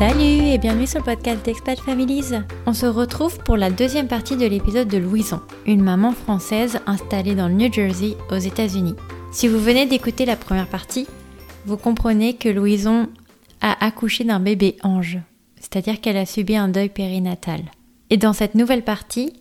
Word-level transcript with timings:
Salut 0.00 0.46
et 0.46 0.56
bienvenue 0.56 0.86
sur 0.86 1.00
le 1.00 1.04
podcast 1.04 1.44
d'Expat 1.44 1.78
Families. 1.78 2.32
On 2.64 2.72
se 2.72 2.86
retrouve 2.86 3.36
pour 3.40 3.58
la 3.58 3.70
deuxième 3.70 4.08
partie 4.08 4.34
de 4.34 4.46
l'épisode 4.46 4.88
de 4.88 4.96
Louison, 4.96 5.42
une 5.66 5.82
maman 5.82 6.12
française 6.12 6.80
installée 6.86 7.34
dans 7.34 7.48
le 7.48 7.52
New 7.52 7.70
Jersey 7.70 8.16
aux 8.30 8.38
États-Unis. 8.38 8.94
Si 9.30 9.46
vous 9.46 9.60
venez 9.60 9.84
d'écouter 9.84 10.24
la 10.24 10.36
première 10.36 10.68
partie, 10.68 11.06
vous 11.66 11.76
comprenez 11.76 12.32
que 12.32 12.48
Louison 12.48 13.10
a 13.60 13.84
accouché 13.84 14.24
d'un 14.24 14.40
bébé 14.40 14.78
ange, 14.82 15.18
c'est-à-dire 15.56 16.00
qu'elle 16.00 16.16
a 16.16 16.24
subi 16.24 16.56
un 16.56 16.68
deuil 16.68 16.88
périnatal. 16.88 17.60
Et 18.08 18.16
dans 18.16 18.32
cette 18.32 18.54
nouvelle 18.54 18.84
partie, 18.84 19.34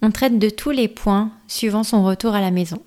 on 0.00 0.10
traite 0.10 0.38
de 0.38 0.48
tous 0.48 0.70
les 0.70 0.88
points 0.88 1.32
suivant 1.48 1.82
son 1.82 2.02
retour 2.02 2.34
à 2.34 2.40
la 2.40 2.50
maison, 2.50 2.80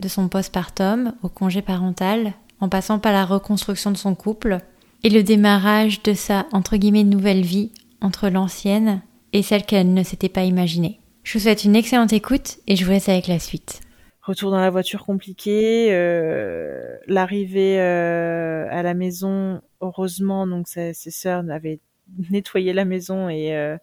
de 0.00 0.08
son 0.08 0.26
postpartum 0.26 1.12
au 1.22 1.28
congé 1.28 1.62
parental, 1.62 2.32
en 2.58 2.68
passant 2.68 2.98
par 2.98 3.12
la 3.12 3.24
reconstruction 3.24 3.92
de 3.92 3.96
son 3.96 4.16
couple 4.16 4.58
et 5.02 5.10
le 5.10 5.22
démarrage 5.22 6.02
de 6.02 6.12
sa 6.12 6.46
entre 6.52 6.76
guillemets 6.76 7.04
nouvelle 7.04 7.42
vie 7.42 7.72
entre 8.00 8.28
l'ancienne 8.28 9.02
et 9.32 9.42
celle 9.42 9.64
qu'elle 9.64 9.94
ne 9.94 10.02
s'était 10.02 10.28
pas 10.28 10.44
imaginée. 10.44 11.00
Je 11.22 11.34
vous 11.34 11.44
souhaite 11.44 11.64
une 11.64 11.76
excellente 11.76 12.12
écoute 12.12 12.58
et 12.66 12.76
je 12.76 12.84
vous 12.84 12.90
laisse 12.90 13.08
avec 13.08 13.28
la 13.28 13.38
suite. 13.38 13.80
Retour 14.22 14.50
dans 14.50 14.60
la 14.60 14.70
voiture 14.70 15.04
compliqué, 15.04 15.88
euh, 15.90 16.96
l'arrivée 17.06 17.80
euh, 17.80 18.66
à 18.70 18.82
la 18.82 18.94
maison, 18.94 19.60
heureusement, 19.80 20.46
donc 20.46 20.68
ses, 20.68 20.92
sœurs 20.92 21.44
avaient 21.50 21.80
nettoyé 22.30 22.72
la 22.72 22.84
maison 22.84 23.28
et, 23.28 23.56
euh, 23.56 23.76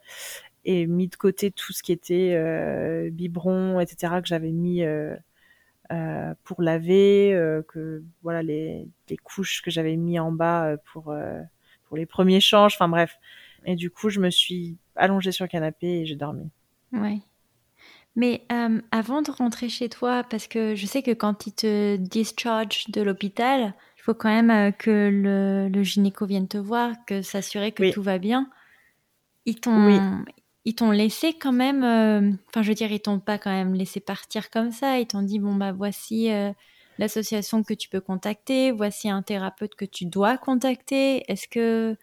et 0.66 0.86
mis 0.86 1.08
de 1.08 1.16
côté 1.16 1.50
tout 1.50 1.74
ce 1.74 1.82
qui 1.82 1.92
était 1.92 2.34
euh, 2.36 3.10
biberon, 3.10 3.80
etc. 3.80 4.16
que 4.22 4.28
j'avais 4.28 4.52
mis 4.52 4.84
euh, 5.92 6.34
pour 6.44 6.62
laver, 6.62 7.34
euh, 7.34 7.62
que 7.68 8.04
voilà 8.24 8.44
les, 8.44 8.88
les 9.10 9.18
couches 9.18 9.62
que 9.62 9.72
j'avais 9.72 9.96
mis 9.96 10.20
en 10.20 10.32
bas 10.32 10.66
euh, 10.66 10.78
pour 10.92 11.12
euh, 11.12 11.42
pour 11.88 11.98
les 11.98 12.06
premiers 12.06 12.42
changes. 12.42 12.74
Enfin 12.76 12.90
bref. 12.90 13.18
Et 13.66 13.76
du 13.76 13.90
coup, 13.90 14.10
je 14.10 14.20
me 14.20 14.30
suis 14.30 14.78
allongée 14.96 15.32
sur 15.32 15.46
le 15.46 15.50
canapé 15.50 15.88
et 16.02 16.06
j'ai 16.06 16.16
dormi. 16.16 16.50
Ouais. 16.94 17.20
Mais 18.16 18.44
euh, 18.52 18.82
avant 18.92 19.22
de 19.22 19.30
rentrer 19.32 19.70
chez 19.70 19.90
toi, 19.90 20.24
parce 20.24 20.48
que 20.48 20.76
je 20.76 20.86
sais 20.88 21.04
que 21.04 21.12
quand 21.12 21.46
ils 21.46 21.54
te 21.54 21.98
discharge 21.98 22.86
de 22.90 23.02
l'hôpital, 23.02 23.74
il 23.98 24.02
faut 24.02 24.16
quand 24.16 24.30
même 24.30 24.50
euh, 24.50 24.72
que 24.72 25.10
le, 25.12 25.70
le 25.70 25.84
gynéco 25.84 26.26
vienne 26.26 26.48
te 26.48 26.58
voir, 26.58 26.96
que 27.06 27.22
s'assurer 27.22 27.72
que 27.74 27.84
Oui. 27.84 27.92
tout 27.92 28.02
va 28.02 28.18
bien. 28.18 28.50
Ils 29.46 29.60
t'ont, 29.60 29.86
Oui. 29.86 30.00
Ils 30.68 30.76
t'ont 30.76 30.92
laissé 30.92 31.34
quand 31.34 31.54
même. 31.54 31.84
euh, 31.84 32.32
Enfin, 32.50 32.62
je 32.62 32.70
veux 32.70 32.76
dire, 32.76 32.92
ils 32.92 33.00
t'ont 33.02 33.20
pas 33.20 33.38
quand 33.38 33.52
même 33.52 33.74
laissé 33.74 34.00
partir 34.02 34.50
comme 34.50 34.72
ça. 34.72 35.00
Ils 35.00 35.08
t'ont 35.08 35.22
dit 35.24 35.40
bon 35.40 35.56
bah 35.56 35.72
voici 35.72 36.32
euh, 36.32 36.52
l'association 36.98 37.64
que 37.64 37.74
tu 37.74 37.90
peux 37.90 38.02
contacter, 38.02 38.72
voici 38.72 39.10
un 39.10 39.22
thérapeute 39.24 39.76
que 39.76 39.86
tu 39.86 40.06
dois 40.06 40.38
contacter. 40.38 41.24
Est-ce 41.32 41.48
que 41.48 41.96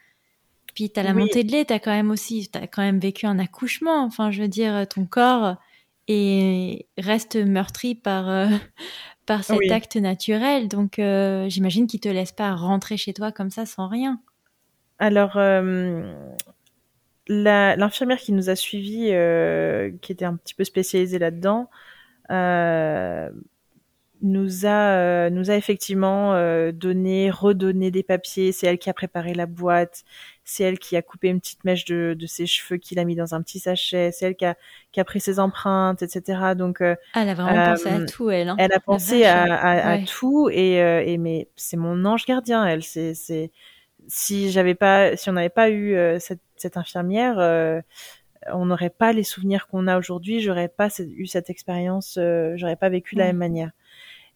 puis 0.74 0.90
t'as 0.90 1.02
la 1.04 1.14
Oui. 1.14 1.20
montée 1.20 1.44
de 1.44 1.52
lait, 1.52 1.64
t'as 1.66 1.78
quand 1.78 1.92
même 1.92 2.10
aussi, 2.10 2.48
t'as 2.50 2.66
quand 2.66 2.82
même 2.82 2.98
vécu 3.00 3.26
un 3.26 3.38
accouchement. 3.38 4.04
Enfin, 4.04 4.30
je 4.30 4.42
veux 4.42 4.48
dire, 4.48 4.86
ton 4.88 5.06
corps 5.06 5.56
et 6.08 6.88
reste 6.98 7.36
meurtri 7.36 7.94
par 7.94 8.28
euh, 8.28 8.48
par 9.26 9.44
cet 9.44 9.60
Oui. 9.60 9.70
acte 9.70 9.96
naturel. 9.96 10.68
Donc, 10.68 10.98
euh, 10.98 11.48
j'imagine 11.50 11.86
qu'ils 11.86 12.00
te 12.00 12.08
laissent 12.08 12.32
pas 12.32 12.54
rentrer 12.54 12.96
chez 12.96 13.12
toi 13.14 13.32
comme 13.32 13.50
ça 13.50 13.66
sans 13.66 13.88
rien. 13.88 14.20
Alors, 14.98 15.36
euh, 15.36 16.34
l'infirmière 17.28 18.18
qui 18.18 18.32
nous 18.32 18.50
a 18.50 18.56
suivis, 18.56 19.10
euh, 19.12 19.90
qui 20.02 20.12
était 20.12 20.24
un 20.24 20.36
petit 20.36 20.54
peu 20.54 20.64
spécialisée 20.64 21.18
là-dedans, 21.18 21.70
euh, 22.30 23.30
nous 24.22 24.64
a 24.64 24.96
euh, 24.96 25.30
nous 25.30 25.50
a 25.50 25.54
effectivement 25.56 26.34
euh, 26.34 26.72
donné, 26.72 27.30
redonné 27.30 27.90
des 27.90 28.02
papiers. 28.02 28.52
C'est 28.52 28.66
elle 28.66 28.78
qui 28.78 28.88
a 28.88 28.94
préparé 28.94 29.34
la 29.34 29.46
boîte. 29.46 30.02
C'est 30.44 30.64
elle 30.64 30.78
qui 30.78 30.96
a 30.96 31.02
coupé 31.02 31.28
une 31.28 31.40
petite 31.40 31.64
mèche 31.64 31.84
de, 31.84 32.14
de 32.18 32.26
ses 32.26 32.46
cheveux, 32.46 32.78
qu'il 32.78 32.98
a 32.98 33.04
mis 33.04 33.16
dans 33.16 33.34
un 33.34 33.42
petit 33.42 33.58
sachet. 33.58 34.10
C'est 34.12 34.26
elle 34.26 34.36
qui 34.36 34.44
a, 34.46 34.56
qui 34.92 35.00
a 35.00 35.04
pris 35.04 35.20
ses 35.20 35.40
empreintes, 35.40 36.02
etc. 36.02 36.54
Donc, 36.56 36.80
euh, 36.80 36.96
elle 37.14 37.28
a 37.28 37.34
vraiment 37.34 37.60
Euh, 37.60 37.70
pensé 37.72 37.88
à 37.88 38.04
tout, 38.06 38.30
elle. 38.30 38.48
Hein. 38.48 38.56
elle 38.58 38.72
a 38.72 38.80
pensé 38.80 39.24
à, 39.24 39.42
à, 39.90 39.98
tout 39.98 40.48
et, 40.50 40.82
euh, 40.82 41.02
et 41.04 41.18
mais 41.18 41.48
c'est 41.56 41.76
mon 41.76 42.04
ange 42.04 42.24
gardien. 42.26 42.64
Elle, 42.66 42.82
c'est 42.82 43.14
c'est 43.14 43.50
si 44.08 44.50
j'avais 44.50 44.74
pas, 44.74 45.16
si 45.16 45.30
on 45.30 45.32
n'avait 45.34 45.48
pas 45.48 45.70
eu 45.70 45.94
euh, 45.94 46.18
cette, 46.18 46.40
cette 46.56 46.76
infirmière, 46.76 47.38
euh, 47.38 47.80
on 48.52 48.66
n'aurait 48.66 48.90
pas 48.90 49.12
les 49.12 49.22
souvenirs 49.24 49.66
qu'on 49.68 49.86
a 49.86 49.98
aujourd'hui. 49.98 50.40
J'aurais 50.40 50.68
pas 50.68 50.88
eu 51.00 51.26
cette 51.26 51.50
expérience. 51.50 52.16
euh, 52.18 52.54
j'aurais 52.56 52.76
pas 52.76 52.88
vécu 52.90 53.14
de 53.14 53.20
la 53.20 53.26
même 53.26 53.38
manière. 53.38 53.70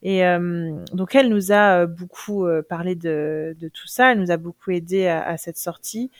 Et 0.03 0.25
euh, 0.25 0.73
donc 0.93 1.15
elle 1.15 1.29
nous 1.29 1.53
a 1.53 1.87
beaucoup 1.87 2.47
euh, 2.47 2.63
parlé 2.63 2.95
de, 2.95 3.57
de 3.59 3.69
tout 3.69 3.87
ça. 3.89 4.13
Elle 4.13 4.21
nous 4.21 4.31
a 4.31 4.37
beaucoup 4.37 4.71
aidé 4.71 5.07
à, 5.09 5.27
à 5.27 5.37
cette 5.37 5.59
sortie. 5.59 6.11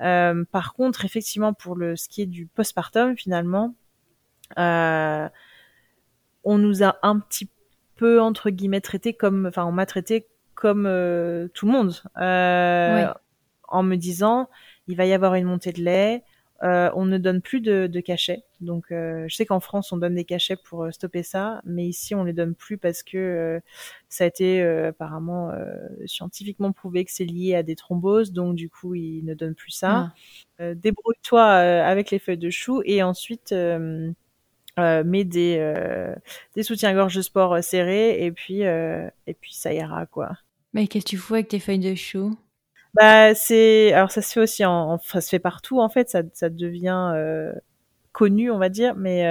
Euh, 0.00 0.44
par 0.50 0.74
contre, 0.74 1.04
effectivement, 1.04 1.52
pour 1.54 1.76
le 1.76 1.96
ce 1.96 2.08
qui 2.08 2.22
est 2.22 2.26
du 2.26 2.46
postpartum, 2.46 3.16
finalement, 3.16 3.74
euh, 4.58 5.28
on 6.44 6.58
nous 6.58 6.82
a 6.82 6.96
un 7.02 7.18
petit 7.18 7.48
peu 7.96 8.20
entre 8.20 8.50
guillemets 8.50 8.80
traité 8.80 9.14
comme, 9.14 9.46
enfin, 9.46 9.64
on 9.64 9.72
m'a 9.72 9.86
traité 9.86 10.26
comme 10.56 10.86
euh, 10.86 11.48
tout 11.54 11.66
le 11.66 11.72
monde, 11.72 11.94
euh, 12.18 13.06
en 13.68 13.82
me 13.84 13.96
disant 13.96 14.48
il 14.88 14.96
va 14.96 15.06
y 15.06 15.12
avoir 15.14 15.34
une 15.36 15.46
montée 15.46 15.72
de 15.72 15.82
lait. 15.82 16.24
euh, 16.62 16.90
on 16.94 17.04
ne 17.04 17.18
donne 17.18 17.42
plus 17.42 17.60
de, 17.60 17.86
de 17.86 18.00
cachets. 18.00 18.44
Donc, 18.60 18.90
euh, 18.90 19.26
je 19.28 19.36
sais 19.36 19.44
qu'en 19.46 19.60
France, 19.60 19.92
on 19.92 19.98
donne 19.98 20.14
des 20.14 20.24
cachets 20.24 20.56
pour 20.56 20.84
euh, 20.84 20.90
stopper 20.90 21.22
ça, 21.22 21.60
mais 21.66 21.86
ici, 21.86 22.14
on 22.14 22.24
les 22.24 22.32
donne 22.32 22.54
plus 22.54 22.78
parce 22.78 23.02
que 23.02 23.18
euh, 23.18 23.60
ça 24.08 24.24
a 24.24 24.26
été 24.26 24.62
euh, 24.62 24.88
apparemment 24.88 25.50
euh, 25.50 25.76
scientifiquement 26.06 26.72
prouvé 26.72 27.04
que 27.04 27.12
c'est 27.12 27.26
lié 27.26 27.54
à 27.56 27.62
des 27.62 27.76
thromboses. 27.76 28.32
Donc, 28.32 28.56
du 28.56 28.70
coup, 28.70 28.94
ils 28.94 29.22
ne 29.24 29.34
donnent 29.34 29.54
plus 29.54 29.72
ça. 29.72 29.90
Ah. 29.90 30.14
Euh, 30.62 30.74
débrouille-toi 30.74 31.42
euh, 31.42 31.84
avec 31.84 32.10
les 32.10 32.18
feuilles 32.18 32.38
de 32.38 32.50
chou 32.50 32.82
et 32.86 33.02
ensuite 33.02 33.52
euh, 34.78 35.02
euh, 35.04 35.24
des 35.24 35.56
euh, 35.58 36.14
des 36.54 36.62
soutiens-gorge 36.62 37.14
de 37.14 37.22
sport 37.22 37.54
euh, 37.54 37.62
serrés 37.62 38.24
et 38.24 38.32
puis 38.32 38.64
euh, 38.64 39.08
et 39.26 39.34
puis 39.34 39.54
ça 39.54 39.72
ira 39.72 40.06
quoi. 40.06 40.36
Mais 40.72 40.86
qu'est-ce 40.88 41.04
que 41.04 41.10
tu 41.10 41.16
fous 41.16 41.34
avec 41.34 41.48
tes 41.48 41.60
feuilles 41.60 41.78
de 41.78 41.94
chou? 41.94 42.36
Bah 42.94 43.34
c'est 43.34 43.92
alors 43.92 44.10
ça 44.10 44.22
se 44.22 44.32
fait 44.32 44.40
aussi 44.40 44.64
en, 44.64 44.72
en- 44.72 44.94
enfin, 44.94 45.20
ça 45.20 45.20
se 45.22 45.28
fait 45.30 45.38
partout 45.38 45.80
en 45.80 45.88
fait 45.88 46.08
ça 46.08 46.22
ça 46.32 46.48
devient 46.48 47.12
connu 48.12 48.50
on 48.50 48.58
va 48.58 48.68
dire 48.68 48.94
mais 48.96 49.26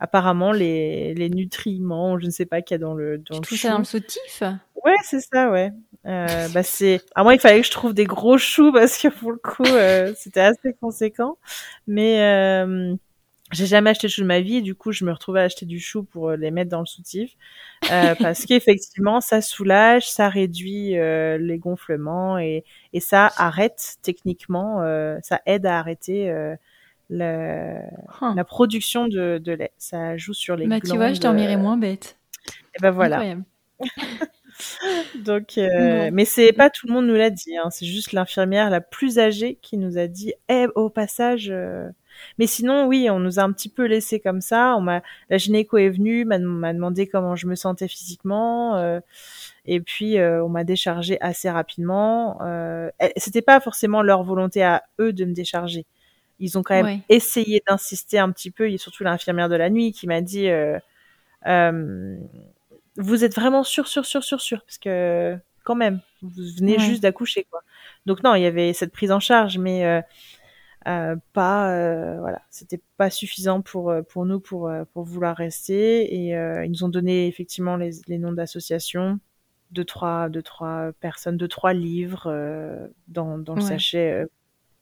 apparemment 0.00 0.52
les 0.52 1.14
les 1.14 1.30
nutriments 1.30 2.18
je 2.18 2.26
ne 2.26 2.30
sais 2.30 2.46
pas 2.46 2.62
qu'il 2.62 2.74
y 2.74 2.76
a 2.76 2.78
dans 2.78 2.94
le 2.94 3.18
dans 3.18 3.40
Tu 3.40 3.54
le 3.54 3.58
chou. 3.58 3.66
ça 3.66 3.70
dans 3.72 3.78
le 3.78 3.84
soutif 3.84 4.42
Ouais, 4.84 4.92
c'est 5.02 5.20
ça, 5.20 5.50
ouais. 5.50 5.70
Bah 6.04 6.62
c'est. 6.62 7.00
À 7.14 7.22
moi, 7.22 7.32
il 7.32 7.40
fallait 7.40 7.62
que 7.62 7.66
je 7.66 7.70
trouve 7.72 7.94
des 7.94 8.04
gros 8.04 8.36
choux 8.36 8.70
parce 8.70 8.98
que 8.98 9.08
pour 9.08 9.32
le 9.32 9.38
coup, 9.38 9.64
c'était 10.14 10.40
assez 10.40 10.74
conséquent. 10.74 11.38
Mais 11.86 12.66
j'ai 13.54 13.66
jamais 13.66 13.90
acheté 13.90 14.06
de 14.08 14.12
choux 14.12 14.22
de 14.22 14.26
ma 14.26 14.40
vie. 14.40 14.56
Et 14.58 14.62
du 14.62 14.74
coup, 14.74 14.92
je 14.92 15.04
me 15.04 15.12
retrouvais 15.12 15.40
à 15.40 15.44
acheter 15.44 15.66
du 15.66 15.80
chou 15.80 16.02
pour 16.04 16.30
euh, 16.30 16.36
les 16.36 16.50
mettre 16.50 16.70
dans 16.70 16.80
le 16.80 16.86
soutif 16.86 17.32
euh, 17.90 18.14
parce 18.20 18.44
qu'effectivement, 18.46 19.20
ça 19.20 19.40
soulage, 19.40 20.10
ça 20.10 20.28
réduit 20.28 20.98
euh, 20.98 21.38
les 21.38 21.58
gonflements 21.58 22.38
et 22.38 22.64
et 22.92 23.00
ça 23.00 23.30
arrête 23.36 23.96
techniquement, 24.02 24.82
euh, 24.82 25.18
ça 25.22 25.40
aide 25.46 25.66
à 25.66 25.78
arrêter. 25.78 26.30
Euh, 26.30 26.54
le- 27.10 27.78
Huh. 28.20 28.34
la 28.34 28.44
production 28.44 29.08
de, 29.08 29.38
de 29.38 29.52
lait, 29.52 29.72
ça 29.78 30.16
joue 30.16 30.32
sur 30.34 30.56
les 30.56 30.66
Bah, 30.66 30.80
tu 30.80 30.96
vois, 30.96 31.12
je 31.12 31.20
dormirais 31.20 31.56
euh, 31.56 31.58
moins 31.58 31.76
bête. 31.76 32.16
Et 32.74 32.80
ben 32.80 32.90
voilà. 32.90 33.16
Incroyable. 33.16 33.44
Donc, 35.24 35.58
euh, 35.58 36.10
mais 36.12 36.24
c'est 36.24 36.52
pas 36.52 36.70
tout 36.70 36.86
le 36.86 36.92
monde 36.92 37.06
nous 37.06 37.14
l'a 37.14 37.30
dit. 37.30 37.56
Hein. 37.56 37.70
C'est 37.70 37.86
juste 37.86 38.12
l'infirmière 38.12 38.70
la 38.70 38.80
plus 38.80 39.18
âgée 39.18 39.58
qui 39.62 39.76
nous 39.76 39.98
a 39.98 40.06
dit, 40.06 40.32
eh, 40.48 40.66
au 40.74 40.90
passage. 40.90 41.50
euh, 41.50 41.88
Mais 42.38 42.46
sinon, 42.46 42.86
oui, 42.86 43.08
on 43.10 43.18
nous 43.20 43.38
a 43.38 43.42
un 43.42 43.52
petit 43.52 43.68
peu 43.68 43.84
laissé 43.86 44.20
comme 44.20 44.40
ça. 44.40 44.74
On 44.76 44.80
m'a, 44.80 45.02
la 45.30 45.38
gynéco 45.38 45.76
est 45.78 45.90
venue, 45.90 46.24
m'a 46.24 46.38
m'a 46.38 46.72
demandé 46.72 47.06
comment 47.06 47.36
je 47.36 47.46
me 47.46 47.54
sentais 47.54 47.88
physiquement, 47.88 48.76
euh, 48.76 49.00
et 49.66 49.80
puis 49.80 50.18
euh, 50.18 50.44
on 50.44 50.48
m'a 50.48 50.64
déchargé 50.64 51.20
assez 51.20 51.50
rapidement. 51.50 52.38
Euh, 52.42 52.90
C'était 53.16 53.42
pas 53.42 53.60
forcément 53.60 54.02
leur 54.02 54.22
volonté 54.24 54.62
à 54.62 54.82
eux 55.00 55.12
de 55.12 55.24
me 55.24 55.32
décharger. 55.34 55.86
Ils 56.40 56.58
ont 56.58 56.62
quand 56.62 56.74
même 56.74 56.86
Ouais. 56.86 57.00
essayé 57.08 57.62
d'insister 57.68 58.18
un 58.18 58.30
petit 58.32 58.50
peu. 58.50 58.68
Il 58.68 58.72
y 58.72 58.74
a 58.74 58.78
surtout 58.78 59.04
l'infirmière 59.04 59.48
de 59.48 59.56
la 59.56 59.70
nuit 59.70 59.92
qui 59.92 60.06
m'a 60.06 60.20
dit. 60.20 60.48
Vous 62.96 63.24
êtes 63.24 63.34
vraiment 63.34 63.64
sûr, 63.64 63.88
sûr, 63.88 64.04
sûr, 64.06 64.22
sûr, 64.22 64.40
sûr, 64.40 64.60
parce 64.64 64.78
que 64.78 65.36
quand 65.64 65.74
même, 65.74 66.00
vous 66.22 66.30
venez 66.58 66.74
Ouais. 66.74 66.78
juste 66.78 67.02
d'accoucher, 67.02 67.44
quoi. 67.50 67.60
Donc 68.06 68.22
non, 68.22 68.34
il 68.36 68.42
y 68.42 68.46
avait 68.46 68.72
cette 68.72 68.92
prise 68.92 69.10
en 69.10 69.18
charge, 69.18 69.58
mais 69.58 69.84
euh, 69.84 70.00
euh, 70.88 71.16
pas, 71.32 71.70
euh, 71.72 72.18
voilà, 72.20 72.42
c'était 72.50 72.80
pas 72.96 73.10
suffisant 73.10 73.62
pour 73.62 73.90
euh, 73.90 74.02
pour 74.02 74.26
nous 74.26 74.40
pour 74.40 74.68
euh, 74.68 74.84
pour 74.92 75.04
vouloir 75.04 75.36
rester. 75.36 76.14
Et 76.26 76.36
euh, 76.36 76.64
ils 76.64 76.70
nous 76.70 76.84
ont 76.84 76.88
donné 76.88 77.26
effectivement 77.28 77.76
les, 77.76 77.90
les 78.08 78.18
noms 78.18 78.32
d'associations, 78.32 79.18
deux 79.72 79.84
trois 79.84 80.28
deux 80.28 80.42
trois 80.42 80.92
personnes, 81.00 81.36
deux 81.38 81.48
trois 81.48 81.72
livres 81.74 82.24
euh, 82.28 82.88
dans 83.08 83.38
dans 83.38 83.54
le 83.54 83.60
Ouais. 83.60 83.62
sachet 83.62 84.26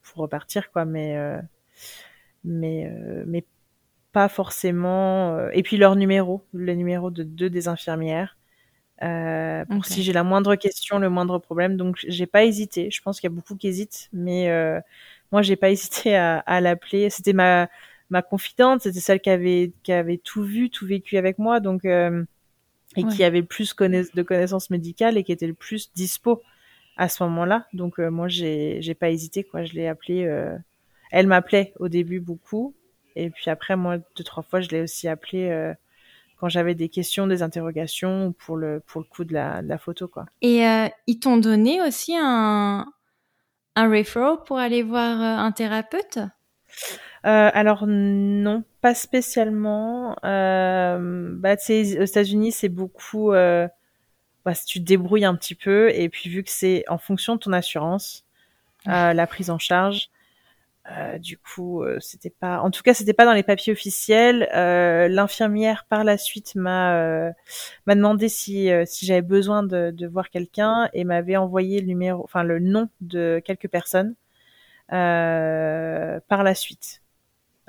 pour 0.02 0.22
repartir, 0.22 0.72
quoi. 0.72 0.84
Mais 0.86 1.16
euh, 1.18 1.40
mais 2.44 2.86
euh, 2.86 3.24
mais 3.26 3.44
pas 4.12 4.28
forcément. 4.28 5.48
Et 5.52 5.62
puis 5.62 5.76
leur 5.78 5.96
numéro, 5.96 6.42
le 6.54 6.74
numéro 6.74 7.10
de 7.10 7.22
deux 7.24 7.50
des 7.50 7.68
infirmières. 7.68 8.38
Euh, 9.02 9.64
pour 9.66 9.86
si 9.86 10.02
j'ai 10.04 10.12
la 10.14 10.24
moindre 10.24 10.56
question, 10.56 10.98
le 10.98 11.10
moindre 11.10 11.38
problème. 11.38 11.76
Donc 11.76 11.98
j'ai 12.08 12.26
pas 12.26 12.44
hésité. 12.44 12.90
Je 12.90 13.02
pense 13.02 13.20
qu'il 13.20 13.30
y 13.30 13.32
a 13.32 13.36
beaucoup 13.36 13.56
qui 13.56 13.68
hésitent, 13.68 14.08
mais 14.12 14.50
euh, 14.50 14.80
moi 15.32 15.42
j'ai 15.42 15.56
pas 15.56 15.70
hésité 15.72 16.16
à, 16.16 16.38
à 16.38 16.60
l'appeler. 16.60 17.10
C'était 17.10 17.32
ma 17.32 17.68
ma 18.10 18.22
confidente, 18.22 18.82
c'était 18.82 19.00
celle 19.00 19.20
qui 19.20 19.30
avait 19.30 19.72
qui 19.82 19.92
avait 19.92 20.18
tout 20.18 20.42
vu, 20.42 20.70
tout 20.70 20.86
vécu 20.86 21.16
avec 21.16 21.38
moi, 21.38 21.60
donc 21.60 21.84
euh, 21.84 22.24
et 22.94 23.04
qui 23.04 23.24
avait 23.24 23.42
plus 23.42 23.74
de 23.74 24.22
connaissances 24.22 24.68
médicales 24.68 25.16
et 25.16 25.24
qui 25.24 25.32
était 25.32 25.46
le 25.46 25.54
plus 25.54 25.90
dispo 25.94 26.42
à 26.98 27.08
ce 27.08 27.22
moment-là. 27.24 27.66
Donc 27.72 27.98
euh, 27.98 28.10
moi 28.10 28.28
j'ai 28.28 28.78
j'ai 28.82 28.94
pas 28.94 29.10
hésité 29.10 29.44
quoi. 29.44 29.64
Je 29.64 29.72
l'ai 29.72 29.88
appelée. 29.88 30.24
Euh, 30.24 30.56
elle 31.10 31.26
m'appelait 31.26 31.72
au 31.78 31.88
début 31.88 32.20
beaucoup 32.20 32.74
et 33.16 33.30
puis 33.30 33.50
après 33.50 33.76
moi 33.76 33.98
deux 34.16 34.24
trois 34.24 34.42
fois 34.42 34.60
je 34.60 34.68
l'ai 34.68 34.80
aussi 34.80 35.08
appelée 35.08 35.74
quand 36.42 36.48
j'avais 36.48 36.74
des 36.74 36.88
questions, 36.88 37.28
des 37.28 37.40
interrogations 37.44 38.26
ou 38.26 38.32
pour 38.32 38.56
le 38.56 38.82
pour 38.84 39.00
le 39.00 39.06
coup 39.06 39.22
de 39.22 39.32
la, 39.32 39.62
de 39.62 39.68
la 39.68 39.78
photo 39.78 40.08
quoi. 40.08 40.26
Et 40.40 40.66
euh, 40.66 40.88
ils 41.06 41.20
t'ont 41.20 41.36
donné 41.36 41.80
aussi 41.80 42.16
un 42.18 42.92
un 43.74 43.88
referral 43.90 44.38
pour 44.46 44.58
aller 44.58 44.82
voir 44.82 45.20
euh, 45.20 45.44
un 45.44 45.52
thérapeute? 45.52 46.18
Euh, 47.24 47.50
alors 47.52 47.84
non, 47.86 48.64
pas 48.80 48.94
spécialement. 48.94 50.16
Euh, 50.24 51.30
bah, 51.34 51.54
aux 51.54 52.04
États-Unis, 52.04 52.52
c'est 52.52 52.68
beaucoup. 52.68 53.32
Euh, 53.32 53.68
bah, 54.44 54.54
si 54.54 54.66
tu 54.66 54.80
te 54.80 54.84
débrouilles 54.84 55.24
un 55.24 55.36
petit 55.36 55.54
peu, 55.54 55.90
et 55.94 56.08
puis 56.08 56.28
vu 56.28 56.42
que 56.42 56.50
c'est 56.50 56.84
en 56.88 56.98
fonction 56.98 57.36
de 57.36 57.40
ton 57.40 57.52
assurance, 57.52 58.24
euh, 58.88 59.12
la 59.12 59.26
prise 59.26 59.50
en 59.50 59.58
charge, 59.58 60.10
euh, 60.90 61.18
du 61.18 61.38
coup, 61.38 61.82
euh, 61.84 61.98
c'était 62.00 62.30
pas. 62.30 62.60
En 62.60 62.70
tout 62.70 62.82
cas, 62.82 62.92
c'était 62.92 63.12
pas 63.12 63.24
dans 63.24 63.34
les 63.34 63.44
papiers 63.44 63.72
officiels. 63.72 64.48
Euh, 64.52 65.06
L'infirmière 65.06 65.86
par 65.88 66.02
la 66.02 66.18
suite 66.18 66.56
m'a 66.56 66.96
euh, 66.96 67.30
m'a 67.86 67.94
demandé 67.94 68.28
si 68.28 68.68
si 68.84 69.06
j'avais 69.06 69.22
besoin 69.22 69.62
de, 69.62 69.92
de 69.92 70.06
voir 70.08 70.30
quelqu'un 70.30 70.88
et 70.92 71.04
m'avait 71.04 71.36
envoyé 71.36 71.80
le 71.80 71.86
numéro, 71.86 72.24
enfin 72.24 72.42
le 72.42 72.58
nom 72.58 72.88
de 73.00 73.40
quelques 73.44 73.68
personnes 73.68 74.14
par 74.88 76.42
la 76.42 76.54
suite. 76.54 77.00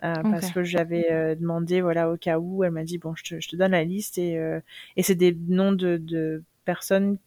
Okay. 0.01 0.21
Parce 0.24 0.51
que 0.51 0.63
j'avais 0.63 1.36
demandé, 1.38 1.80
voilà, 1.81 2.09
au 2.09 2.18
cas 2.18 2.38
où, 2.39 2.63
elle 2.63 2.71
m'a 2.71 2.83
dit 2.83 2.98
bon, 2.98 3.16
je 3.16 3.24
te, 3.24 3.39
je 3.39 3.48
te 3.48 3.56
donne 3.56 3.71
la 3.71 3.83
liste 3.83 4.18
et 4.18 4.33
et 4.98 5.04
c'est 5.04 5.16
des 5.16 5.38
noms 5.48 5.71
de, 5.71 5.98
de 5.98 6.44
personnes 6.66 7.18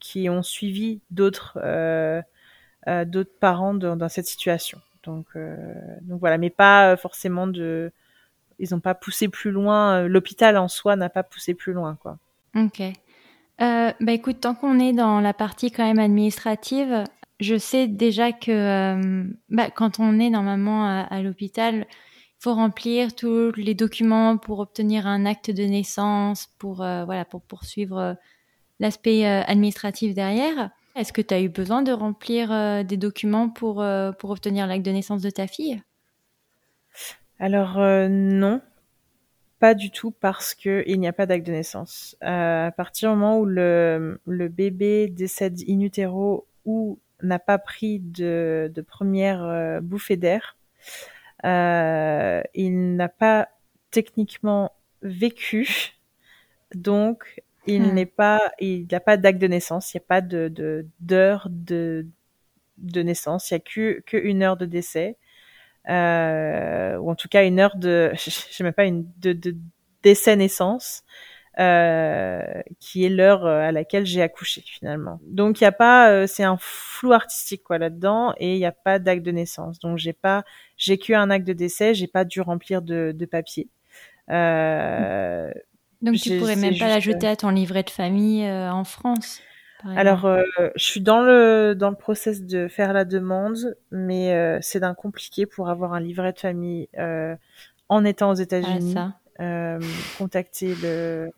qui 0.00 0.28
ont 0.30 0.42
suivi 0.42 1.02
d'autres 1.10 1.58
d'autres 2.86 3.38
parents 3.38 3.74
dans 3.74 4.08
cette 4.08 4.26
situation. 4.26 4.80
Donc, 5.04 5.26
euh, 5.36 5.56
donc 6.02 6.20
voilà, 6.20 6.38
mais 6.38 6.50
pas 6.50 6.92
euh, 6.92 6.96
forcément 6.96 7.46
de. 7.46 7.92
Ils 8.58 8.68
n'ont 8.72 8.80
pas 8.80 8.94
poussé 8.94 9.28
plus 9.28 9.50
loin. 9.50 10.02
Euh, 10.02 10.08
l'hôpital 10.08 10.56
en 10.56 10.68
soi 10.68 10.96
n'a 10.96 11.08
pas 11.08 11.22
poussé 11.22 11.54
plus 11.54 11.72
loin, 11.72 11.96
quoi. 12.00 12.18
Ok. 12.56 12.82
bah 13.58 14.12
écoute, 14.12 14.40
tant 14.40 14.54
qu'on 14.54 14.78
est 14.78 14.92
dans 14.92 15.20
la 15.20 15.34
partie 15.34 15.70
quand 15.70 15.84
même 15.84 15.98
administrative, 15.98 17.04
je 17.40 17.58
sais 17.58 17.88
déjà 17.88 18.32
que 18.32 19.24
bah, 19.48 19.70
quand 19.70 19.98
on 19.98 20.20
est 20.20 20.30
normalement 20.30 20.86
à, 20.86 21.00
à 21.00 21.20
l'hôpital, 21.20 21.86
il 21.88 22.42
faut 22.44 22.54
remplir 22.54 23.14
tous 23.14 23.52
les 23.56 23.74
documents 23.74 24.36
pour 24.36 24.60
obtenir 24.60 25.06
un 25.06 25.26
acte 25.26 25.50
de 25.50 25.64
naissance, 25.64 26.48
pour 26.58 26.76
voilà, 26.76 27.24
pour 27.24 27.42
poursuivre 27.42 28.16
l'aspect 28.78 29.24
administratif 29.24 30.14
derrière. 30.14 30.70
Est-ce 30.94 31.12
que 31.12 31.20
tu 31.20 31.34
as 31.34 31.40
eu 31.40 31.48
besoin 31.48 31.82
de 31.82 31.92
remplir 31.92 32.52
euh, 32.52 32.84
des 32.84 32.96
documents 32.96 33.48
pour, 33.48 33.82
euh, 33.82 34.12
pour 34.12 34.30
obtenir 34.30 34.66
l'acte 34.66 34.84
de 34.84 34.92
naissance 34.92 35.22
de 35.22 35.30
ta 35.30 35.46
fille? 35.46 35.82
Alors 37.40 37.80
euh, 37.80 38.06
non, 38.08 38.60
pas 39.58 39.74
du 39.74 39.90
tout 39.90 40.12
parce 40.12 40.54
que 40.54 40.84
il 40.86 41.00
n'y 41.00 41.08
a 41.08 41.12
pas 41.12 41.26
d'acte 41.26 41.46
de 41.46 41.52
naissance. 41.52 42.16
à 42.20 42.72
partir 42.76 43.10
du 43.10 43.16
moment 43.16 43.38
où 43.40 43.44
le, 43.44 44.20
le 44.24 44.48
bébé 44.48 45.08
décède 45.08 45.60
in 45.68 45.80
utero 45.80 46.46
ou 46.64 47.00
n'a 47.22 47.40
pas 47.40 47.58
pris 47.58 47.98
de, 47.98 48.70
de 48.72 48.80
première 48.80 49.80
bouffée 49.82 50.16
d'air, 50.16 50.56
il 51.42 52.94
n'a 52.96 53.08
pas 53.08 53.48
techniquement 53.90 54.72
vécu. 55.02 55.94
Donc, 56.74 57.42
il 57.66 57.82
hmm. 57.82 57.94
n'est 57.94 58.06
pas, 58.06 58.40
il 58.60 58.86
n'y 58.86 58.94
a 58.94 59.00
pas 59.00 59.16
d'acte 59.16 59.40
de 59.40 59.46
naissance, 59.46 59.94
il 59.94 59.98
n'y 59.98 60.02
a 60.04 60.06
pas 60.06 60.20
de 60.20 60.86
d'heure 61.00 61.48
de, 61.50 62.06
de, 62.78 63.02
naissance, 63.02 63.50
il 63.50 63.54
n'y 63.54 63.56
a 63.56 63.60
que, 63.60 64.00
que 64.06 64.16
une 64.16 64.42
heure 64.42 64.56
de 64.56 64.66
décès, 64.66 65.16
euh, 65.88 66.96
ou 66.98 67.10
en 67.10 67.14
tout 67.14 67.28
cas 67.28 67.44
une 67.44 67.60
heure 67.60 67.76
de, 67.76 68.10
je 68.14 68.30
sais 68.30 68.64
même 68.64 68.72
pas 68.72 68.84
une 68.84 69.06
de, 69.18 69.32
de 69.32 69.56
décès 70.02 70.36
naissance, 70.36 71.04
euh, 71.60 72.42
qui 72.80 73.04
est 73.04 73.08
l'heure 73.08 73.46
à 73.46 73.70
laquelle 73.70 74.04
j'ai 74.04 74.22
accouché 74.22 74.60
finalement. 74.62 75.20
Donc 75.24 75.60
il 75.60 75.64
y 75.64 75.66
a 75.66 75.72
pas, 75.72 76.10
euh, 76.10 76.26
c'est 76.26 76.42
un 76.42 76.56
flou 76.58 77.12
artistique 77.12 77.62
quoi 77.62 77.78
là-dedans, 77.78 78.34
et 78.38 78.54
il 78.54 78.58
n'y 78.58 78.66
a 78.66 78.72
pas 78.72 78.98
d'acte 78.98 79.22
de 79.22 79.30
naissance. 79.30 79.78
Donc 79.78 79.98
j'ai 79.98 80.12
pas, 80.12 80.44
j'ai 80.76 80.98
que 80.98 81.12
un 81.12 81.30
acte 81.30 81.46
de 81.46 81.52
décès, 81.52 81.94
j'ai 81.94 82.08
pas 82.08 82.24
dû 82.24 82.40
remplir 82.40 82.82
de, 82.82 83.12
de 83.14 83.26
papier. 83.26 83.68
Euh, 84.30 85.52
donc 86.04 86.16
tu 86.16 86.38
pourrais 86.38 86.56
même 86.56 86.76
pas 86.78 86.88
l'ajouter 86.88 87.26
à 87.26 87.36
ton 87.36 87.48
livret 87.48 87.82
de 87.82 87.90
famille 87.90 88.44
euh, 88.44 88.70
en 88.70 88.84
France. 88.84 89.40
Alors, 89.96 90.24
euh, 90.24 90.42
je 90.76 90.84
suis 90.84 91.02
dans 91.02 91.20
le 91.20 91.74
dans 91.74 91.90
le 91.90 91.96
process 91.96 92.42
de 92.42 92.68
faire 92.68 92.94
la 92.94 93.04
demande, 93.04 93.76
mais 93.90 94.32
euh, 94.32 94.58
c'est 94.62 94.80
d'un 94.80 94.94
compliqué 94.94 95.44
pour 95.44 95.68
avoir 95.68 95.92
un 95.92 96.00
livret 96.00 96.32
de 96.32 96.38
famille 96.38 96.88
en 97.88 98.04
étant 98.04 98.30
aux 98.30 98.34
États-Unis. 98.34 98.94
Ah, 99.38 99.78
contacter 100.16 100.74
le 100.80 101.30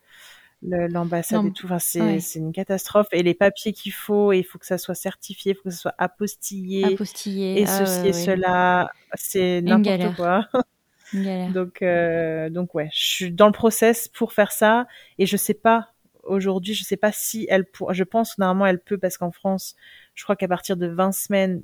l'ambassade 0.62 1.46
et 1.46 1.52
tout. 1.52 1.66
Enfin, 1.66 1.78
c'est 1.78 2.20
c'est 2.20 2.38
une 2.38 2.52
catastrophe. 2.52 3.08
Et 3.12 3.22
les 3.22 3.34
papiers 3.34 3.72
qu'il 3.72 3.92
faut, 3.92 4.32
il 4.32 4.42
faut 4.42 4.58
que 4.58 4.66
ça 4.66 4.78
soit 4.78 4.94
certifié, 4.94 5.52
il 5.52 5.54
faut 5.54 5.62
que 5.64 5.70
ça 5.70 5.78
soit 5.78 5.94
apostillé, 5.98 6.94
apostillé. 6.94 7.60
et 7.60 7.64
ah, 7.66 7.86
ceci 7.86 8.08
et 8.08 8.12
cela. 8.12 8.90
C'est 9.14 9.60
n'importe 9.62 10.14
quoi. 10.16 10.46
Donc, 11.12 11.82
euh, 11.82 12.50
donc 12.50 12.74
ouais, 12.74 12.88
je 12.92 13.06
suis 13.06 13.32
dans 13.32 13.46
le 13.46 13.52
process 13.52 14.08
pour 14.08 14.32
faire 14.32 14.52
ça 14.52 14.86
et 15.18 15.26
je 15.26 15.36
sais 15.36 15.54
pas 15.54 15.92
aujourd'hui, 16.24 16.74
je 16.74 16.84
sais 16.84 16.96
pas 16.96 17.12
si 17.12 17.46
elle 17.48 17.64
pour, 17.64 17.94
je 17.94 18.04
pense 18.04 18.34
que 18.34 18.40
normalement 18.40 18.66
elle 18.66 18.80
peut 18.80 18.98
parce 18.98 19.16
qu'en 19.16 19.30
France, 19.30 19.76
je 20.14 20.24
crois 20.24 20.36
qu'à 20.36 20.48
partir 20.48 20.76
de 20.76 20.86
20 20.86 21.12
semaines, 21.12 21.62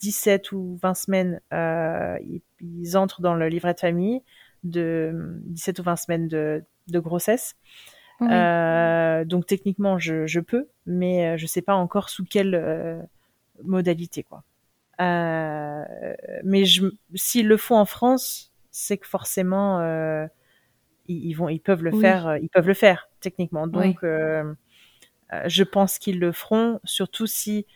17 0.00 0.52
ou 0.52 0.78
20 0.80 0.94
semaines, 0.94 1.40
euh, 1.52 2.16
ils, 2.60 2.96
entrent 2.96 3.20
dans 3.20 3.34
le 3.34 3.48
livret 3.48 3.74
de 3.74 3.80
famille 3.80 4.22
de 4.62 5.12
17 5.46 5.80
ou 5.80 5.82
20 5.82 5.96
semaines 5.96 6.28
de, 6.28 6.64
de 6.88 6.98
grossesse. 6.98 7.56
Euh, 8.22 9.24
donc 9.24 9.46
techniquement, 9.46 9.98
je, 9.98 10.26
je, 10.26 10.40
peux, 10.40 10.68
mais 10.86 11.26
euh, 11.26 11.36
je 11.36 11.46
sais 11.46 11.60
pas 11.60 11.74
encore 11.74 12.08
sous 12.08 12.24
quelle 12.24 13.08
modalité 13.62 14.22
quoi. 14.22 14.44
Euh, 15.00 15.84
mais 16.44 16.64
s'ils 17.14 17.48
le 17.48 17.56
font 17.56 17.76
en 17.76 17.84
France, 17.84 18.52
c'est 18.70 18.98
que 18.98 19.06
forcément 19.06 19.80
euh, 19.80 20.26
ils, 21.06 21.34
vont, 21.34 21.48
ils 21.48 21.60
peuvent 21.60 21.82
le 21.82 21.92
faire, 21.92 22.28
euh, 22.28 22.38
ils 22.38 22.48
peuvent 22.48 22.66
le 22.66 22.74
faire 22.74 23.08
techniquement. 23.20 23.66
Donc, 23.66 23.98
je 24.02 25.62
pense 25.64 25.98
qu'ils 25.98 26.20
le 26.20 26.32
feront, 26.32 26.80
surtout 26.84 27.26
si, 27.26 27.66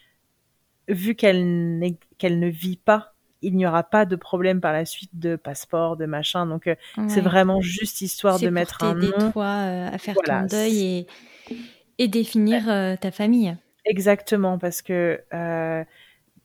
vu 0.88 1.14
qu'elle 1.14 1.80
qu'elle 2.18 2.38
ne 2.38 2.48
vit 2.48 2.76
pas 2.76 3.14
il 3.40 3.54
n'y 3.54 3.66
aura 3.66 3.84
pas 3.84 4.04
de 4.04 4.16
problème 4.16 4.60
par 4.60 4.72
la 4.72 4.84
suite 4.84 5.16
de 5.16 5.36
passeport, 5.36 5.96
de 5.96 6.06
machin. 6.06 6.44
Donc 6.44 6.68
c'est 7.06 7.20
vraiment 7.20 7.60
juste 7.60 8.00
histoire 8.00 8.40
de 8.40 8.48
mettre 8.48 8.82
un 8.82 8.94
nom. 8.94 9.30
toi 9.30 9.46
à 9.46 9.96
faire 9.98 10.16
ton 10.16 10.46
deuil 10.46 11.06
et, 11.48 11.56
et 11.98 12.08
définir 12.08 12.64
ta 13.00 13.10
famille. 13.12 13.56
Exactement, 13.88 14.58
parce 14.58 14.82
que 14.82 15.22
euh, 15.32 15.84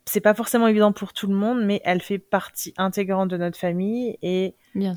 c'est 0.06 0.22
pas 0.22 0.34
forcément 0.34 0.68
évident 0.68 0.92
pour 0.92 1.14
tout 1.14 1.28
le 1.28 1.36
monde, 1.36 1.64
mais 1.64 1.82
elle 1.86 2.02
fait 2.02 2.20
partie 2.20 2.74
intégrante 2.78 3.30
de 3.30 3.38
notre 3.38 3.58
famille 3.58 4.18
et 4.22 4.56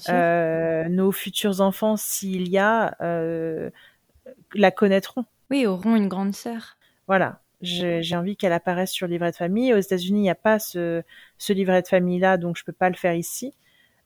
euh, 0.09 0.89
nos 0.89 1.13
futurs 1.13 1.61
enfants, 1.61 1.97
s'il 1.97 2.49
y 2.49 2.59
a, 2.59 2.97
euh, 3.01 3.71
la 4.55 4.71
connaîtront. 4.71 5.25
Oui, 5.51 5.67
auront 5.67 5.97
une 5.97 6.09
grande 6.09 6.35
sœur. 6.35 6.77
Voilà. 7.07 7.41
J'ai 7.63 8.17
envie 8.17 8.37
qu'elle 8.37 8.53
apparaisse 8.53 8.91
sur 8.91 9.07
le 9.07 9.13
livret 9.13 9.31
de 9.31 9.37
famille. 9.37 9.73
Aux 9.73 9.79
États-Unis, 9.79 10.19
il 10.21 10.23
n'y 10.23 10.31
a 10.31 10.35
pas 10.35 10.59
ce, 10.59 11.03
ce, 11.39 11.53
livret 11.53 11.83
de 11.83 11.89
famille-là, 11.89 12.37
donc 12.37 12.57
je 12.59 12.65
peux 12.65 12.73
pas 12.73 12.91
le 12.91 12.97
faire 12.97 13.15
ici. 13.15 13.55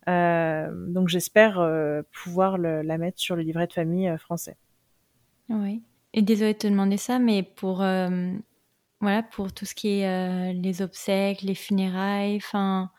Euh, 0.09 0.69
donc 0.88 1.09
j'espère 1.09 1.66
pouvoir 2.12 2.59
le, 2.59 2.83
la 2.83 2.97
mettre 2.97 3.19
sur 3.19 3.37
le 3.37 3.42
livret 3.42 3.66
de 3.66 3.73
famille 3.73 4.14
français. 4.19 4.57
Oui. 5.49 5.83
Et 6.12 6.23
désolée 6.23 6.54
de 6.54 6.59
te 6.59 6.66
demander 6.66 6.97
ça, 6.97 7.19
mais 7.19 7.42
pour 7.42 7.83
euh, 7.83 8.33
voilà, 9.00 9.23
pour 9.23 9.52
tout 9.52 9.64
ce 9.64 9.75
qui 9.75 10.00
est 10.00 10.09
euh, 10.09 10.52
les 10.52 10.83
obsèques, 10.83 11.42
les 11.42 11.54
funérailles, 11.54 12.37
enfin, 12.37 12.90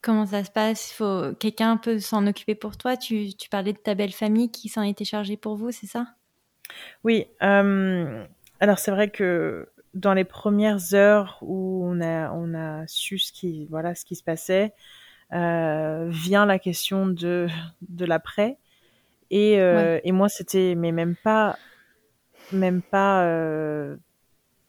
comment 0.00 0.26
ça 0.26 0.44
se 0.44 0.50
passe? 0.50 0.92
Faut 0.92 1.34
quelqu'un 1.38 1.76
peut 1.76 1.98
s'en 1.98 2.26
occuper 2.26 2.54
pour 2.54 2.76
toi? 2.76 2.96
Tu, 2.96 3.34
tu, 3.34 3.48
parlais 3.48 3.72
de 3.72 3.78
ta 3.78 3.94
belle 3.94 4.12
famille 4.12 4.50
qui 4.50 4.68
s'en 4.68 4.82
était 4.82 5.04
chargée 5.04 5.36
pour 5.36 5.56
vous, 5.56 5.72
c'est 5.72 5.86
ça? 5.86 6.06
Oui. 7.04 7.26
Euh, 7.42 8.24
alors 8.60 8.78
c'est 8.78 8.90
vrai 8.90 9.10
que 9.10 9.68
dans 9.94 10.14
les 10.14 10.24
premières 10.24 10.94
heures 10.94 11.38
où 11.42 11.82
on 11.84 12.00
a 12.00 12.30
on 12.32 12.54
a 12.54 12.86
su 12.86 13.18
ce 13.18 13.32
qui 13.32 13.66
voilà 13.66 13.94
ce 13.94 14.04
qui 14.04 14.16
se 14.16 14.22
passait, 14.22 14.72
euh, 15.32 16.08
vient 16.08 16.46
la 16.46 16.58
question 16.58 17.06
de 17.06 17.46
de 17.82 18.04
l'après. 18.04 18.58
Et, 19.30 19.60
euh, 19.60 19.96
ouais. 19.96 20.00
et 20.04 20.12
moi 20.12 20.28
c'était 20.28 20.74
mais 20.76 20.92
même 20.92 21.16
pas 21.16 21.58
même 22.52 22.80
pas 22.80 23.24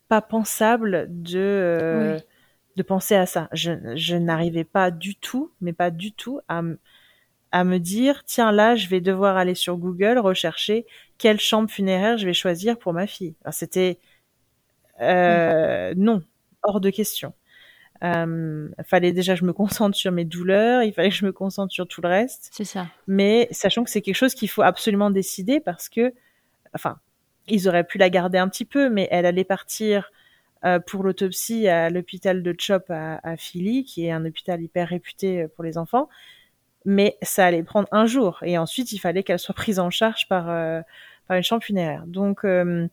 pas 0.07 0.21
pensable 0.21 1.07
de 1.09 1.39
euh, 1.39 2.19
de 2.75 2.83
penser 2.83 3.15
à 3.15 3.25
ça. 3.25 3.49
Je, 3.51 3.71
je 3.95 4.15
n'arrivais 4.15 4.63
pas 4.63 4.91
du 4.91 5.15
tout, 5.15 5.51
mais 5.61 5.73
pas 5.73 5.91
du 5.91 6.11
tout 6.13 6.39
à 6.47 6.61
à 7.51 7.63
me 7.63 7.77
dire 7.79 8.23
tiens 8.25 8.51
là 8.51 8.75
je 8.75 8.89
vais 8.89 8.99
devoir 8.99 9.37
aller 9.37 9.55
sur 9.55 9.77
Google 9.77 10.17
rechercher 10.17 10.85
quelle 11.17 11.39
chambre 11.39 11.69
funéraire 11.69 12.17
je 12.17 12.25
vais 12.25 12.33
choisir 12.33 12.77
pour 12.77 12.93
ma 12.93 13.07
fille. 13.07 13.35
C'était 13.51 13.99
euh, 15.01 15.93
non 15.95 16.21
hors 16.63 16.81
de 16.81 16.89
question. 16.89 17.33
Euh, 18.03 18.69
fallait 18.85 19.11
déjà 19.11 19.33
que 19.33 19.39
je 19.39 19.45
me 19.45 19.53
concentre 19.53 19.97
sur 19.97 20.11
mes 20.11 20.25
douleurs, 20.25 20.83
il 20.83 20.93
fallait 20.93 21.09
que 21.09 21.15
je 21.15 21.25
me 21.25 21.31
concentre 21.31 21.73
sur 21.73 21.87
tout 21.87 22.01
le 22.01 22.09
reste. 22.09 22.49
C'est 22.51 22.63
ça. 22.63 22.87
Mais 23.07 23.47
sachant 23.51 23.83
que 23.83 23.89
c'est 23.89 24.01
quelque 24.01 24.15
chose 24.15 24.35
qu'il 24.35 24.49
faut 24.49 24.61
absolument 24.61 25.09
décider 25.09 25.59
parce 25.59 25.89
que, 25.89 26.13
enfin, 26.75 26.99
ils 27.48 27.68
auraient 27.68 27.84
pu 27.84 27.98
la 27.98 28.10
garder 28.10 28.38
un 28.38 28.48
petit 28.50 28.66
peu, 28.66 28.89
mais 28.89 29.08
elle 29.12 29.25
allait 29.25 29.44
partir 29.44 30.12
euh, 30.66 30.80
pour 30.80 31.04
l'autopsie 31.04 31.68
à 31.68 31.89
l'hôpital 31.89 32.42
de 32.44 32.56
Chop 32.58 32.86
à, 32.89 33.20
à 33.24 33.38
Philly, 33.38 33.84
qui 33.84 34.06
est 34.06 34.12
un 34.12 34.25
hôpital 34.25 34.62
hyper 34.62 34.88
réputé 34.89 35.44
euh, 35.44 35.48
pour 35.48 35.63
les 35.63 35.77
enfants. 35.77 36.10
Mais 36.86 37.18
ça 37.22 37.46
allait 37.46 37.63
prendre 37.63 37.88
un 37.92 38.06
jour 38.06 38.39
et 38.44 38.58
ensuite 38.58 38.94
il 38.94 39.00
fallait 39.00 39.22
qu'elle 39.24 39.39
soit 39.39 39.54
prise 39.56 39.77
en 39.80 39.89
charge 39.89 40.27
par 40.30 40.50
euh, 40.50 40.82
par 41.27 41.36
une 41.36 41.44
chambre 41.44 41.63
funéraire. 41.63 42.06
Donc 42.08 42.46
euh, 42.46 42.88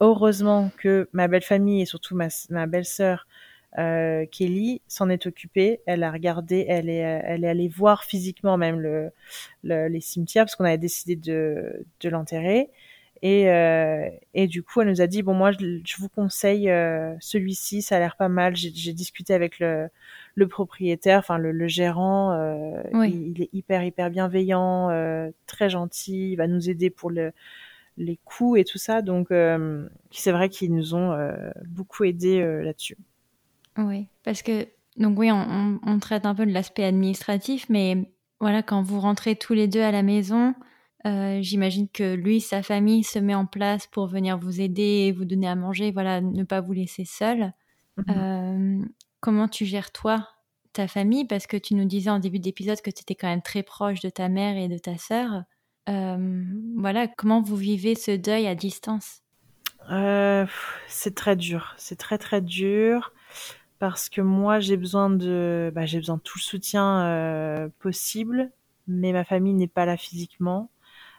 heureusement 0.00 0.70
que 0.76 1.08
ma 1.12 1.28
belle 1.28 1.42
famille 1.42 1.82
et 1.82 1.86
surtout 1.86 2.16
ma, 2.16 2.28
ma 2.50 2.66
belle 2.66 2.84
sœur 2.84 3.26
euh, 3.78 4.26
Kelly 4.26 4.82
s'en 4.88 5.08
est 5.08 5.26
occupée. 5.26 5.80
Elle 5.86 6.02
a 6.02 6.10
regardé, 6.10 6.66
elle 6.68 6.88
est, 6.88 6.96
elle 6.96 7.44
est 7.44 7.48
allée 7.48 7.68
voir 7.68 8.02
physiquement 8.04 8.56
même 8.56 8.80
le, 8.80 9.12
le 9.62 9.88
les 9.88 10.00
cimetières 10.00 10.44
parce 10.44 10.56
qu'on 10.56 10.64
avait 10.64 10.76
décidé 10.78 11.14
de, 11.14 11.86
de 12.00 12.08
l'enterrer. 12.08 12.70
Et, 13.22 13.50
euh, 13.50 14.08
et 14.34 14.46
du 14.46 14.62
coup, 14.62 14.80
elle 14.82 14.88
nous 14.88 15.00
a 15.00 15.06
dit 15.06 15.22
bon, 15.22 15.34
moi, 15.34 15.52
je, 15.52 15.80
je 15.84 15.96
vous 15.98 16.08
conseille 16.08 16.70
euh, 16.70 17.14
celui-ci, 17.20 17.82
ça 17.82 17.96
a 17.96 17.98
l'air 17.98 18.16
pas 18.16 18.28
mal. 18.28 18.54
J'ai 18.56 18.92
discuté 18.92 19.34
avec 19.34 19.58
le, 19.58 19.88
le 20.34 20.48
propriétaire, 20.48 21.18
enfin 21.20 21.38
le, 21.38 21.52
le 21.52 21.66
gérant. 21.66 22.32
Euh, 22.32 22.82
Oui. 22.92 23.10
il, 23.12 23.30
il 23.38 23.42
est 23.42 23.50
hyper 23.52 23.82
hyper 23.84 24.10
bienveillant, 24.10 24.90
euh, 24.90 25.30
très 25.46 25.70
gentil. 25.70 26.32
Il 26.32 26.36
va 26.36 26.46
nous 26.46 26.68
aider 26.70 26.90
pour 26.90 27.10
le 27.10 27.32
les 27.98 28.18
coûts 28.24 28.56
et 28.56 28.64
tout 28.64 28.78
ça. 28.78 29.00
Donc, 29.02 29.30
euh, 29.30 29.88
c'est 30.10 30.32
vrai 30.32 30.48
qu'ils 30.50 30.74
nous 30.74 30.94
ont 30.94 31.12
euh, 31.12 31.50
beaucoup 31.66 32.04
aidé 32.04 32.40
euh, 32.40 32.62
là-dessus. 32.62 32.98
Oui, 33.78 34.06
parce 34.24 34.42
que 34.42 34.66
donc 34.96 35.18
oui, 35.18 35.30
on, 35.30 35.36
on- 35.36 35.80
on 35.82 35.98
traite 35.98 36.26
un 36.26 36.34
peu 36.34 36.46
de 36.46 36.52
l'aspect 36.52 36.84
administratif, 36.84 37.66
mais 37.68 38.10
voilà, 38.40 38.62
quand 38.62 38.82
vous 38.82 39.00
rentrez 39.00 39.36
tous 39.36 39.54
les 39.54 39.66
deux 39.68 39.80
à 39.82 39.92
la 39.92 40.02
maison, 40.02 40.54
euh, 41.06 41.38
j'imagine 41.40 41.88
que 41.88 42.14
lui, 42.14 42.40
sa 42.40 42.62
famille 42.62 43.04
se 43.04 43.18
met 43.18 43.34
en 43.34 43.46
place 43.46 43.86
pour 43.86 44.06
venir 44.06 44.38
vous 44.38 44.60
aider, 44.60 45.12
vous 45.16 45.24
donner 45.24 45.48
à 45.48 45.54
manger, 45.54 45.92
voilà, 45.92 46.20
ne 46.20 46.42
pas 46.42 46.60
vous 46.60 46.72
laisser 46.72 47.04
seul. 47.04 47.52
Mhm. 47.96 48.04
Euh, 48.10 48.84
comment 49.20 49.48
tu 49.48 49.64
gères 49.64 49.92
toi 49.92 50.28
ta 50.72 50.88
famille? 50.88 51.24
Parce 51.24 51.46
que 51.46 51.56
tu 51.56 51.74
nous 51.74 51.84
disais 51.84 52.10
en 52.10 52.18
début 52.18 52.40
d'épisode 52.40 52.80
que 52.80 52.90
tu 52.90 53.02
étais 53.02 53.14
quand 53.14 53.28
même 53.28 53.42
très 53.42 53.62
proche 53.62 54.00
de 54.00 54.10
ta 54.10 54.28
mère 54.28 54.56
et 54.56 54.68
de 54.68 54.78
ta 54.78 54.98
sœur. 54.98 55.44
Euh, 55.88 56.44
voilà, 56.76 57.06
comment 57.06 57.40
vous 57.40 57.56
vivez 57.56 57.94
ce 57.94 58.10
deuil 58.10 58.46
à 58.46 58.54
distance? 58.54 59.22
C'est 60.88 61.14
très 61.14 61.36
dur, 61.36 61.74
c'est 61.76 61.96
très 61.96 62.18
très 62.18 62.40
dur 62.40 63.12
parce 63.78 64.08
que 64.08 64.20
moi 64.20 64.58
j'ai 64.58 64.76
besoin 64.76 65.10
de, 65.10 65.70
bah, 65.74 65.86
j'ai 65.86 65.98
besoin 65.98 66.16
de 66.16 66.22
tout 66.22 66.38
le 66.38 66.42
soutien 66.42 67.04
euh, 67.04 67.68
possible, 67.78 68.50
mais 68.88 69.12
ma 69.12 69.24
famille 69.24 69.54
n'est 69.54 69.68
pas 69.68 69.84
là 69.84 69.96
physiquement. 69.96 70.70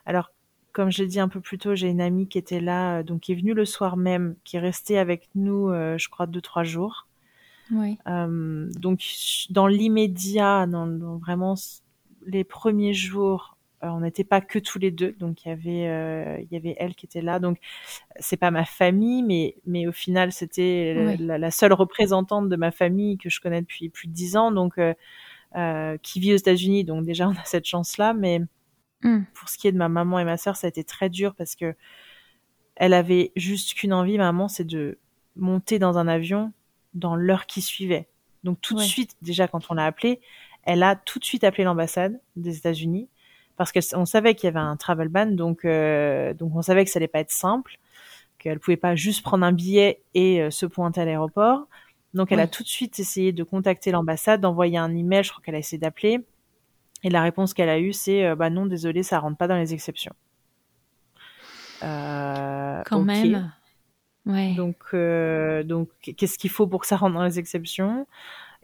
Alors, 0.08 0.32
comme 0.74 0.92
je 0.92 1.04
l'ai 1.04 1.08
dit 1.10 1.20
un 1.20 1.30
peu 1.30 1.42
plus 1.42 1.60
tôt, 1.60 1.76
j'ai 1.76 1.90
une 1.90 2.02
amie 2.02 2.28
qui 2.30 2.40
était 2.40 2.62
là, 2.62 3.00
euh, 3.00 3.04
donc 3.04 3.22
qui 3.22 3.34
est 3.34 3.36
venue 3.36 3.54
le 3.54 3.66
soir 3.66 3.98
même, 3.98 4.36
qui 4.46 4.58
est 4.58 4.62
restée 4.62 4.98
avec 5.00 5.30
nous, 5.36 5.70
euh, 5.70 5.98
je 6.00 6.10
crois 6.10 6.28
deux 6.28 6.42
trois 6.42 6.64
jours. 6.64 7.08
Oui, 7.72 8.00
Euh, 8.08 8.70
donc 8.80 9.02
dans 9.50 9.68
l'immédiat, 9.68 10.68
dans, 10.68 10.88
dans 10.88 11.18
vraiment 11.18 11.56
les 12.26 12.44
premiers 12.46 12.94
jours, 12.94 13.58
euh, 13.84 13.90
on 13.90 14.00
n'était 14.02 14.24
pas 14.24 14.42
que 14.42 14.60
tous 14.60 14.80
les 14.80 14.92
deux, 14.92 15.14
donc 15.20 15.46
il 15.46 15.50
y 15.50 15.52
avait 15.52 16.44
il 16.44 16.48
y 16.52 16.58
avait 16.58 16.76
elle 16.80 16.96
qui 16.96 17.06
était 17.06 17.22
là. 17.22 17.40
Donc 17.40 17.60
c'est 18.20 18.38
pas 18.38 18.52
ma 18.52 18.66
famille, 18.66 19.24
mais 19.24 19.58
mais 19.66 19.88
au 19.88 19.94
final 19.94 20.32
c'était 20.34 20.96
Oui. 20.98 21.18
la, 21.20 21.38
la 21.40 21.52
seule 21.52 21.74
représentante 21.74 22.50
de 22.50 22.56
ma 22.58 22.72
famille 22.72 23.18
que 23.18 23.30
je 23.30 23.42
connais 23.42 23.62
depuis 23.62 23.90
plus 23.90 24.08
de 24.08 24.14
dix 24.14 24.38
ans, 24.38 24.52
donc 24.52 24.80
qui 26.04 26.20
vit 26.20 26.34
aux 26.34 26.38
États-Unis. 26.38 26.84
Donc 26.84 27.06
déjà 27.06 27.28
on 27.30 27.32
a 27.34 27.44
cette 27.46 27.66
chance-là, 27.66 28.14
mais 28.14 28.42
Hmm. 29.04 29.22
pour 29.36 29.48
ce 29.48 29.60
qui 29.60 29.68
est 29.68 29.72
de 29.72 29.78
ma 29.78 29.90
maman 29.90 30.20
et 30.20 30.26
ma 30.26 30.38
sœur, 30.38 30.56
ça 30.56 30.66
a 30.66 30.70
été 30.70 30.84
très 30.84 31.10
dur 31.10 31.36
parce 31.36 31.56
que 31.56 31.76
elle 32.76 32.94
avait 32.94 33.32
juste 33.36 33.74
qu'une 33.74 33.94
envie, 33.94 34.18
maman, 34.18 34.48
c'est 34.48 34.64
de 34.64 34.98
monter 35.36 35.80
dans 35.80 35.98
un 35.98 36.08
avion 36.08 36.52
dans 36.94 37.16
l'heure 37.16 37.46
qui 37.46 37.62
suivait. 37.62 38.08
Donc 38.44 38.62
tout 38.62 38.76
de 38.76 38.82
suite, 38.82 39.16
déjà 39.22 39.48
quand 39.48 39.70
on 39.70 39.74
l'a 39.74 39.86
appelée, 39.86 40.22
elle 40.64 40.84
a 40.84 40.96
tout 40.96 41.20
de 41.20 41.26
suite 41.26 41.44
appelé 41.44 41.64
l'ambassade 41.64 42.20
des 42.36 42.58
États-Unis 42.58 43.10
parce 43.56 43.72
qu'on 43.72 44.06
savait 44.06 44.36
qu'il 44.36 44.48
y 44.48 44.50
avait 44.50 44.60
un 44.60 44.78
travel 44.78 45.08
ban, 45.10 45.26
donc 45.26 45.66
euh, 45.66 46.34
donc 46.34 46.56
on 46.56 46.62
savait 46.62 46.86
que 46.86 46.92
ça 46.92 47.00
allait 47.00 47.08
pas 47.08 47.20
être 47.20 47.32
simple, 47.32 47.80
qu'elle 48.38 48.60
pouvait 48.60 48.78
pas 48.78 48.96
juste 48.96 49.24
prendre 49.24 49.46
un 49.46 49.52
billet 49.52 50.02
et 50.14 50.42
euh, 50.42 50.52
se 50.52 50.66
pointer 50.66 51.02
à 51.02 51.06
l'aéroport. 51.06 51.68
Donc 52.14 52.32
elle 52.32 52.40
a 52.40 52.48
tout 52.48 52.64
de 52.64 52.68
suite 52.68 53.00
essayé 53.00 53.32
de 53.32 53.44
contacter 53.44 53.92
l'ambassade, 53.92 54.42
d'envoyer 54.42 54.78
un 54.78 54.96
email, 54.96 55.24
je 55.24 55.32
crois 55.32 55.44
qu'elle 55.44 55.56
a 55.56 55.60
essayé 55.60 55.78
d'appeler. 55.80 56.20
Et 57.08 57.10
la 57.10 57.22
réponse 57.22 57.54
qu'elle 57.54 57.70
a 57.70 57.80
eue, 57.80 57.94
c'est 57.94 58.26
euh, 58.26 58.36
bah 58.36 58.50
non, 58.50 58.66
désolé, 58.66 59.02
ça 59.02 59.20
rentre 59.20 59.38
pas 59.38 59.48
dans 59.48 59.56
les 59.56 59.74
exceptions. 59.74 60.14
Euh, 61.82 62.82
quand 62.86 63.02
même. 63.02 63.50
Ouais. 64.26 64.56
Donc, 64.56 64.76
euh, 64.94 65.64
donc 65.64 65.88
qu'est-ce 66.02 66.38
qu'il 66.38 66.50
faut 66.50 66.68
pour 66.68 66.82
que 66.82 66.86
ça 66.86 66.98
rentre 66.98 67.16
dans 67.16 67.24
les 67.24 67.40
exceptions? 67.40 68.08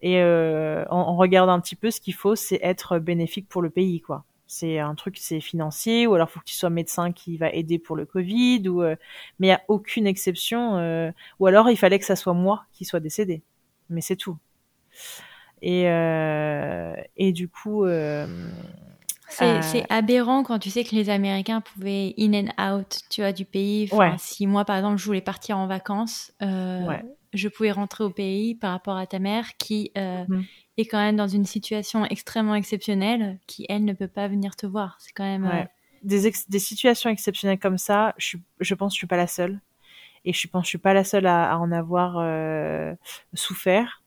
Et 0.02 0.22
euh, 0.22 0.84
on, 0.90 0.98
on 0.98 1.16
regarde 1.16 1.50
un 1.50 1.62
petit 1.62 1.78
peu 1.78 1.90
ce 1.90 2.02
qu'il 2.02 2.16
faut, 2.16 2.36
c'est 2.36 2.60
être 2.62 3.00
bénéfique 3.00 3.48
pour 3.48 3.62
le 3.62 3.70
pays, 3.70 4.02
quoi. 4.02 4.26
C'est 4.46 4.78
un 4.78 4.94
truc, 4.94 5.18
c'est 5.18 5.40
financier, 5.40 6.06
ou 6.06 6.14
alors 6.16 6.30
faut 6.30 6.42
que 6.42 6.46
tu 6.46 6.54
sois 6.54 6.70
médecin 6.70 7.14
qui 7.14 7.38
va 7.38 7.50
aider 7.50 7.80
pour 7.80 7.96
le 7.96 8.06
Covid, 8.06 8.68
ou 8.68 8.84
euh, 8.84 8.98
mais 9.40 9.48
il 9.48 9.52
y 9.52 9.54
a 9.54 9.62
aucune 9.70 10.06
exception. 10.06 10.76
euh, 10.80 11.12
ou 11.40 11.48
alors 11.48 11.70
il 11.70 11.78
fallait 11.78 11.98
que 11.98 12.04
ça 12.04 12.18
soit 12.18 12.34
moi 12.34 12.66
qui 12.74 12.84
soit 12.84 13.00
décédé, 13.00 13.42
mais 13.90 14.02
c'est 14.02 14.18
tout. 14.18 14.38
Et 15.66 15.90
euh, 15.90 16.94
et 17.16 17.32
du 17.32 17.48
coup, 17.48 17.86
euh, 17.86 18.28
C'est 19.30 19.46
Euh, 19.46 19.62
c'est 19.62 19.86
aberrant 19.90 20.44
quand 20.44 20.60
tu 20.60 20.70
sais 20.70 20.84
que 20.84 20.94
les 20.94 21.10
Américains 21.10 21.62
pouvaient 21.62 22.14
in 22.20 22.34
and 22.34 22.78
out, 22.80 23.00
tu 23.10 23.22
vois, 23.22 23.32
du 23.32 23.46
pays. 23.46 23.88
Enfin, 23.90 24.12
Ouais. 24.12 24.16
Si 24.20 24.46
moi, 24.46 24.66
par 24.66 24.76
exemple, 24.76 24.98
je 24.98 25.06
voulais 25.06 25.22
partir 25.22 25.58
en 25.58 25.66
vacances, 25.66 26.34
euh, 26.42 26.86
Ouais. 26.86 27.02
je 27.34 27.48
pouvais 27.48 27.72
rentrer 27.72 28.04
au 28.04 28.10
pays 28.10 28.56
par 28.56 28.72
rapport 28.72 28.98
à 28.98 29.08
ta 29.08 29.20
mère 29.20 29.56
qui 29.58 29.92
euh, 29.98 30.26
Mhm. 30.28 30.44
est 30.78 30.86
quand 30.86 31.00
même 31.00 31.16
dans 31.16 31.30
une 31.30 31.46
situation 31.46 32.06
extrêmement 32.06 32.56
exceptionnelle, 32.56 33.40
qui, 33.48 33.66
elle, 33.70 33.86
ne 33.86 33.94
peut 33.94 34.10
pas 34.10 34.28
venir 34.28 34.58
te 34.58 34.68
voir. 34.68 34.98
C'est 35.00 35.14
quand 35.14 35.24
même... 35.24 35.46
Ouais. 35.46 35.68
des, 36.04 36.28
ex- 36.28 36.50
des 36.50 36.60
situations 36.60 37.10
exceptionnelles 37.10 37.60
comme 37.60 37.78
ça, 37.78 38.14
je, 38.18 38.36
pense 38.76 38.92
que 38.92 38.96
je 38.96 38.98
suis 39.00 39.08
pas 39.08 39.16
la 39.18 39.28
seule. 39.28 39.62
Et 40.26 40.34
je 40.34 40.46
pense 40.50 40.64
que 40.64 40.66
je 40.66 40.70
suis 40.72 40.78
pas 40.78 40.94
la 40.94 41.06
seule 41.06 41.26
à, 41.26 41.50
à 41.50 41.58
en 41.58 41.72
avoir 41.72 42.18
souffert. 43.34 44.03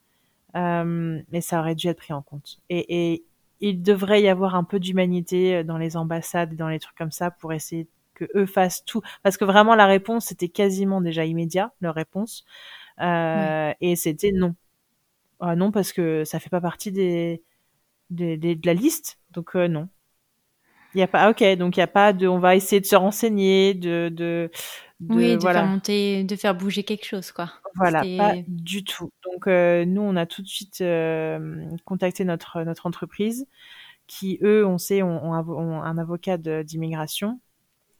Euh, 0.54 1.20
mais 1.32 1.40
ça 1.40 1.60
aurait 1.60 1.74
dû 1.74 1.88
être 1.88 1.98
pris 1.98 2.12
en 2.12 2.22
compte. 2.22 2.58
Et, 2.70 3.12
et 3.14 3.24
il 3.60 3.82
devrait 3.82 4.22
y 4.22 4.28
avoir 4.28 4.54
un 4.54 4.64
peu 4.64 4.78
d'humanité 4.80 5.64
dans 5.64 5.78
les 5.78 5.96
ambassades 5.96 6.52
et 6.52 6.56
dans 6.56 6.68
les 6.68 6.78
trucs 6.78 6.96
comme 6.96 7.10
ça 7.12 7.30
pour 7.30 7.52
essayer 7.52 7.88
que 8.14 8.24
eux 8.34 8.46
fassent 8.46 8.84
tout. 8.84 9.02
Parce 9.22 9.36
que 9.36 9.44
vraiment, 9.44 9.74
la 9.74 9.86
réponse, 9.86 10.26
c'était 10.26 10.48
quasiment 10.48 11.00
déjà 11.00 11.24
immédiat, 11.24 11.72
leur 11.80 11.94
réponse. 11.94 12.44
Euh, 13.00 13.72
Et 13.80 13.96
c'était 13.96 14.32
non. 14.32 14.54
Ah 15.40 15.56
non, 15.56 15.72
parce 15.72 15.92
que 15.92 16.24
ça 16.24 16.40
fait 16.40 16.50
pas 16.50 16.60
partie 16.60 16.92
des, 16.92 17.42
des, 18.10 18.36
des- 18.38 18.56
de 18.56 18.66
la 18.66 18.74
liste. 18.74 19.18
Donc 19.32 19.56
euh, 19.56 19.68
non. 19.68 19.88
Il 20.94 21.00
y 21.00 21.02
a 21.02 21.08
pas, 21.08 21.20
ah, 21.24 21.30
ok, 21.30 21.44
donc 21.58 21.76
il 21.76 21.80
y 21.80 21.82
a 21.82 21.86
pas 21.86 22.12
de, 22.12 22.26
on 22.26 22.38
va 22.38 22.56
essayer 22.56 22.80
de 22.80 22.86
se 22.86 22.96
renseigner, 22.96 23.74
de, 23.74 24.08
de, 24.08 24.50
de 25.00 25.14
oui, 25.14 25.34
de 25.34 25.40
voilà, 25.40 25.60
faire 25.60 25.68
monter, 25.68 26.24
de 26.24 26.36
faire 26.36 26.54
bouger 26.54 26.82
quelque 26.82 27.04
chose, 27.04 27.30
quoi. 27.32 27.52
voilà, 27.74 28.00
pas 28.16 28.34
du 28.48 28.84
tout. 28.84 29.10
Donc 29.24 29.46
euh, 29.46 29.84
nous, 29.84 30.00
on 30.02 30.16
a 30.16 30.26
tout 30.26 30.42
de 30.42 30.48
suite 30.48 30.80
euh, 30.80 31.64
contacté 31.84 32.24
notre 32.24 32.62
notre 32.62 32.86
entreprise, 32.86 33.46
qui 34.06 34.38
eux, 34.42 34.66
on 34.66 34.78
sait, 34.78 35.02
ont, 35.02 35.30
ont 35.30 35.82
un 35.82 35.98
avocat 35.98 36.38
d'immigration 36.38 37.40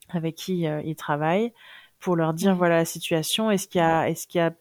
avec 0.09 0.37
qui 0.37 0.67
euh, 0.67 0.81
ils 0.85 0.97
travaillent 0.97 1.53
pour 1.99 2.17
leur 2.17 2.35
dire 2.35 2.55
voilà 2.55 2.77
la 2.77 2.85
situation. 2.85 3.51
Est-ce 3.51 3.69
qu'il 3.69 3.81
y 3.81 3.85
a, 3.85 4.09
est-ce 4.09 4.27
qu'il 4.27 4.39
y 4.39 4.43
a 4.43 4.53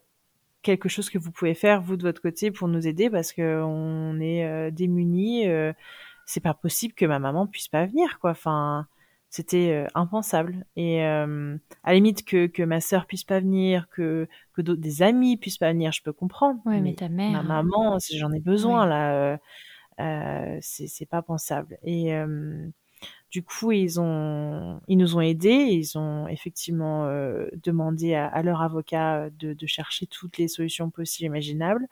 quelque 0.62 0.90
chose 0.90 1.10
que 1.10 1.18
vous 1.20 1.32
pouvez 1.32 1.54
faire 1.54 1.82
vous 1.82 1.96
de 1.98 2.04
votre 2.04 2.22
côté 2.22 2.52
pour 2.52 2.68
nous 2.68 2.88
aider? 2.88 3.10
Parce 3.10 3.32
que 3.32 3.62
on 3.64 4.20
est 4.20 4.46
euh, 4.46 4.72
démunis. 4.72 5.48
euh, 5.48 5.74
c'est 6.26 6.40
pas 6.42 6.56
possible 6.56 6.96
que 6.96 7.06
ma 7.06 7.20
maman 7.20 7.46
puisse 7.48 7.68
pas 7.68 7.86
venir 7.86 8.20
quoi. 8.20 8.32
Enfin, 8.32 8.88
c'était 9.36 9.72
euh, 9.72 9.88
impensable. 9.96 10.66
Et 10.78 11.04
euh, 11.04 11.58
à 11.84 11.90
la 11.90 11.96
limite 11.96 12.24
que 12.24 12.48
que 12.48 12.64
ma 12.64 12.80
sœur 12.80 13.06
puisse 13.06 13.26
pas 13.26 13.42
venir, 13.42 13.90
que 13.90 14.28
que 14.54 14.62
des 14.62 15.02
amis 15.02 15.36
puissent 15.36 15.58
pas 15.58 15.74
venir, 15.74 15.92
je 15.92 16.02
peux 16.02 16.14
comprendre. 16.14 16.62
Ouais, 16.66 16.76
mais 16.76 16.92
mais 16.92 16.96
ta 16.96 17.10
mère... 17.10 17.32
ma 17.32 17.44
maman, 17.44 18.00
si 18.00 18.18
j'en 18.18 18.32
ai 18.32 18.40
besoin 18.40 18.84
Ouais. 18.84 18.90
là, 18.90 19.14
euh, 19.14 19.38
euh, 20.00 20.58
c'est 20.62 21.06
pas 21.06 21.22
pensable. 21.22 21.78
Et 21.84 22.14
euh, 22.14 22.68
du 23.30 23.44
coup, 23.44 23.74
ils 23.74 24.00
ont, 24.00 24.80
ils 24.88 24.98
nous 24.98 25.18
ont 25.18 25.22
aidés. 25.22 25.68
Ils 25.70 25.98
ont 25.98 26.28
effectivement 26.30 27.10
demandé 27.64 28.16
à, 28.16 28.42
leur 28.42 28.62
avocat 28.62 29.30
de, 29.32 29.54
de, 29.54 29.68
chercher 29.68 30.08
toutes 30.08 30.38
les 30.38 30.48
solutions 30.48 30.90
possibles 30.90 31.28
imaginables. 31.28 31.86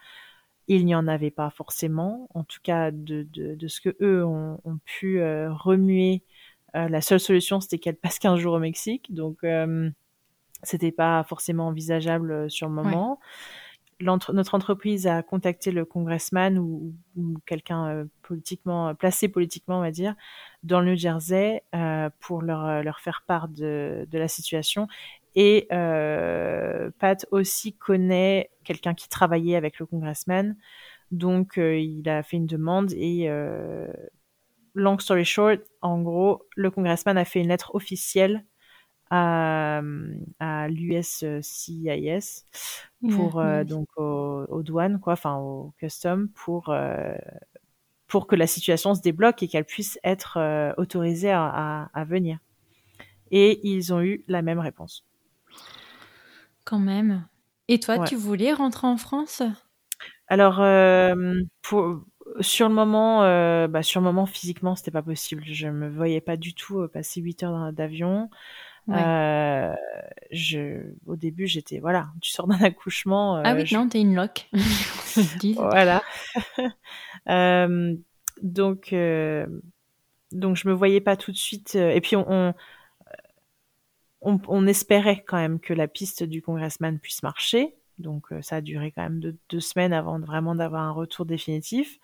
Il 0.70 0.86
n'y 0.86 0.96
en 0.96 1.10
avait 1.10 1.32
pas 1.32 1.50
forcément, 1.50 2.30
en 2.34 2.46
tout 2.46 2.62
cas 2.64 2.92
de, 2.92 3.24
de, 3.24 3.56
de 3.56 3.68
ce 3.68 3.82
que 3.82 3.98
eux 4.00 4.26
ont, 4.26 4.62
ont 4.64 4.80
pu 4.86 5.22
remuer. 5.22 6.24
La 6.74 7.02
seule 7.02 7.20
solution, 7.20 7.60
c'était 7.60 7.78
qu'elle 7.78 7.96
passe 7.96 8.20
15 8.20 8.40
jours 8.40 8.56
au 8.56 8.60
Mexique, 8.60 9.14
donc 9.14 9.46
c'était 10.64 10.92
pas 10.92 11.24
forcément 11.24 11.68
envisageable 11.68 12.50
sur 12.50 12.68
le 12.68 12.74
moment. 12.74 13.20
Notre 14.02 14.56
entreprise 14.56 15.08
a 15.08 15.22
contacté 15.24 15.72
le 15.72 15.86
congressman 15.86 16.58
ou, 16.58 16.94
quelqu'un 17.46 17.88
euh, 17.88 18.06
politiquement 18.22 18.94
placé 18.96 19.30
politiquement, 19.30 19.78
on 19.78 19.82
va 19.82 19.92
dire, 19.92 20.16
dans 20.64 20.82
le 20.82 20.92
New 20.92 20.98
Jersey 20.98 21.64
euh, 21.76 22.10
pour 22.20 22.42
leur, 22.42 22.66
euh, 22.66 22.82
leur 22.82 23.00
faire 23.00 23.24
part 23.26 23.48
de, 23.48 24.08
de 24.10 24.18
la 24.18 24.28
situation. 24.28 24.88
Et 25.36 25.68
Pat 25.70 27.26
aussi 27.32 27.74
connaît 27.74 28.52
quelqu'un 28.64 28.94
qui 28.94 29.10
travaillait 29.10 29.56
avec 29.56 29.80
le 29.80 29.88
congressman, 29.88 30.56
donc 31.10 31.54
il 31.58 32.08
a 32.08 32.22
fait 32.22 32.38
une 32.38 32.46
demande 32.46 32.94
et 32.94 33.28
long 34.74 35.00
story 35.00 35.26
short, 35.26 35.62
en 35.82 36.02
gros, 36.02 36.44
le 36.56 36.72
congressman 36.72 37.18
a 37.18 37.26
fait 37.26 37.42
une 37.42 37.50
lettre 37.50 37.76
officielle 37.76 38.46
à, 39.10 39.82
à 40.40 40.68
l'USCIS 40.70 42.46
pour 43.12 43.40
euh, 43.40 43.64
donc 43.64 43.88
aux, 43.98 44.64
douanes 44.64 45.00
quoi, 45.00 45.14
enfin 45.14 45.36
au 45.36 45.74
custom 45.78 46.30
pour 46.30 46.70
euh, 46.70 47.14
pour 48.08 48.28
que 48.28 48.36
la 48.36 48.48
situation 48.48 48.96
se 48.96 49.02
débloque 49.02 49.44
et 49.44 49.48
qu'elle 49.48 49.66
puisse 49.66 50.00
être 50.04 50.38
euh, 50.38 50.74
autorisée 50.78 51.32
à, 51.32 51.90
à, 51.94 52.04
venir. 52.06 52.40
Et 53.32 53.68
ils 53.68 53.94
ont 53.94 54.02
eu 54.02 54.24
la 54.28 54.42
même 54.42 54.60
réponse. 54.60 55.06
Quand 56.64 56.80
même. 56.80 57.28
Et 57.68 57.80
toi, 57.80 58.04
tu 58.06 58.16
voulais 58.16 58.54
rentrer 58.54 58.88
en 58.88 58.98
France? 58.98 59.42
Alors, 60.28 60.58
pour, 61.64 62.04
sur 62.40 62.68
le 62.68 62.76
moment, 62.76 63.20
bah, 63.68 63.84
sur 63.84 64.02
le 64.02 64.06
moment 64.06 64.26
physiquement, 64.26 64.76
c'était 64.76 64.92
pas 64.92 65.02
possible. 65.02 65.44
Je 65.46 65.68
me 65.68 65.90
voyais 65.90 66.22
pas 66.22 66.38
du 66.38 66.54
tout 66.54 66.88
passer 66.92 67.22
8 67.22 67.44
heures 67.44 67.74
d'avion. 67.74 68.30
Euh, 68.90 69.74
je, 70.32 70.82
au 71.06 71.16
début, 71.16 71.48
j'étais, 71.48 71.80
voilà, 71.80 72.10
tu 72.22 72.32
sors 72.32 72.48
d'un 72.48 72.58
accouchement. 72.64 73.36
ah 73.44 73.56
oui, 73.56 73.66
je... 73.66 73.76
non, 73.76 73.88
t'es 73.88 74.02
une 74.02 74.16
loque. 74.16 74.50
voilà. 75.56 76.02
euh, 77.30 77.96
donc, 78.42 78.94
euh, 78.94 79.48
donc, 80.32 80.58
je 80.58 80.68
me 80.68 80.74
voyais 80.74 81.02
pas 81.02 81.16
tout 81.16 81.32
de 81.32 81.38
suite. 81.38 81.76
Et 81.76 82.02
puis, 82.02 82.16
on, 82.16 82.54
on, 84.22 84.40
on, 84.48 84.68
espérait 84.68 85.24
quand 85.26 85.38
même 85.38 85.60
que 85.60 85.74
la 85.74 85.88
piste 85.88 86.24
du 86.24 86.42
congressman 86.42 87.00
puisse 87.00 87.24
marcher. 87.24 87.76
Donc, 88.00 88.28
ça 88.42 88.58
a 88.58 88.62
duré 88.62 88.92
quand 88.92 89.04
même 89.04 89.20
deux, 89.20 89.36
deux 89.50 89.60
semaines 89.60 89.94
avant 89.94 90.20
vraiment 90.20 90.56
d'avoir 90.56 90.84
un 90.84 90.92
retour 90.92 91.26
définitif. 91.26 92.00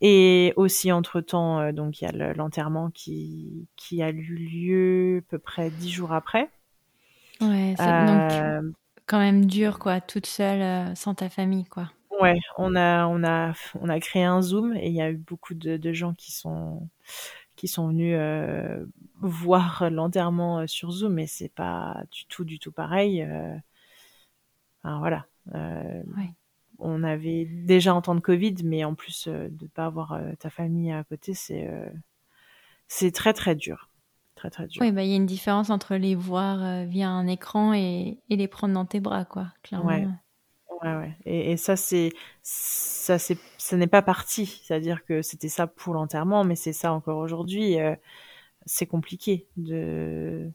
Et 0.00 0.52
aussi, 0.56 0.92
entre-temps, 0.92 1.58
euh, 1.58 1.72
donc 1.72 2.00
il 2.00 2.04
y 2.04 2.08
a 2.08 2.32
l'enterrement 2.34 2.90
qui, 2.90 3.66
qui 3.76 4.02
a 4.02 4.10
eu 4.10 4.34
lieu 4.34 5.24
à 5.26 5.30
peu 5.30 5.38
près 5.38 5.70
dix 5.70 5.90
jours 5.90 6.12
après. 6.12 6.48
Ouais, 7.40 7.74
c'est 7.76 7.88
euh, 7.88 8.60
donc 8.60 8.74
quand 9.06 9.18
même 9.18 9.46
dur, 9.46 9.78
quoi, 9.78 10.00
toute 10.00 10.26
seule, 10.26 10.60
euh, 10.60 10.94
sans 10.94 11.14
ta 11.14 11.28
famille, 11.28 11.64
quoi. 11.64 11.90
Ouais, 12.20 12.38
on 12.58 12.76
a, 12.76 13.06
on 13.06 13.24
a, 13.24 13.52
on 13.80 13.88
a 13.88 14.00
créé 14.00 14.24
un 14.24 14.42
Zoom 14.42 14.76
et 14.76 14.86
il 14.88 14.94
y 14.94 15.02
a 15.02 15.10
eu 15.10 15.16
beaucoup 15.16 15.54
de, 15.54 15.76
de 15.76 15.92
gens 15.92 16.14
qui 16.14 16.32
sont, 16.32 16.88
qui 17.56 17.68
sont 17.68 17.88
venus 17.88 18.16
euh, 18.18 18.84
voir 19.20 19.88
l'enterrement 19.90 20.66
sur 20.66 20.90
Zoom, 20.90 21.14
mais 21.14 21.26
c'est 21.26 21.52
pas 21.52 22.02
du 22.10 22.26
tout, 22.26 22.44
du 22.44 22.58
tout 22.58 22.72
pareil. 22.72 23.26
Enfin, 24.82 24.98
voilà. 24.98 25.26
Ouais 25.54 26.34
on 26.78 27.02
avait 27.02 27.44
déjà 27.44 27.94
en 27.94 28.02
temps 28.02 28.14
de 28.14 28.20
Covid, 28.20 28.56
mais 28.64 28.84
en 28.84 28.94
plus 28.94 29.26
euh, 29.26 29.48
de 29.50 29.66
pas 29.66 29.86
avoir 29.86 30.12
euh, 30.12 30.32
ta 30.38 30.50
famille 30.50 30.92
à 30.92 31.04
côté, 31.04 31.34
c'est 31.34 31.66
euh, 31.68 31.88
c'est 32.86 33.10
très 33.10 33.32
très 33.32 33.54
dur, 33.54 33.90
très 34.34 34.50
très 34.50 34.66
dur. 34.66 34.80
Oui, 34.80 34.92
bah 34.92 35.02
il 35.02 35.10
y 35.10 35.12
a 35.12 35.16
une 35.16 35.26
différence 35.26 35.70
entre 35.70 35.96
les 35.96 36.14
voir 36.14 36.86
via 36.86 37.08
un 37.10 37.26
écran 37.26 37.74
et, 37.74 38.18
et, 38.30 38.36
les 38.36 38.48
prendre 38.48 38.74
dans 38.74 38.86
tes 38.86 39.00
bras, 39.00 39.24
quoi. 39.24 39.48
Clairement. 39.62 39.88
Ouais. 39.88 40.06
Ouais, 40.82 40.94
ouais. 40.94 41.16
Et, 41.26 41.52
et 41.52 41.56
ça, 41.56 41.74
c'est, 41.74 42.12
ça, 42.42 43.18
c'est, 43.18 43.36
ça 43.58 43.76
n'est 43.76 43.88
pas 43.88 44.00
parti. 44.00 44.46
C'est-à-dire 44.46 45.04
que 45.04 45.22
c'était 45.22 45.48
ça 45.48 45.66
pour 45.66 45.92
l'enterrement, 45.92 46.44
mais 46.44 46.54
c'est 46.54 46.72
ça 46.72 46.92
encore 46.92 47.18
aujourd'hui. 47.18 47.76
c'est 48.64 48.86
compliqué 48.86 49.48
de, 49.56 50.50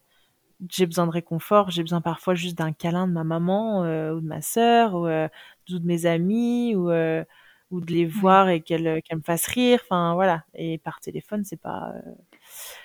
j'ai 0.70 0.86
besoin 0.86 1.06
de 1.06 1.12
réconfort, 1.12 1.72
j'ai 1.72 1.82
besoin 1.82 2.02
parfois 2.02 2.36
juste 2.36 2.58
d'un 2.58 2.72
câlin 2.72 3.08
de 3.08 3.14
ma 3.14 3.24
maman 3.24 3.84
euh, 3.84 4.14
ou 4.14 4.22
de 4.22 4.26
ma 4.26 4.42
sœur 4.42 4.96
ou, 4.96 5.08
euh, 5.08 5.28
de 5.70 5.80
mes 5.80 6.06
amis 6.06 6.76
ou 6.76 6.92
euh, 6.92 7.24
ou 7.72 7.82
de 7.82 7.92
les 7.92 8.06
voir 8.06 8.50
et 8.50 8.62
qu'elles 8.62 9.02
qu'elles 9.02 9.18
me 9.18 9.24
fassent 9.24 9.48
rire. 9.48 9.80
Enfin 9.84 10.14
voilà. 10.14 10.44
Et 10.54 10.78
par 10.78 11.00
téléphone, 11.00 11.44
c'est 11.44 11.60
pas. 11.60 11.94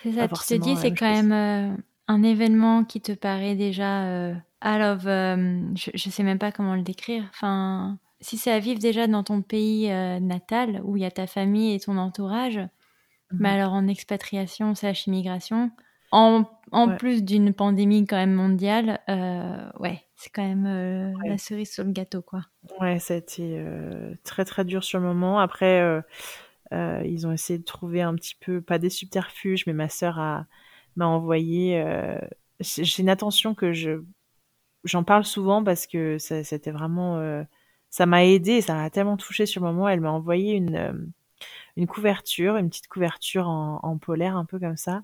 c'est 0.02 0.12
ça. 0.12 0.28
tu 0.28 0.34
te 0.34 0.54
dis, 0.54 0.76
c'est 0.76 0.94
quand 0.94 1.12
même 1.12 1.76
un 2.08 2.22
événement 2.22 2.84
qui 2.84 3.00
te 3.00 3.12
paraît 3.12 3.54
déjà 3.54 4.32
out 4.64 4.80
of. 4.80 5.02
Je, 5.02 5.90
je 5.92 6.10
sais 6.10 6.22
même 6.22 6.38
pas 6.38 6.52
comment 6.52 6.74
le 6.74 6.82
décrire. 6.82 7.24
Enfin, 7.30 7.98
si 8.20 8.38
c'est 8.38 8.50
à 8.50 8.60
vivre 8.60 8.80
déjà 8.80 9.06
dans 9.06 9.24
ton 9.24 9.42
pays 9.42 9.88
natal 10.22 10.80
où 10.84 10.96
il 10.96 11.02
y 11.02 11.06
a 11.06 11.10
ta 11.10 11.26
famille 11.26 11.74
et 11.74 11.80
ton 11.80 11.98
entourage, 11.98 12.60
mais 13.30 13.50
mmh 13.50 13.54
alors 13.54 13.72
en 13.74 13.88
expatriation 13.88 14.74
slash 14.74 15.06
immigration 15.06 15.70
en, 16.10 16.44
en 16.72 16.96
plus 16.96 17.22
d'une 17.22 17.52
pandémie 17.52 18.06
quand 18.06 18.16
même 18.16 18.34
mondiale, 18.34 19.00
euh, 19.08 19.68
ouais, 19.78 20.02
c'est 20.16 20.30
quand 20.30 20.42
même 20.42 20.66
euh, 20.66 21.12
la 21.26 21.38
cerise 21.38 21.72
sur 21.72 21.84
le 21.84 21.92
gâteau, 21.92 22.22
quoi. 22.22 22.42
Ouais, 22.80 22.98
ça 22.98 23.14
a 23.14 23.16
été 23.18 23.58
euh, 23.58 24.14
très 24.24 24.44
très 24.44 24.64
dur 24.64 24.84
sur 24.84 24.98
le 24.98 25.06
moment. 25.06 25.38
Après, 25.38 26.02
ils 26.72 27.26
ont 27.26 27.32
essayé 27.32 27.58
de 27.58 27.64
trouver 27.64 28.02
un 28.02 28.14
petit 28.14 28.36
peu, 28.40 28.60
pas 28.60 28.78
des 28.78 28.90
subterfuges, 28.90 29.66
mais 29.66 29.72
ma 29.72 29.88
sœur 29.88 30.18
a 30.18 30.46
m'a 30.96 31.06
envoyé. 31.06 31.84
J'ai 32.60 33.02
une 33.02 33.08
attention 33.08 33.54
que 33.54 33.72
je 33.72 34.02
j'en 34.84 35.04
parle 35.04 35.24
souvent 35.24 35.62
parce 35.62 35.86
que 35.86 36.18
c'était 36.18 36.70
vraiment, 36.70 37.44
ça 37.90 38.06
m'a 38.06 38.24
aidé, 38.24 38.60
ça 38.60 38.74
m'a 38.74 38.90
tellement 38.90 39.16
touché 39.16 39.46
sur 39.46 39.62
le 39.62 39.68
moment. 39.68 39.88
Elle 39.88 40.00
m'a 40.00 40.10
envoyé 40.10 40.54
une 40.54 41.12
une 41.76 41.86
couverture, 41.86 42.56
une 42.56 42.68
petite 42.68 42.88
couverture 42.88 43.48
en, 43.48 43.78
en 43.84 43.98
polaire 43.98 44.36
un 44.36 44.44
peu 44.44 44.58
comme 44.58 44.76
ça, 44.76 45.02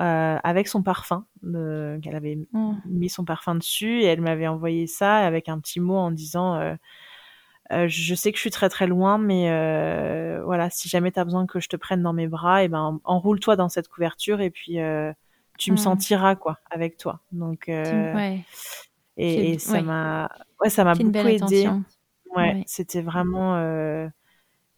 euh, 0.00 0.38
avec 0.42 0.68
son 0.68 0.82
parfum. 0.82 1.24
Euh, 1.54 2.00
qu'elle 2.00 2.16
avait 2.16 2.38
mmh. 2.52 2.72
mis 2.86 3.08
son 3.08 3.24
parfum 3.24 3.54
dessus 3.54 4.00
et 4.00 4.04
elle 4.04 4.22
m'avait 4.22 4.46
envoyé 4.46 4.86
ça 4.86 5.18
avec 5.18 5.48
un 5.48 5.58
petit 5.58 5.78
mot 5.78 5.96
en 5.96 6.10
disant 6.10 6.54
euh, 6.54 6.74
euh 7.72 7.86
je 7.86 8.14
sais 8.14 8.32
que 8.32 8.36
je 8.36 8.40
suis 8.40 8.50
très 8.50 8.68
très 8.68 8.86
loin, 8.86 9.18
mais 9.18 9.50
euh, 9.50 10.42
voilà, 10.44 10.70
si 10.70 10.88
jamais 10.88 11.12
tu 11.12 11.20
as 11.20 11.24
besoin 11.24 11.46
que 11.46 11.60
je 11.60 11.68
te 11.68 11.76
prenne 11.76 12.02
dans 12.02 12.12
mes 12.14 12.28
bras, 12.28 12.62
et 12.62 12.66
eh 12.66 12.68
ben 12.68 12.98
enroule-toi 13.04 13.56
dans 13.56 13.68
cette 13.68 13.88
couverture 13.88 14.40
et 14.40 14.50
puis 14.50 14.78
tu 15.58 15.70
me 15.70 15.74
mmh. 15.74 15.78
sentiras 15.78 16.34
quoi 16.34 16.58
avec 16.70 16.96
toi. 16.96 17.20
Donc 17.32 17.64
ouais. 17.68 18.44
et, 19.16 19.52
et, 19.52 19.58
ça 19.58 19.82
m'a 19.82 20.30
ouais 20.60 20.70
ça 20.70 20.84
m'a 20.84 20.94
beaucoup 20.94 21.18
aidé. 21.18 21.68
Ouais, 22.34 22.64
c'était 22.66 23.02
vraiment 23.02 24.08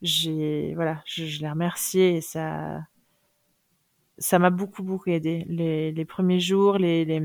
j'ai 0.02 0.74
voilà, 0.74 1.00
je, 1.06 1.24
je 1.24 1.40
l'ai 1.40 1.48
remercié 1.48 2.16
et 2.16 2.20
ça 2.20 2.80
ça 4.18 4.38
m'a 4.38 4.50
beaucoup 4.50 4.82
beaucoup 4.82 5.10
aidé. 5.10 5.44
Les, 5.48 5.92
les 5.92 6.04
premiers 6.04 6.40
jours 6.40 6.78
les, 6.78 7.04
les, 7.04 7.22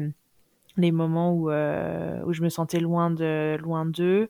les 0.77 0.91
moments 0.91 1.33
où 1.33 1.49
euh, 1.51 2.21
où 2.25 2.33
je 2.33 2.41
me 2.43 2.49
sentais 2.49 2.79
loin 2.79 3.11
de 3.11 3.57
loin 3.61 3.85
d'eux 3.85 4.29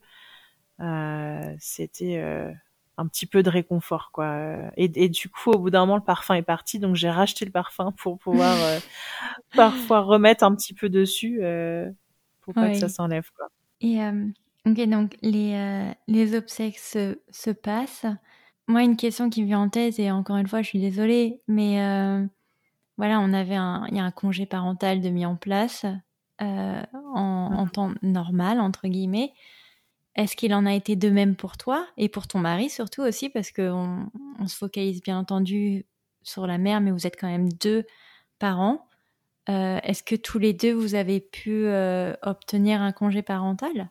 euh, 0.80 1.56
c'était 1.60 2.18
euh, 2.18 2.52
un 2.98 3.08
petit 3.08 3.26
peu 3.26 3.44
de 3.44 3.50
réconfort 3.50 4.12
quoi. 4.12 4.58
Et, 4.78 4.92
et 4.96 5.10
du 5.10 5.30
coup 5.30 5.52
au 5.52 5.60
bout 5.60 5.70
d'un 5.70 5.82
moment 5.82 5.98
le 5.98 6.04
parfum 6.04 6.36
est 6.36 6.42
parti 6.42 6.80
donc 6.80 6.96
j'ai 6.96 7.10
racheté 7.10 7.46
le 7.46 7.52
parfum 7.52 7.92
pour 7.92 8.18
pouvoir 8.18 8.58
euh, 8.64 8.80
parfois 9.56 10.02
remettre 10.02 10.44
un 10.44 10.56
petit 10.56 10.74
peu 10.74 10.90
dessus 10.90 11.40
euh, 11.42 11.90
pour 12.42 12.54
pas 12.54 12.70
que 12.70 12.78
ça 12.78 12.90
s'enlève 12.90 13.30
quoi. 13.36 13.48
Et 13.82 14.00
ok 14.66 14.90
donc 14.90 15.18
les 15.22 15.94
les 16.08 16.36
obsèques 16.36 16.80
se, 16.80 17.20
se 17.30 17.52
passent. 17.52 18.06
Moi 18.68 18.84
une 18.84 18.96
question 18.96 19.30
qui 19.30 19.42
me 19.42 19.48
vient 19.48 19.60
en 19.60 19.70
tête 19.70 20.00
et 20.00 20.12
encore 20.12 20.38
une 20.38 20.48
fois 20.48 20.62
je 20.62 20.68
suis 20.68 20.80
désolée 20.80 21.42
mais 21.48 21.80
voilà, 23.02 23.20
on 23.20 23.34
avait 23.34 23.56
un, 23.56 23.88
il 23.90 23.98
y 23.98 24.00
a 24.00 24.04
un 24.04 24.12
congé 24.12 24.46
parental 24.46 25.02
de 25.02 25.10
mis 25.10 25.26
en 25.26 25.36
place 25.36 25.88
euh, 26.40 26.84
en, 26.94 27.66
temps 27.66 27.96
normal 28.04 28.60
entre 28.60 28.88
guillemets. 28.88 29.34
Est-ce 30.14 30.36
qu'il 30.36 30.54
en 30.54 30.68
a 30.68 30.74
été 30.76 30.96
de 30.96 31.10
même 31.10 31.36
pour 31.36 31.58
toi 31.58 31.88
et 31.98 32.10
pour 32.10 32.28
ton 32.28 32.38
mari 32.38 32.70
surtout 32.70 33.02
aussi? 33.02 33.30
Parce 33.30 33.52
qu'on 33.52 34.06
on 34.38 34.46
se 34.46 34.56
focalise 34.56 35.02
bien 35.02 35.18
entendu 35.18 35.88
sur 36.22 36.46
la 36.46 36.60
mère, 36.60 36.80
mais 36.80 36.92
vous 36.92 37.08
êtes 37.08 37.20
quand 37.20 37.28
même 37.28 37.52
deux 37.54 37.86
parents. 38.38 38.88
Euh, 39.50 39.80
est-ce 39.82 40.04
que 40.04 40.16
tous 40.16 40.38
les 40.38 40.54
deux 40.54 40.74
vous 40.74 40.94
avez 40.94 41.22
pu 41.22 41.66
euh, 41.66 42.14
obtenir 42.22 42.84
un 42.84 42.92
congé 42.92 43.24
parental? 43.24 43.90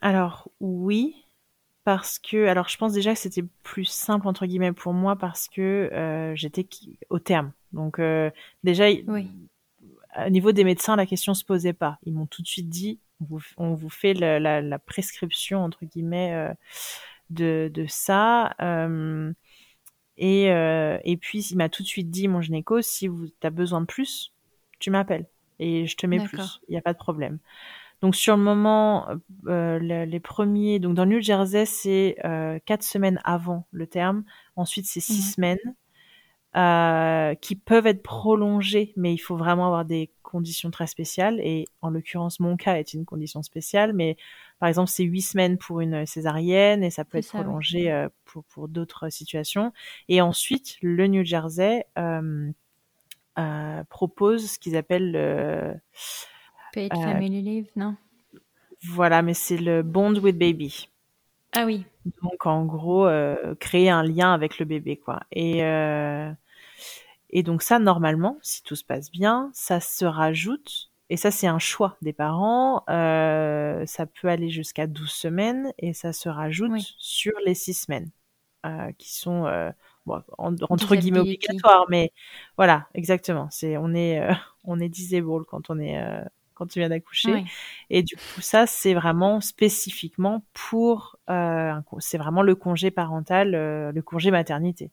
Alors 0.00 0.50
oui, 0.58 1.21
parce 1.84 2.18
que, 2.18 2.46
alors 2.46 2.68
je 2.68 2.76
pense 2.78 2.92
déjà 2.92 3.12
que 3.14 3.18
c'était 3.18 3.44
plus 3.62 3.84
simple 3.86 4.28
entre 4.28 4.46
guillemets 4.46 4.72
pour 4.72 4.92
moi 4.92 5.16
parce 5.16 5.48
que 5.48 5.90
euh, 5.92 6.34
j'étais 6.36 6.66
au 7.10 7.18
terme. 7.18 7.52
Donc 7.72 7.98
euh, 7.98 8.30
déjà, 8.64 8.86
Oui. 9.06 9.26
au 10.26 10.30
niveau 10.30 10.52
des 10.52 10.64
médecins, 10.64 10.96
la 10.96 11.06
question 11.06 11.34
se 11.34 11.44
posait 11.44 11.72
pas. 11.72 11.98
Ils 12.04 12.12
m'ont 12.12 12.26
tout 12.26 12.42
de 12.42 12.46
suite 12.46 12.68
dit, 12.68 13.00
on 13.20 13.24
vous, 13.24 13.40
on 13.56 13.74
vous 13.74 13.90
fait 13.90 14.14
la, 14.14 14.38
la- 14.40 14.60
la 14.62 14.78
prescription 14.78 15.64
entre 15.64 15.84
guillemets 15.84 16.34
euh, 16.34 16.52
de, 17.30 17.70
de 17.72 17.86
ça. 17.88 18.54
euh, 18.60 19.32
et, 20.18 20.50
euh, 20.52 20.98
et 21.04 21.16
puis 21.16 21.40
il 21.50 21.56
m'a 21.56 21.68
tout 21.68 21.82
de 21.82 21.88
suite 21.88 22.10
dit, 22.10 22.28
mon 22.28 22.40
gynéco, 22.40 22.82
si 22.82 23.08
vous 23.08 23.28
as 23.42 23.50
besoin 23.50 23.80
de 23.80 23.86
plus, 23.86 24.32
tu 24.78 24.90
m'appelles 24.90 25.26
et 25.58 25.86
je 25.86 25.96
te 25.96 26.06
mets 26.06 26.20
plus. 26.20 26.60
Il 26.68 26.72
n'y 26.72 26.78
a 26.78 26.82
pas 26.82 26.92
de 26.92 26.98
problème. 26.98 27.38
Donc 28.02 28.16
sur 28.16 28.36
le 28.36 28.42
moment, 28.42 29.08
euh, 29.46 29.78
le- 29.78 30.04
les 30.04 30.20
premiers, 30.20 30.78
donc 30.80 30.94
dans 30.94 31.04
le 31.04 31.16
New 31.16 31.22
Jersey, 31.22 31.64
c'est 31.66 32.16
euh, 32.24 32.58
quatre 32.66 32.82
semaines 32.82 33.20
avant 33.24 33.66
le 33.70 33.86
terme. 33.86 34.24
Ensuite, 34.56 34.86
c'est 34.86 35.00
six 35.00 35.22
Mhm. 35.22 35.32
semaines 35.34 35.58
euh, 36.56 37.34
qui 37.36 37.56
peuvent 37.56 37.86
être 37.86 38.02
prolongées, 38.02 38.92
mais 38.96 39.14
il 39.14 39.18
faut 39.18 39.36
vraiment 39.36 39.66
avoir 39.66 39.86
des 39.86 40.10
conditions 40.22 40.70
très 40.70 40.86
spéciales. 40.86 41.40
Et 41.40 41.66
en 41.80 41.90
l'occurrence, 41.90 42.40
mon 42.40 42.56
cas 42.56 42.76
est 42.76 42.92
une 42.92 43.06
condition 43.06 43.42
spéciale. 43.42 43.94
Mais 43.94 44.16
par 44.58 44.68
exemple, 44.68 44.90
c'est 44.90 45.04
huit 45.04 45.22
semaines 45.22 45.56
pour 45.56 45.80
une 45.80 46.04
césarienne 46.04 46.84
et 46.84 46.90
ça 46.90 47.04
peut 47.06 47.18
être 47.18 47.26
ça, 47.26 47.54
oui. 47.70 47.82
prolongé 47.82 47.90
euh, 47.90 48.08
pour 48.26 48.44
pour 48.44 48.68
d'autres 48.68 49.08
situations. 49.10 49.72
Et 50.08 50.20
ensuite, 50.20 50.76
le 50.82 51.06
New 51.06 51.24
Jersey 51.24 51.86
euh, 51.98 52.50
euh, 53.38 53.84
propose 53.88 54.50
ce 54.52 54.58
qu'ils 54.58 54.76
appellent 54.76 55.12
le 55.12 55.74
Paid 56.72 56.92
Euh, 56.92 56.96
family 56.96 57.42
leave, 57.42 57.70
non? 57.76 57.96
Voilà, 58.84 59.22
mais 59.22 59.34
c'est 59.34 59.56
le 59.56 59.82
bond 59.82 60.14
with 60.18 60.38
baby. 60.38 60.88
Ah 61.52 61.64
oui. 61.66 61.84
Donc 62.22 62.46
en 62.46 62.64
gros, 62.64 63.06
euh, 63.06 63.54
créer 63.60 63.90
un 63.90 64.02
lien 64.02 64.32
avec 64.32 64.58
le 64.58 64.64
bébé, 64.64 64.96
quoi. 64.96 65.20
Et 65.30 65.62
euh, 65.64 66.30
et 67.30 67.42
donc 67.42 67.62
ça, 67.62 67.78
normalement, 67.78 68.38
si 68.42 68.62
tout 68.62 68.76
se 68.76 68.84
passe 68.84 69.10
bien, 69.10 69.50
ça 69.54 69.80
se 69.80 70.04
rajoute. 70.04 70.90
Et 71.10 71.16
ça, 71.16 71.30
c'est 71.30 71.46
un 71.46 71.58
choix 71.58 71.96
des 72.02 72.12
parents. 72.12 72.84
Euh, 72.88 73.84
ça 73.86 74.06
peut 74.06 74.28
aller 74.28 74.50
jusqu'à 74.50 74.86
12 74.86 75.10
semaines 75.12 75.72
et 75.78 75.92
ça 75.94 76.12
se 76.12 76.28
rajoute 76.28 76.72
Oui. 76.72 76.94
sur 76.98 77.32
les 77.44 77.54
6 77.54 77.74
semaines 77.74 78.10
qui 78.98 79.12
sont 79.12 79.44
bon, 80.06 80.22
en- 80.38 80.54
entre 80.70 80.96
guillemets 80.96 81.20
obligatoires. 81.20 81.86
Mais 81.88 82.12
voilà, 82.56 82.86
exactement. 82.94 83.48
C'est 83.50 83.76
on 83.76 83.94
est 83.94 84.26
on 84.64 84.80
est 84.80 84.88
disable 84.88 85.44
quand 85.46 85.70
on 85.70 85.78
est 85.78 85.98
quand 86.62 86.68
tu 86.68 86.78
viens 86.78 86.88
d'accoucher. 86.88 87.32
Oui. 87.34 87.44
Et 87.90 88.02
du 88.02 88.14
coup, 88.16 88.40
ça, 88.40 88.66
c'est 88.66 88.94
vraiment 88.94 89.40
spécifiquement 89.40 90.44
pour, 90.52 91.16
euh, 91.30 91.72
c'est 91.98 92.18
vraiment 92.18 92.42
le 92.42 92.54
congé 92.54 92.90
parental, 92.90 93.54
euh, 93.54 93.90
le 93.92 94.02
congé 94.02 94.30
maternité. 94.30 94.90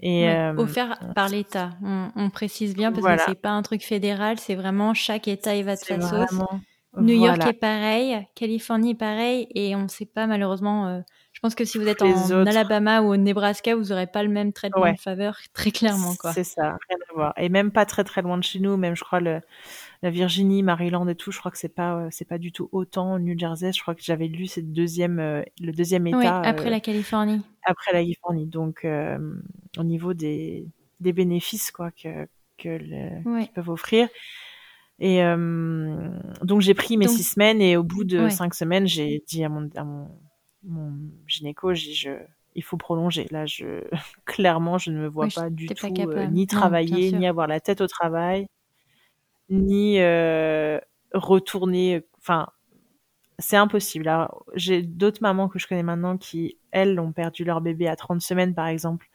Et 0.00 0.24
Ouais, 0.26 0.36
euh, 0.36 0.54
offert 0.56 0.98
par 1.14 1.28
l'État. 1.28 1.70
On, 1.82 2.10
on 2.16 2.30
précise 2.30 2.74
bien 2.74 2.90
parce 2.90 3.00
Voilà. 3.02 3.16
que 3.24 3.30
c'est 3.30 3.40
pas 3.40 3.50
un 3.50 3.62
truc 3.62 3.82
fédéral, 3.84 4.38
c'est 4.38 4.54
vraiment 4.54 4.94
chaque 4.94 5.26
État 5.28 5.54
y 5.56 5.62
va 5.62 5.74
de 5.74 5.80
sa 5.80 6.00
sauce. 6.00 6.10
vraiment, 6.10 6.60
New 6.96 7.14
York 7.24 7.44
est 7.46 7.52
pareil, 7.52 8.26
Californie 8.34 8.90
est 8.92 8.94
pareil, 8.98 9.46
et 9.54 9.76
on 9.76 9.86
sait 9.88 10.06
pas 10.06 10.26
malheureusement. 10.26 11.02
je 11.32 11.40
pense 11.40 11.54
que 11.54 11.64
si 11.64 11.78
vous 11.78 11.86
êtes 11.86 12.02
en 12.02 12.10
autres. 12.10 12.48
Alabama 12.48 13.00
ou 13.02 13.12
au 13.12 13.16
Nebraska, 13.16 13.76
vous 13.76 13.92
aurez 13.92 14.06
pas 14.08 14.22
le 14.24 14.28
même 14.28 14.52
traitement 14.52 14.82
Ouais. 14.82 14.94
de 14.94 14.98
faveur, 15.00 15.36
très 15.52 15.70
clairement. 15.70 16.12
C'est 16.32 16.42
ça, 16.44 16.76
rien 16.88 16.98
à 17.10 17.14
voir. 17.14 17.32
Et 17.36 17.48
même 17.48 17.70
pas 17.72 17.84
très 17.86 18.02
très 18.04 18.22
loin 18.22 18.38
de 18.38 18.42
chez 18.44 18.58
nous, 18.60 18.76
même 18.76 18.96
je 18.96 19.04
crois 19.04 19.20
le, 19.20 19.40
la 20.02 20.10
Virginie, 20.10 20.62
Maryland 20.62 21.08
et 21.08 21.14
tout, 21.16 21.32
je 21.32 21.38
crois 21.38 21.50
que 21.50 21.58
c'est 21.58 21.68
pas 21.74 21.96
euh, 22.02 22.08
c'est 22.10 22.24
pas 22.24 22.38
du 22.38 22.52
tout 22.52 22.68
autant. 22.72 23.14
au 23.14 23.18
New 23.18 23.36
Jersey, 23.38 23.72
je 23.72 23.80
crois 23.82 23.94
que 23.94 24.02
j'avais 24.02 24.28
lu 24.28 24.46
c'est 24.46 24.60
le 24.60 24.68
deuxième 24.68 25.18
euh, 25.18 25.42
le 25.60 25.72
deuxième 25.72 26.04
Oui, 26.04 26.10
État 26.20 26.40
après 26.40 26.66
euh, 26.68 26.70
la 26.70 26.80
Californie. 26.80 27.40
après 27.64 27.92
la 27.92 28.00
Californie. 28.00 28.46
Donc 28.46 28.84
euh, 28.84 29.18
au 29.76 29.84
niveau 29.84 30.14
des 30.14 30.66
des 31.00 31.12
bénéfices 31.12 31.70
quoi 31.70 31.90
que 31.90 32.26
que 32.58 32.68
le, 32.68 33.30
Ouais. 33.30 33.44
qu'ils 33.44 33.52
peuvent 33.52 33.70
offrir. 33.70 34.08
Et 35.00 35.22
euh, 35.22 36.10
donc 36.42 36.60
j'ai 36.60 36.74
pris 36.74 36.96
mes 36.96 37.06
Donc- 37.06 37.14
six 37.16 37.22
semaines 37.22 37.60
et 37.62 37.76
au 37.76 37.84
bout 37.84 38.04
de 38.04 38.18
Ouais. 38.24 38.30
cinq 38.30 38.54
semaines, 38.54 38.86
j'ai 38.88 39.22
dit 39.28 39.44
à 39.44 39.48
mon, 39.48 39.68
à 39.76 39.84
mon, 39.84 40.08
mon 40.64 40.92
gynéco, 41.28 41.72
j'ai 41.74 41.92
je, 41.92 42.10
il 42.56 42.64
faut 42.64 42.76
prolonger. 42.76 43.28
Là, 43.30 43.46
je 43.46 43.84
clairement, 44.26 44.76
je 44.78 44.90
ne 44.90 44.98
me 44.98 45.06
vois 45.06 45.26
Oui, 45.26 45.32
pas 45.34 45.50
du 45.50 45.66
pas 45.66 45.74
tout 45.74 45.86
euh, 45.86 46.26
ni 46.26 46.46
travailler, 46.48 47.12
ni 47.12 47.26
avoir 47.28 47.46
la 47.46 47.60
tête 47.60 47.80
au 47.80 47.86
travail, 47.86 48.48
ni 49.50 50.00
euh, 50.00 50.78
retourner. 51.14 52.06
Enfin, 52.18 52.48
c'est 53.38 53.56
impossible. 53.56 54.08
Alors, 54.08 54.44
j'ai 54.54 54.82
d'autres 54.82 55.22
mamans 55.22 55.48
que 55.48 55.58
je 55.58 55.66
connais 55.68 55.82
maintenant 55.82 56.18
qui, 56.18 56.58
elles, 56.72 56.98
ont 57.00 57.12
perdu 57.12 57.44
leur 57.44 57.60
bébé 57.60 57.88
à 57.88 57.96
30 57.96 58.20
semaines, 58.20 58.54
par 58.54 58.66
exemple. 58.68 59.08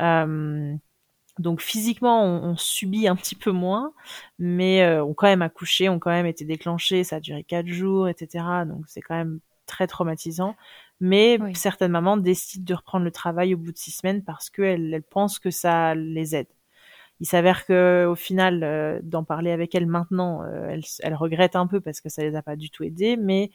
Euh, 0.00 0.74
donc 1.38 1.60
physiquement, 1.62 2.24
on, 2.24 2.50
on 2.52 2.56
subit 2.56 3.08
un 3.08 3.16
petit 3.16 3.34
peu 3.34 3.52
moins, 3.52 3.92
mais 4.38 4.82
euh, 4.84 5.04
ont 5.04 5.14
quand 5.14 5.26
même 5.28 5.42
accouché, 5.42 5.88
ont 5.88 5.98
quand 5.98 6.10
même 6.10 6.26
été 6.26 6.44
déclenchés, 6.44 7.04
ça 7.04 7.16
a 7.16 7.20
duré 7.20 7.44
quatre 7.44 7.66
jours, 7.68 8.08
etc. 8.08 8.66
Donc 8.66 8.84
c'est 8.88 9.00
quand 9.02 9.14
même 9.16 9.40
très 9.66 9.86
traumatisant. 9.86 10.56
Mais 11.00 11.38
Oui. 11.40 11.54
certaines 11.56 11.92
mamans 11.92 12.16
décident 12.18 12.64
de 12.64 12.74
reprendre 12.74 13.04
le 13.04 13.10
travail 13.12 13.54
au 13.54 13.58
bout 13.58 13.72
de 13.72 13.78
six 13.78 13.92
semaines 13.92 14.22
parce 14.24 14.50
qu'elles 14.50 14.92
elles 14.94 15.02
pensent 15.02 15.38
que 15.38 15.50
ça 15.50 15.94
les 15.94 16.36
aide. 16.36 16.48
Il 17.22 17.26
s'avère 17.26 17.66
que 17.66 18.04
au 18.10 18.16
final, 18.16 18.64
euh, 18.64 18.98
d'en 19.04 19.22
parler 19.22 19.52
avec 19.52 19.76
elles 19.76 19.86
maintenant, 19.86 20.42
euh, 20.42 20.76
elles 21.04 21.14
regrettent 21.14 21.54
un 21.54 21.68
peu 21.68 21.80
parce 21.80 22.00
que 22.00 22.08
ça 22.08 22.22
les 22.22 22.34
a 22.34 22.42
pas 22.42 22.56
du 22.56 22.68
tout 22.68 22.82
aidées, 22.82 23.16
mais 23.16 23.52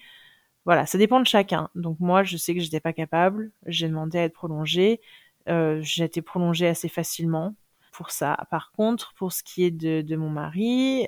voilà, 0.63 0.85
ça 0.85 0.97
dépend 0.97 1.19
de 1.19 1.27
chacun. 1.27 1.69
Donc 1.75 1.99
moi, 1.99 2.23
je 2.23 2.37
sais 2.37 2.55
que 2.55 2.61
j'étais 2.61 2.79
pas 2.79 2.93
capable, 2.93 3.51
j'ai 3.65 3.89
demandé 3.89 4.19
à 4.19 4.23
être 4.23 4.33
prolongée, 4.33 5.01
euh, 5.49 5.81
j'ai 5.81 6.05
été 6.05 6.21
prolongée 6.21 6.67
assez 6.67 6.87
facilement 6.87 7.55
pour 7.91 8.11
ça. 8.11 8.37
Par 8.51 8.71
contre, 8.71 9.13
pour 9.15 9.33
ce 9.33 9.43
qui 9.43 9.65
est 9.65 9.71
de, 9.71 10.15
mon 10.15 10.29
mari, 10.29 11.05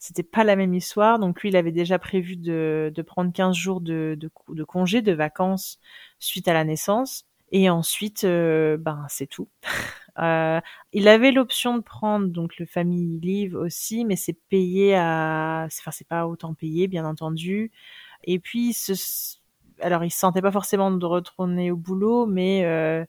c'était 0.00 0.24
pas 0.24 0.42
la 0.42 0.56
même 0.56 0.74
histoire. 0.74 1.20
Donc 1.20 1.42
lui, 1.42 1.50
il 1.50 1.56
avait 1.56 1.70
déjà 1.70 2.00
prévu 2.00 2.36
de, 2.36 2.92
prendre 3.06 3.32
15 3.32 3.54
jours 3.54 3.80
de 3.80 4.18
congé, 4.66 5.00
de 5.00 5.12
vacances 5.12 5.78
suite 6.18 6.48
à 6.48 6.54
la 6.54 6.64
naissance. 6.64 7.29
Et 7.52 7.68
ensuite, 7.68 8.24
euh, 8.24 8.76
ben 8.76 9.06
c'est 9.08 9.26
tout. 9.26 9.48
Euh, 10.18 10.60
il 10.92 11.08
avait 11.08 11.30
l'option 11.30 11.78
de 11.78 11.82
prendre 11.82 12.26
donc 12.26 12.58
le 12.58 12.66
family 12.66 13.20
leave 13.20 13.54
aussi, 13.54 14.04
mais 14.04 14.16
c'est 14.16 14.36
payé 14.50 14.94
à, 14.96 15.66
enfin 15.66 15.92
c'est 15.92 16.06
pas 16.06 16.26
autant 16.26 16.52
payé 16.52 16.88
bien 16.88 17.06
entendu. 17.06 17.70
Et 18.24 18.38
puis 18.40 18.76
alors 19.80 20.04
il 20.04 20.10
se 20.10 20.18
sentait 20.18 20.42
pas 20.42 20.50
forcément 20.50 20.90
de 20.90 21.06
retourner 21.06 21.70
au 21.70 21.76
boulot, 21.76 22.26
mais 22.26 22.64
euh, 22.64 23.04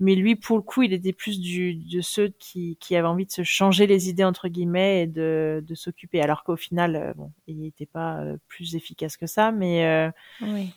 mais 0.00 0.14
lui 0.14 0.36
pour 0.36 0.58
le 0.58 0.62
coup 0.62 0.82
il 0.82 0.92
était 0.92 1.14
plus 1.14 1.40
du 1.40 1.74
de 1.74 2.00
ceux 2.02 2.28
qui 2.28 2.76
qui 2.78 2.94
avaient 2.94 3.08
envie 3.08 3.26
de 3.26 3.32
se 3.32 3.42
changer 3.42 3.86
les 3.86 4.08
idées 4.10 4.24
entre 4.24 4.48
guillemets 4.48 5.04
et 5.04 5.06
de 5.06 5.64
de 5.66 5.74
s'occuper. 5.74 6.20
Alors 6.20 6.44
qu'au 6.44 6.56
final 6.56 7.14
bon 7.16 7.32
il 7.48 7.58
n'était 7.58 7.86
pas 7.86 8.22
plus 8.48 8.76
efficace 8.76 9.16
que 9.16 9.26
ça, 9.26 9.50
mais 9.50 10.12
Oui. 10.42 10.72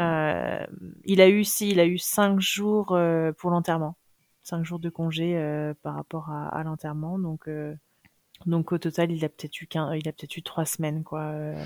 Euh, 0.00 0.66
il 1.04 1.20
a 1.20 1.28
eu 1.28 1.44
si 1.44 1.70
il 1.70 1.80
a 1.80 1.86
eu 1.86 1.98
cinq 1.98 2.40
jours 2.40 2.92
euh, 2.92 3.32
pour 3.32 3.50
l'enterrement, 3.50 3.96
cinq 4.42 4.64
jours 4.64 4.78
de 4.78 4.90
congé 4.90 5.36
euh, 5.36 5.74
par 5.82 5.94
rapport 5.94 6.30
à, 6.30 6.48
à 6.48 6.62
l'enterrement, 6.64 7.18
donc 7.18 7.48
euh, 7.48 7.74
donc 8.46 8.72
au 8.72 8.78
total 8.78 9.12
il 9.12 9.24
a 9.24 9.28
peut-être 9.28 9.60
eu 9.62 9.66
qu'un, 9.66 9.94
il 9.94 10.08
a 10.08 10.12
peut-être 10.12 10.36
eu 10.36 10.42
trois 10.42 10.64
semaines 10.64 11.04
quoi. 11.04 11.20
euh. 11.20 11.64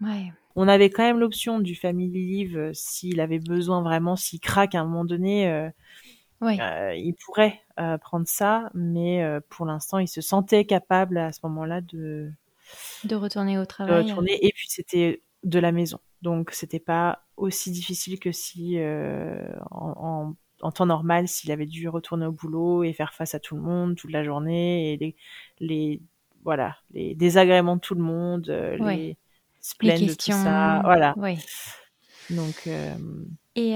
Ouais. 0.00 0.32
On 0.56 0.68
avait 0.68 0.90
quand 0.90 1.02
même 1.02 1.18
l'option 1.18 1.58
du 1.58 1.74
family 1.74 2.26
leave 2.44 2.56
euh, 2.56 2.70
s'il 2.74 3.20
avait 3.20 3.38
besoin 3.40 3.82
vraiment, 3.82 4.16
s'il 4.16 4.40
craque 4.40 4.74
à 4.74 4.80
un 4.80 4.84
moment 4.84 5.04
donné, 5.04 5.48
euh, 5.50 5.68
Oui. 6.40 6.60
euh, 6.60 6.94
il 6.94 7.14
pourrait 7.14 7.60
euh, 7.80 7.98
prendre 7.98 8.26
ça, 8.28 8.70
mais 8.74 9.24
euh, 9.24 9.40
pour 9.48 9.66
l'instant 9.66 9.98
il 9.98 10.08
se 10.08 10.20
sentait 10.20 10.64
capable 10.64 11.18
à 11.18 11.32
ce 11.32 11.40
moment-là 11.44 11.80
de, 11.80 12.30
De 13.04 13.14
retourner 13.16 13.56
au 13.58 13.62
de 13.62 13.66
travail. 13.66 14.02
retourner 14.04 14.44
et 14.46 14.52
puis 14.52 14.66
c'était 14.68 15.22
de 15.42 15.58
la 15.58 15.72
maison. 15.72 15.98
Donc 16.24 16.50
c'était 16.52 16.80
pas 16.80 17.20
aussi 17.36 17.70
difficile 17.70 18.18
que 18.18 18.32
si 18.32 18.78
euh, 18.78 19.46
en, 19.70 19.92
en, 19.96 20.36
en 20.66 20.72
temps 20.72 20.86
normal 20.86 21.28
s'il 21.28 21.52
avait 21.52 21.66
dû 21.66 21.88
retourner 21.88 22.26
au 22.26 22.32
boulot 22.32 22.82
et 22.82 22.92
faire 22.94 23.12
face 23.14 23.34
à 23.34 23.40
tout 23.40 23.54
le 23.56 23.62
monde 23.62 23.94
toute 23.94 24.10
la 24.10 24.24
journée 24.24 24.92
et 24.92 24.96
les, 24.96 25.16
les 25.60 26.00
voilà 26.42 26.76
les 26.92 27.14
désagréments 27.14 27.76
de 27.76 27.80
tout 27.80 27.94
le 27.94 28.02
monde, 28.02 28.48
euh, 28.48 28.78
Ouais. 28.78 28.96
les 28.96 29.16
se 29.60 29.74
de 30.06 30.14
tout 30.14 30.32
ça, 30.32 30.80
voilà. 30.84 31.14
Donc 32.30 32.66
euh, 32.66 32.94
Et, 33.54 33.74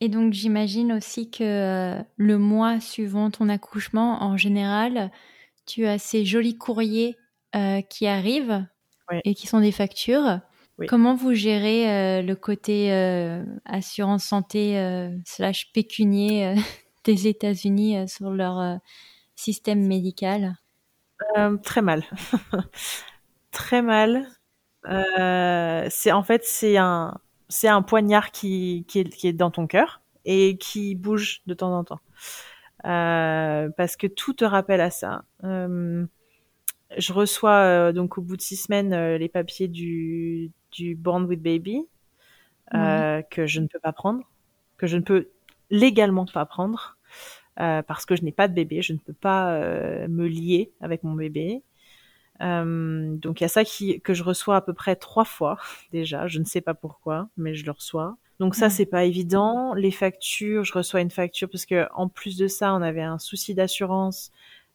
et 0.00 0.08
donc 0.08 0.32
j'imagine 0.32 0.92
aussi 0.92 1.30
que 1.30 1.98
le 2.16 2.38
mois 2.38 2.80
suivant 2.80 3.30
ton 3.30 3.48
accouchement, 3.48 4.22
en 4.22 4.36
général, 4.36 5.10
tu 5.66 5.86
as 5.86 5.98
ces 5.98 6.24
jolis 6.24 6.58
courriers 6.58 7.16
qui 7.88 8.06
arrivent 8.06 8.66
Ouais. 9.10 9.20
et 9.24 9.34
qui 9.34 9.46
sont 9.48 9.60
des 9.60 9.72
factures. 9.72 10.40
Oui. 10.80 10.86
Comment 10.86 11.14
vous 11.14 11.34
gérez 11.34 11.90
euh, 11.90 12.22
le 12.22 12.34
côté 12.34 12.92
euh, 12.92 13.44
assurance 13.66 14.24
santé 14.24 14.78
euh, 14.78 15.10
slash 15.24 15.72
pécunier 15.72 16.54
des 17.04 17.28
États-Unis 17.28 18.08
sur 18.08 18.30
leur 18.30 18.78
système 19.36 19.86
médical? 19.86 20.56
Très 21.62 21.82
mal, 21.82 22.02
très 23.52 23.82
mal. 23.82 24.26
C'est 25.90 26.12
en 26.12 26.22
fait 26.22 26.44
c'est 26.44 26.78
un 26.78 27.18
c'est 27.50 27.68
un 27.68 27.82
poignard 27.82 28.30
qui, 28.30 28.86
qui, 28.88 29.00
est, 29.00 29.08
qui 29.08 29.28
est 29.28 29.32
dans 29.32 29.50
ton 29.50 29.66
cœur 29.66 30.00
et 30.24 30.56
qui 30.56 30.94
bouge 30.94 31.42
de 31.46 31.52
temps 31.52 31.76
en 31.76 31.84
temps. 31.84 32.00
Parce 32.82 33.96
que 33.96 34.06
tout 34.06 34.32
te 34.32 34.44
rappelle 34.44 34.80
à 34.80 34.90
ça. 34.90 35.24
Je 36.96 37.12
reçois 37.12 37.56
euh, 37.56 37.92
donc 37.92 38.18
au 38.18 38.22
bout 38.22 38.36
de 38.36 38.42
six 38.42 38.56
semaines 38.56 38.92
euh, 38.92 39.16
les 39.16 39.28
papiers 39.28 39.68
du, 39.68 40.50
du 40.72 40.94
Born 40.94 41.24
with 41.24 41.42
Baby 41.42 41.86
euh, 42.74 43.22
que 43.22 43.46
je 43.46 43.60
ne 43.60 43.66
peux 43.66 43.80
pas 43.80 43.92
prendre, 43.92 44.22
que 44.76 44.86
je 44.86 44.96
ne 44.96 45.02
peux 45.02 45.28
légalement 45.70 46.26
pas 46.26 46.46
prendre 46.46 46.96
parce 47.56 48.06
que 48.06 48.16
je 48.16 48.22
n'ai 48.22 48.32
pas 48.32 48.48
de 48.48 48.54
bébé, 48.54 48.80
je 48.80 48.94
ne 48.94 48.98
peux 48.98 49.12
pas 49.12 49.60
me 50.08 50.26
lier 50.26 50.72
avec 50.80 51.02
mon 51.02 51.12
bébé. 51.12 51.62
Euh, 52.42 53.16
donc 53.16 53.40
il 53.40 53.44
y 53.44 53.46
a 53.46 53.48
ça 53.48 53.64
qui, 53.64 54.00
que 54.00 54.14
je 54.14 54.22
reçois 54.22 54.56
à 54.56 54.60
peu 54.60 54.72
près 54.72 54.96
trois 54.96 55.24
fois 55.24 55.58
déjà. 55.92 56.26
Je 56.26 56.38
ne 56.38 56.44
sais 56.44 56.60
pas 56.60 56.74
pourquoi, 56.74 57.28
mais 57.36 57.54
je 57.54 57.64
le 57.64 57.72
reçois. 57.72 58.16
Donc 58.38 58.54
ça 58.54 58.70
c'est 58.70 58.86
pas 58.86 59.04
évident. 59.04 59.74
Les 59.74 59.90
factures, 59.90 60.64
je 60.64 60.72
reçois 60.72 61.00
une 61.00 61.10
facture 61.10 61.48
parce 61.50 61.66
que 61.66 61.86
en 61.94 62.08
plus 62.08 62.36
de 62.36 62.48
ça, 62.48 62.74
on 62.74 62.82
avait 62.82 63.02
un 63.02 63.18
souci 63.18 63.54
d'assurance 63.54 64.30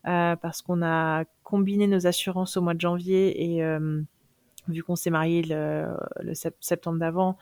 euh, 0.08 0.36
parce 0.36 0.62
qu'on 0.62 0.84
a 0.84 1.26
combiné 1.44 1.88
nos 1.88 2.06
assurances 2.06 2.58
au 2.58 2.62
mois 2.62 2.76
de 2.76 2.82
janvier 2.82 3.54
et 3.56 3.64
euh, 3.64 4.02
vu 4.68 4.84
qu'on 4.84 4.96
s'est 4.96 5.10
marié 5.10 5.42
le, 5.44 5.88
le 6.22 6.34
septembre 6.34 7.00
d'avant, 7.00 7.38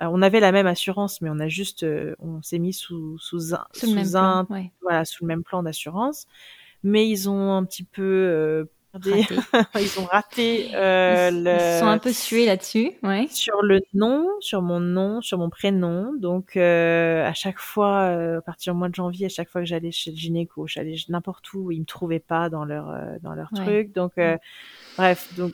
euh, 0.00 0.06
on 0.10 0.22
avait 0.22 0.40
la 0.40 0.52
même 0.52 0.66
assurance, 0.66 1.20
mais 1.20 1.28
on 1.30 1.38
a 1.38 1.48
juste, 1.48 1.82
euh, 1.82 2.14
on 2.18 2.40
s'est 2.42 2.58
mis 2.58 2.72
sous 2.72 3.18
sous 3.18 3.54
un, 3.54 3.66
sous, 3.74 3.86
sous 3.86 4.16
un, 4.16 4.44
plan, 4.44 4.56
ouais. 4.56 4.72
voilà, 4.80 5.04
sous 5.04 5.24
le 5.24 5.28
même 5.28 5.42
plan 5.42 5.62
d'assurance. 5.62 6.26
Mais 6.82 7.08
ils 7.08 7.28
ont 7.28 7.52
un 7.52 7.64
petit 7.64 7.84
peu 7.84 8.02
euh, 8.02 8.64
ils 9.04 9.98
ont 9.98 10.04
raté 10.04 10.70
euh, 10.74 11.30
ils, 11.32 11.44
le... 11.44 11.50
ils 11.54 11.80
sont 11.80 11.86
un 11.86 11.96
peu 11.98 12.12
sués 12.12 12.44
là-dessus, 12.44 12.92
ouais. 13.02 13.26
Sur 13.30 13.62
le 13.62 13.80
nom, 13.94 14.28
sur 14.40 14.60
mon 14.60 14.80
nom, 14.80 15.22
sur 15.22 15.38
mon 15.38 15.48
prénom. 15.48 16.12
Donc 16.14 16.56
euh, 16.58 17.24
à 17.24 17.32
chaque 17.32 17.58
fois, 17.58 18.02
euh, 18.02 18.38
à 18.38 18.42
partir 18.42 18.74
du 18.74 18.78
mois 18.78 18.90
de 18.90 18.94
janvier, 18.94 19.26
à 19.26 19.28
chaque 19.30 19.48
fois 19.48 19.62
que 19.62 19.66
j'allais 19.66 19.92
chez 19.92 20.10
le 20.10 20.16
gynéco, 20.18 20.66
j'allais 20.66 20.96
n'importe 21.08 21.50
où, 21.54 21.70
ils 21.70 21.80
me 21.80 21.86
trouvaient 21.86 22.18
pas 22.20 22.50
dans 22.50 22.66
leur 22.66 22.90
euh, 22.90 23.16
dans 23.22 23.32
leur 23.34 23.50
Ouais. 23.52 23.64
truc. 23.64 23.94
Donc 23.94 24.12
euh, 24.18 24.36
bref, 24.98 25.28
donc 25.38 25.52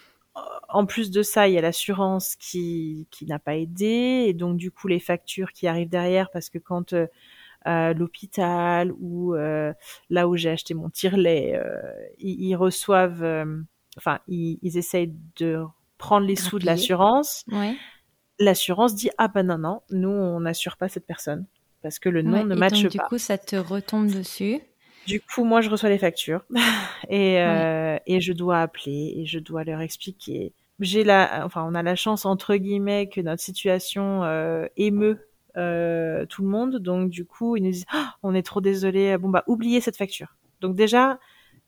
en 0.69 0.87
plus 0.87 1.11
de 1.11 1.23
ça, 1.23 1.49
il 1.49 1.55
y 1.55 1.59
a 1.59 1.61
l'assurance 1.61 2.37
qui 2.37 3.07
qui 3.11 3.27
n'a 3.27 3.39
pas 3.39 3.57
aidé 3.57 4.25
et 4.27 4.35
donc 4.35 4.57
du 4.57 4.71
coup 4.71 4.89
les 4.89 5.01
factures 5.01 5.53
qui 5.53 5.67
arrivent 5.67 5.89
derrière 5.89 6.31
parce 6.31 6.51
que 6.51 6.59
quand 6.59 6.93
euh, 6.93 7.07
euh, 7.67 7.93
l'hôpital 7.95 8.93
ou 9.01 9.35
euh, 9.35 9.73
là 10.11 10.29
où 10.29 10.37
j'ai 10.37 10.51
acheté 10.51 10.75
mon 10.75 10.91
tire-lait, 10.91 11.57
euh, 11.57 11.81
ils, 12.19 12.41
ils 12.49 12.55
reçoivent, 12.55 13.23
euh, 13.25 13.61
enfin, 13.97 14.21
ils, 14.29 14.59
ils 14.63 14.79
essayent 14.79 15.15
de 15.37 15.65
prendre 15.99 16.27
les 16.27 16.37
sous 16.37 16.59
de 16.59 16.67
l'assurance. 16.67 17.45
Ouais. 17.51 17.75
L'assurance 18.39 18.95
dit 18.95 19.11
ah 19.19 19.29
ben 19.29 19.43
non 19.43 19.59
non, 19.59 19.83
nous 19.91 20.09
on 20.09 20.41
n'assure 20.41 20.77
pas 20.77 20.89
cette 20.89 21.07
personne 21.07 21.47
parce 21.83 21.99
que 21.99 22.09
le 22.09 22.23
nom 22.23 22.39
Ouais, 22.39 22.45
ne 22.45 22.55
matche 22.55 22.83
pas. 22.85 22.89
Du 22.89 22.99
coup, 23.01 23.19
ça 23.19 23.39
te 23.39 23.57
retombe 23.57 24.09
dessus. 24.11 24.61
Du 25.09 25.23
coup, 25.23 25.45
moi, 25.45 25.63
je 25.63 25.71
reçois 25.71 25.89
les 25.89 25.97
factures 25.97 26.45
et 27.09 27.41
euh, 27.41 27.97
et 28.07 28.21
je 28.21 28.35
dois 28.35 28.61
appeler 28.61 29.15
et 29.17 29.25
je 29.25 29.39
dois 29.39 29.65
leur 29.65 29.81
expliquer. 29.81 30.53
J'ai 30.81 31.03
la, 31.03 31.47
enfin, 31.47 31.65
on 31.67 31.75
a 31.75 31.83
la 31.83 31.97
chance 31.97 32.27
entre 32.27 32.55
guillemets 32.57 33.09
que 33.09 33.23
notre 33.23 33.43
situation 33.43 34.23
euh, 34.25 34.67
émeut 34.77 35.27
euh, 35.57 36.27
tout 36.27 36.43
le 36.43 36.49
monde, 36.49 36.77
donc 36.77 37.09
du 37.09 37.25
coup, 37.25 37.57
ils 37.57 37.63
nous 37.63 37.71
disent, 37.71 37.87
Ah, 37.91 38.17
on 38.23 38.35
est 38.35 38.43
trop 38.43 38.61
désolé. 38.61 39.17
Bon 39.17 39.31
bah, 39.31 39.45
oubliez 39.47 39.81
cette 39.81 39.97
facture. 39.97 40.37
Donc 40.61 40.77
déjà, 40.77 41.19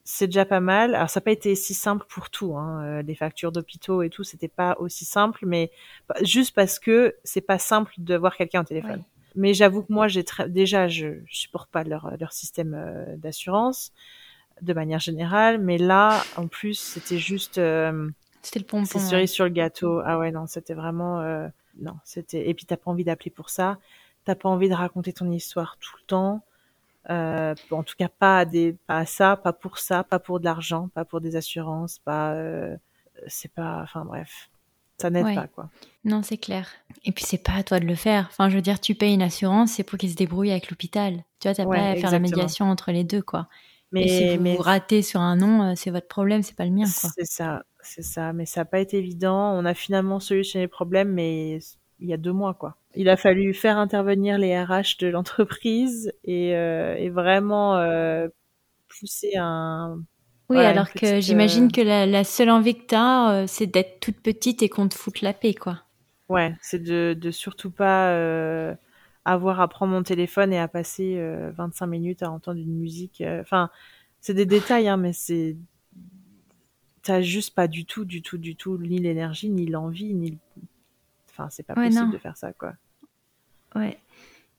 c'est 0.03 0.27
déjà 0.27 0.45
pas 0.45 0.59
mal. 0.59 0.93
Alors 0.93 1.09
ça 1.09 1.19
n'a 1.19 1.23
pas 1.23 1.31
été 1.31 1.55
si 1.55 1.73
simple 1.73 2.05
pour 2.07 2.29
tout, 2.29 2.55
hein. 2.55 2.83
euh, 2.83 3.01
les 3.01 3.15
factures 3.15 3.51
d'hôpitaux 3.51 4.03
et 4.03 4.11
tout, 4.11 4.23
c'était 4.23 4.49
pas 4.49 4.75
aussi 4.79 5.03
simple, 5.03 5.45
mais 5.47 5.71
bah, 6.07 6.15
juste 6.21 6.53
parce 6.53 6.77
que 6.77 7.15
c'est 7.23 7.41
pas 7.41 7.57
simple 7.57 7.93
de 7.97 8.15
voir 8.15 8.37
quelqu'un 8.37 8.61
au 8.61 8.65
téléphone. 8.65 8.99
Ouais. 8.99 9.05
Mais 9.35 9.53
j'avoue 9.53 9.83
que 9.83 9.93
moi, 9.93 10.07
j'ai 10.07 10.25
déjà, 10.47 10.87
je, 10.87 11.19
supporte 11.29 11.69
pas 11.71 11.83
leur, 11.83 12.11
leur 12.19 12.33
système 12.33 12.73
euh, 12.73 13.15
d'assurance 13.17 13.91
de 14.61 14.73
manière 14.73 14.99
générale, 14.99 15.59
mais 15.59 15.77
là, 15.77 16.23
en 16.37 16.47
plus, 16.47 16.75
c'était 16.75 17.17
juste, 17.17 17.57
euh, 17.57 18.09
C'était 18.41 18.59
le 18.59 18.65
pompon. 18.65 18.85
c'est 18.85 18.97
ouais. 18.99 19.05
cerise 19.05 19.31
sur 19.31 19.45
le 19.45 19.51
gâteau. 19.51 20.01
Ah 20.05 20.19
ouais, 20.19 20.31
non, 20.31 20.47
c'était 20.47 20.73
vraiment, 20.73 21.21
euh, 21.21 21.47
non, 21.79 21.95
c'était. 22.03 22.47
Et 22.49 22.53
puis 22.53 22.65
t'as 22.65 22.77
pas 22.77 22.91
envie 22.91 23.03
d'appeler 23.03 23.31
pour 23.31 23.49
ça, 23.49 23.77
t'as 24.25 24.35
pas 24.35 24.49
envie 24.49 24.69
de 24.69 24.73
raconter 24.75 25.13
ton 25.13 25.31
histoire 25.31 25.77
tout 25.79 25.95
le 25.97 26.05
temps. 26.05 26.43
Euh, 27.09 27.55
en 27.71 27.83
tout 27.83 27.95
cas, 27.97 28.09
pas 28.09 28.39
à 28.39 28.45
des, 28.45 28.73
pas 28.87 28.99
à 28.99 29.05
ça, 29.05 29.35
pas 29.35 29.53
pour 29.53 29.79
ça, 29.79 30.03
pas 30.03 30.19
pour 30.19 30.39
de 30.39 30.45
l'argent, 30.45 30.89
pas 30.89 31.05
pour 31.05 31.21
des 31.21 31.35
assurances, 31.35 31.99
pas, 31.99 32.33
euh, 32.33 32.77
c'est 33.27 33.51
pas, 33.51 33.79
enfin 33.81 34.05
bref, 34.05 34.49
ça 35.01 35.09
n'aide 35.09 35.25
Ouais. 35.25 35.35
pas 35.35 35.47
quoi. 35.47 35.69
Non, 36.03 36.23
c'est 36.23 36.37
clair. 36.37 36.69
Et 37.05 37.11
puis, 37.11 37.23
c'est 37.27 37.37
pas 37.43 37.53
à 37.53 37.63
toi 37.63 37.79
de 37.79 37.85
le 37.85 37.95
faire. 37.95 38.27
Enfin, 38.31 38.49
je 38.49 38.55
veux 38.55 38.61
dire, 38.61 38.79
tu 38.79 38.95
payes 38.95 39.13
une 39.13 39.21
assurance, 39.21 39.71
c'est 39.73 39.83
pour 39.83 39.97
qu'ils 39.99 40.11
se 40.11 40.15
débrouillent 40.15 40.51
avec 40.51 40.69
l'hôpital. 40.69 41.23
Tu 41.39 41.47
vois, 41.47 41.55
t'as 41.55 41.65
Ouais, 41.65 41.77
pas 41.77 41.89
à 41.91 41.95
faire 41.95 42.11
la 42.11 42.19
médiation 42.19 42.65
entre 42.69 42.91
les 42.91 43.03
deux, 43.03 43.21
quoi. 43.21 43.47
Mais, 43.91 44.05
et 44.05 44.07
si 44.07 44.37
vous 44.37 44.43
mais 44.43 44.55
vous 44.55 44.61
ratez 44.63 45.01
sur 45.01 45.19
un 45.19 45.35
nom, 45.35 45.63
euh, 45.63 45.73
c'est 45.75 45.91
votre 45.91 46.07
problème, 46.07 46.43
c'est 46.43 46.55
pas 46.55 46.65
le 46.65 46.71
mien, 46.71 46.85
quoi. 46.85 47.09
C'est 47.15 47.25
ça, 47.25 47.63
c'est 47.81 48.03
ça. 48.03 48.33
Mais 48.33 48.45
ça 48.45 48.61
n'a 48.61 48.65
pas 48.65 48.79
été 48.79 48.97
évident. 48.97 49.53
On 49.53 49.65
a 49.65 49.73
finalement 49.73 50.19
solutionné 50.19 50.65
le 50.65 50.69
problème, 50.69 51.09
mais 51.11 51.59
il 51.99 52.07
y 52.07 52.13
a 52.13 52.17
deux 52.17 52.31
mois, 52.31 52.53
quoi. 52.53 52.77
Il 52.95 53.09
a 53.09 53.17
fallu 53.17 53.53
faire 53.53 53.77
intervenir 53.77 54.37
les 54.37 54.59
RH 54.61 54.97
de 54.99 55.07
l'entreprise 55.07 56.11
et, 56.23 56.55
euh, 56.55 56.95
et 56.95 57.09
vraiment 57.09 57.75
euh, 57.77 58.27
pousser 58.87 59.33
un. 59.37 60.01
Oui, 60.51 60.63
alors 60.65 60.93
que 60.93 61.19
j'imagine 61.19 61.67
euh, 61.67 61.71
que 61.71 61.81
la, 61.81 62.05
la 62.05 62.23
seule 62.23 62.51
envie 62.51 62.75
que 62.77 62.85
t'as, 62.85 63.33
euh, 63.43 63.47
c'est 63.47 63.65
d'être 63.65 63.99
toute 63.99 64.19
petite 64.21 64.61
et 64.61 64.69
qu'on 64.69 64.87
te 64.87 64.93
foute 64.95 65.21
la 65.21 65.33
paix, 65.33 65.55
quoi. 65.55 65.81
Ouais, 66.29 66.55
c'est 66.61 66.79
de, 66.81 67.13
de 67.19 67.31
surtout 67.31 67.71
pas 67.71 68.11
euh, 68.13 68.73
avoir 69.25 69.59
à 69.59 69.67
prendre 69.67 69.91
mon 69.93 70.03
téléphone 70.03 70.53
et 70.53 70.59
à 70.59 70.67
passer 70.69 71.17
euh, 71.17 71.51
25 71.51 71.87
minutes 71.87 72.23
à 72.23 72.31
entendre 72.31 72.59
une 72.59 72.73
musique. 72.77 73.21
Enfin, 73.41 73.69
c'est 74.21 74.33
des 74.33 74.45
détails, 74.45 74.87
hein, 74.87 74.97
mais 74.97 75.13
c'est. 75.13 75.57
T'as 77.03 77.21
juste 77.21 77.53
pas 77.53 77.67
du 77.67 77.85
tout, 77.85 78.05
du 78.05 78.23
tout, 78.23 78.39
du 78.39 78.55
tout, 78.55 78.79
ni 78.79 78.97
l'énergie, 78.97 79.49
ni 79.51 79.67
l'envie, 79.67 80.15
ni. 80.15 80.39
Enfin, 81.29 81.49
c'est 81.51 81.63
pas 81.63 81.75
Ouais, 81.75 81.89
possible 81.89 82.11
non. 82.11 82.13
de 82.13 82.19
faire 82.19 82.37
ça, 82.37 82.53
quoi. 82.53 82.73
Ouais. 83.75 83.97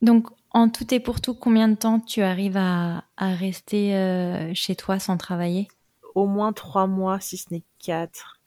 Donc, 0.02 0.28
en 0.52 0.68
tout 0.70 0.92
et 0.94 1.00
pour 1.00 1.20
tout, 1.22 1.35
combien 1.35 1.68
de 1.68 1.76
temps 1.76 2.00
tu 2.00 2.22
arrives 2.22 2.57
à, 2.59 3.05
à 3.16 3.35
rester 3.35 3.96
euh, 3.96 4.52
chez 4.55 4.76
toi 4.76 4.98
sans 4.98 5.16
travailler? 5.18 5.68
Au 6.14 6.27
moins 6.27 6.53
trois 6.53 6.87
mois, 6.87 7.20
si 7.20 7.37
ce 7.37 7.53
n'est 7.53 7.62
quatre. 7.79 8.40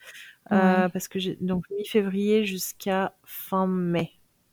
Euh, 0.52 0.90
parce 0.90 1.08
que 1.08 1.18
j'ai 1.18 1.38
donc 1.42 1.66
mi-février 1.72 2.46
jusqu'à 2.46 3.16
fin 3.24 3.66
mai. 3.66 4.12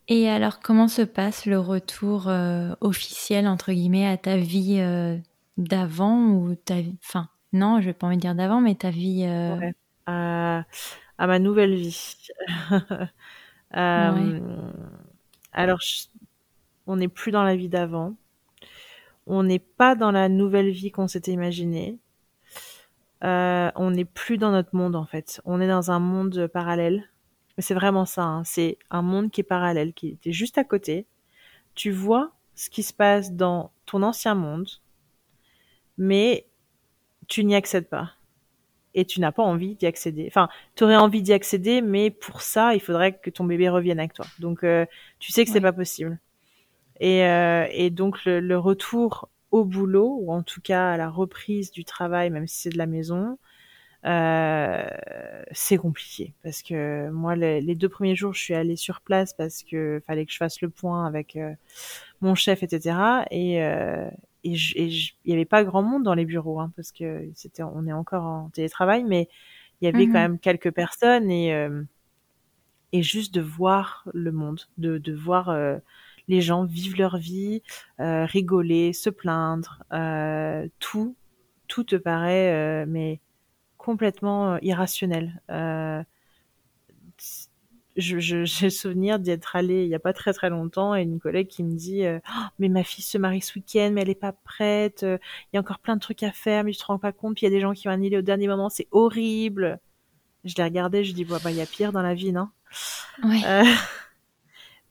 Et 0.08 0.28
alors, 0.28 0.60
comment 0.60 0.88
se 0.88 1.02
passe 1.02 1.46
le 1.46 1.58
retour 1.58 2.28
euh, 2.28 2.74
officiel, 2.80 3.46
entre 3.46 3.72
guillemets, 3.72 4.06
à 4.06 4.16
ta 4.16 4.36
vie 4.36 4.78
euh, 4.80 5.16
d'avant 5.58 6.28
ou 6.30 6.54
ta 6.54 6.80
vie... 6.80 6.96
Enfin, 7.04 7.28
non, 7.52 7.80
je 7.80 7.86
vais 7.86 7.92
pas 7.92 8.06
envie 8.06 8.16
de 8.16 8.22
dire 8.22 8.34
d'avant, 8.34 8.60
mais 8.60 8.74
ta 8.74 8.90
vie... 8.90 9.22
Ouais. 9.22 9.74
À, 10.06 10.64
ma 11.18 11.38
nouvelle 11.38 11.74
vie. 11.74 12.16
Alors, 15.52 15.80
je- 15.80 16.06
on 16.86 16.96
n'est 16.96 17.08
plus 17.08 17.30
dans 17.30 17.44
la 17.44 17.54
vie 17.54 17.68
d'avant. 17.68 18.14
On 19.26 19.42
n'est 19.44 19.58
pas 19.60 19.94
dans 19.94 20.10
la 20.10 20.28
nouvelle 20.28 20.70
vie 20.70 20.90
qu'on 20.90 21.06
s'était 21.06 21.32
imaginée. 21.32 21.98
Euh, 23.24 23.70
on 23.76 23.92
n'est 23.92 24.04
plus 24.04 24.36
dans 24.38 24.50
notre 24.50 24.74
monde 24.74 24.96
en 24.96 25.06
fait. 25.06 25.40
On 25.44 25.60
est 25.60 25.68
dans 25.68 25.90
un 25.90 26.00
monde 26.00 26.46
parallèle. 26.48 27.04
Mais 27.56 27.62
c'est 27.62 27.74
vraiment 27.74 28.06
ça. 28.06 28.22
hein. 28.22 28.44
C'est 28.44 28.78
un 28.90 29.02
monde 29.02 29.30
qui 29.30 29.42
est 29.42 29.44
parallèle, 29.44 29.92
qui 29.92 30.08
était 30.08 30.32
juste 30.32 30.58
à 30.58 30.64
côté. 30.64 31.06
Tu 31.74 31.90
vois 31.90 32.32
ce 32.54 32.70
qui 32.70 32.82
se 32.82 32.92
passe 32.92 33.32
dans 33.32 33.72
ton 33.86 34.02
ancien 34.02 34.34
monde, 34.34 34.68
mais 35.98 36.46
tu 37.28 37.44
n'y 37.44 37.54
accèdes 37.54 37.88
pas. 37.88 38.12
Et 38.94 39.06
tu 39.06 39.20
n'as 39.20 39.32
pas 39.32 39.42
envie 39.42 39.74
d'y 39.74 39.86
accéder. 39.86 40.26
Enfin, 40.28 40.48
tu 40.76 40.84
aurais 40.84 40.96
envie 40.96 41.22
d'y 41.22 41.32
accéder, 41.32 41.80
mais 41.80 42.10
pour 42.10 42.42
ça, 42.42 42.74
il 42.74 42.80
faudrait 42.80 43.16
que 43.18 43.30
ton 43.30 43.44
bébé 43.44 43.70
revienne 43.70 43.98
avec 43.98 44.12
toi. 44.12 44.26
Donc, 44.38 44.64
euh, 44.64 44.84
tu 45.18 45.32
sais 45.32 45.44
que 45.44 45.50
c'est 45.50 45.56
Ouais. 45.58 45.62
pas 45.62 45.72
possible. 45.72 46.18
Et, 47.00 47.24
euh, 47.24 47.66
et 47.70 47.88
donc, 47.88 48.24
le, 48.26 48.40
le 48.40 48.58
retour 48.58 49.30
au 49.52 49.64
boulot, 49.66 50.18
ou 50.22 50.32
en 50.32 50.42
tout 50.44 50.62
cas 50.62 50.92
à 50.92 50.98
la 50.98 51.10
reprise 51.10 51.72
du 51.72 51.84
travail, 51.86 52.30
même 52.30 52.48
si 52.48 52.60
c'est 52.62 52.70
de 52.70 52.78
la 52.78 52.86
maison, 52.86 53.38
euh, 54.06 54.84
c'est 55.52 55.78
compliqué. 55.78 56.34
Parce 56.42 56.62
que 56.62 57.10
moi, 57.10 57.36
les, 57.36 57.60
les 57.60 57.74
deux 57.76 57.88
premiers 57.88 58.16
jours, 58.16 58.34
je 58.34 58.40
suis 58.42 58.54
allée 58.54 58.76
sur 58.76 59.00
place 59.02 59.34
parce 59.34 59.62
que 59.64 60.02
fallait 60.06 60.26
que 60.26 60.32
je 60.32 60.38
fasse 60.38 60.60
le 60.62 60.70
point 60.70 61.06
avec 61.06 61.36
euh, 61.36 61.54
mon 62.20 62.34
chef, 62.34 62.62
etc. 62.62 63.24
Et, 63.30 63.62
euh, 63.62 64.08
et 64.44 64.52
il 64.54 65.12
y 65.26 65.32
avait 65.32 65.44
pas 65.44 65.64
grand 65.64 65.82
monde 65.82 66.02
dans 66.04 66.14
les 66.14 66.24
bureaux, 66.24 66.60
hein, 66.60 66.72
parce 66.76 66.92
que 66.92 67.28
c'était, 67.34 67.62
on 67.62 67.86
est 67.86 67.92
encore 67.92 68.24
en 68.24 68.50
télétravail, 68.50 69.04
mais 69.04 69.28
il 69.80 69.86
y 69.86 69.88
avait 69.88 70.06
Mhm. 70.06 70.08
quand 70.08 70.20
même 70.20 70.38
quelques 70.38 70.72
personnes 70.72 71.30
et 71.30 71.54
euh, 71.54 71.82
et 72.92 73.02
juste 73.02 73.34
de 73.34 73.40
voir 73.40 74.08
le 74.12 74.32
monde, 74.32 74.60
de 74.78 74.98
de 74.98 75.12
voir 75.14 75.48
euh, 75.50 75.78
les 76.28 76.40
gens 76.40 76.64
vivre 76.64 76.98
leur 76.98 77.18
vie, 77.18 77.62
euh, 78.00 78.24
rigoler, 78.24 78.92
se 78.92 79.10
plaindre, 79.10 79.82
euh, 79.92 80.68
tout 80.78 81.16
tout 81.68 81.84
te 81.84 81.96
paraît 81.96 82.52
euh, 82.52 82.84
mais 82.86 83.20
complètement 83.78 84.54
euh, 84.54 84.58
irrationnel. 84.60 85.40
Euh, 85.50 86.02
je, 87.96 88.18
je, 88.18 88.44
j'ai 88.44 88.66
le 88.66 88.70
souvenir 88.70 89.18
d'y 89.18 89.30
être 89.30 89.56
allée 89.56 89.84
il 89.84 89.88
y 89.88 89.94
a 89.94 89.98
pas 89.98 90.12
très 90.12 90.32
très 90.32 90.50
longtemps 90.50 90.94
et 90.94 91.02
une 91.02 91.18
collègue 91.18 91.48
qui 91.48 91.62
me 91.62 91.74
dit 91.74 92.04
euh, 92.04 92.18
Oh, 92.28 92.42
mais 92.58 92.68
ma 92.68 92.84
fille 92.84 93.04
se 93.04 93.16
marie 93.16 93.40
ce 93.40 93.58
week-end 93.58 93.90
mais 93.92 94.02
elle 94.02 94.10
est 94.10 94.14
pas 94.14 94.32
prête 94.32 95.02
euh, 95.02 95.18
il 95.52 95.56
y 95.56 95.58
a 95.58 95.60
encore 95.60 95.78
plein 95.78 95.96
de 95.96 96.00
trucs 96.00 96.22
à 96.22 96.32
faire 96.32 96.64
mais 96.64 96.72
je 96.72 96.78
te 96.78 96.84
rends 96.84 96.98
pas 96.98 97.12
compte 97.12 97.36
puis 97.36 97.46
il 97.46 97.50
y 97.50 97.52
a 97.52 97.56
des 97.56 97.60
gens 97.60 97.72
qui 97.72 97.88
vont 97.88 97.94
annuler 97.94 98.18
au 98.18 98.22
dernier 98.22 98.48
moment 98.48 98.68
c'est 98.68 98.88
horrible 98.90 99.80
je 100.44 100.54
l'ai 100.56 100.64
regardé 100.64 101.04
je 101.04 101.12
dis 101.12 101.24
bah 101.24 101.38
il 101.46 101.56
y 101.56 101.60
a 101.60 101.66
pire 101.66 101.92
dans 101.92 102.02
la 102.02 102.14
vie 102.14 102.32
non? 102.32 102.48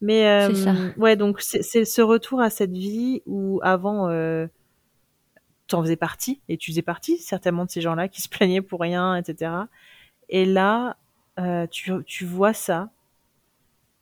Mais 0.02 0.28
euh, 0.28 0.54
ça. 0.56 0.74
ouais 0.98 1.16
donc 1.16 1.42
c'est, 1.42 1.86
ce 1.86 2.02
retour 2.02 2.42
à 2.42 2.50
cette 2.50 2.72
vie 2.72 3.22
où 3.28 3.60
avant 3.64 4.10
euh, 4.10 4.48
t'en 5.68 5.82
faisais 5.84 5.96
partie 5.96 6.42
et 6.50 6.58
tu 6.58 6.72
faisais 6.72 6.82
partie 6.82 7.20
certainement 7.20 7.66
de 7.66 7.70
ces 7.70 7.82
gens-là 7.82 8.08
qui 8.08 8.22
se 8.22 8.30
plaignaient 8.30 8.62
pour 8.62 8.82
rien 8.82 9.16
etc 9.16 9.52
et 10.30 10.46
là 10.46 10.98
euh, 11.40 11.68
tu, 11.68 11.92
tu 12.06 12.26
vois 12.26 12.54
ça 12.54 12.90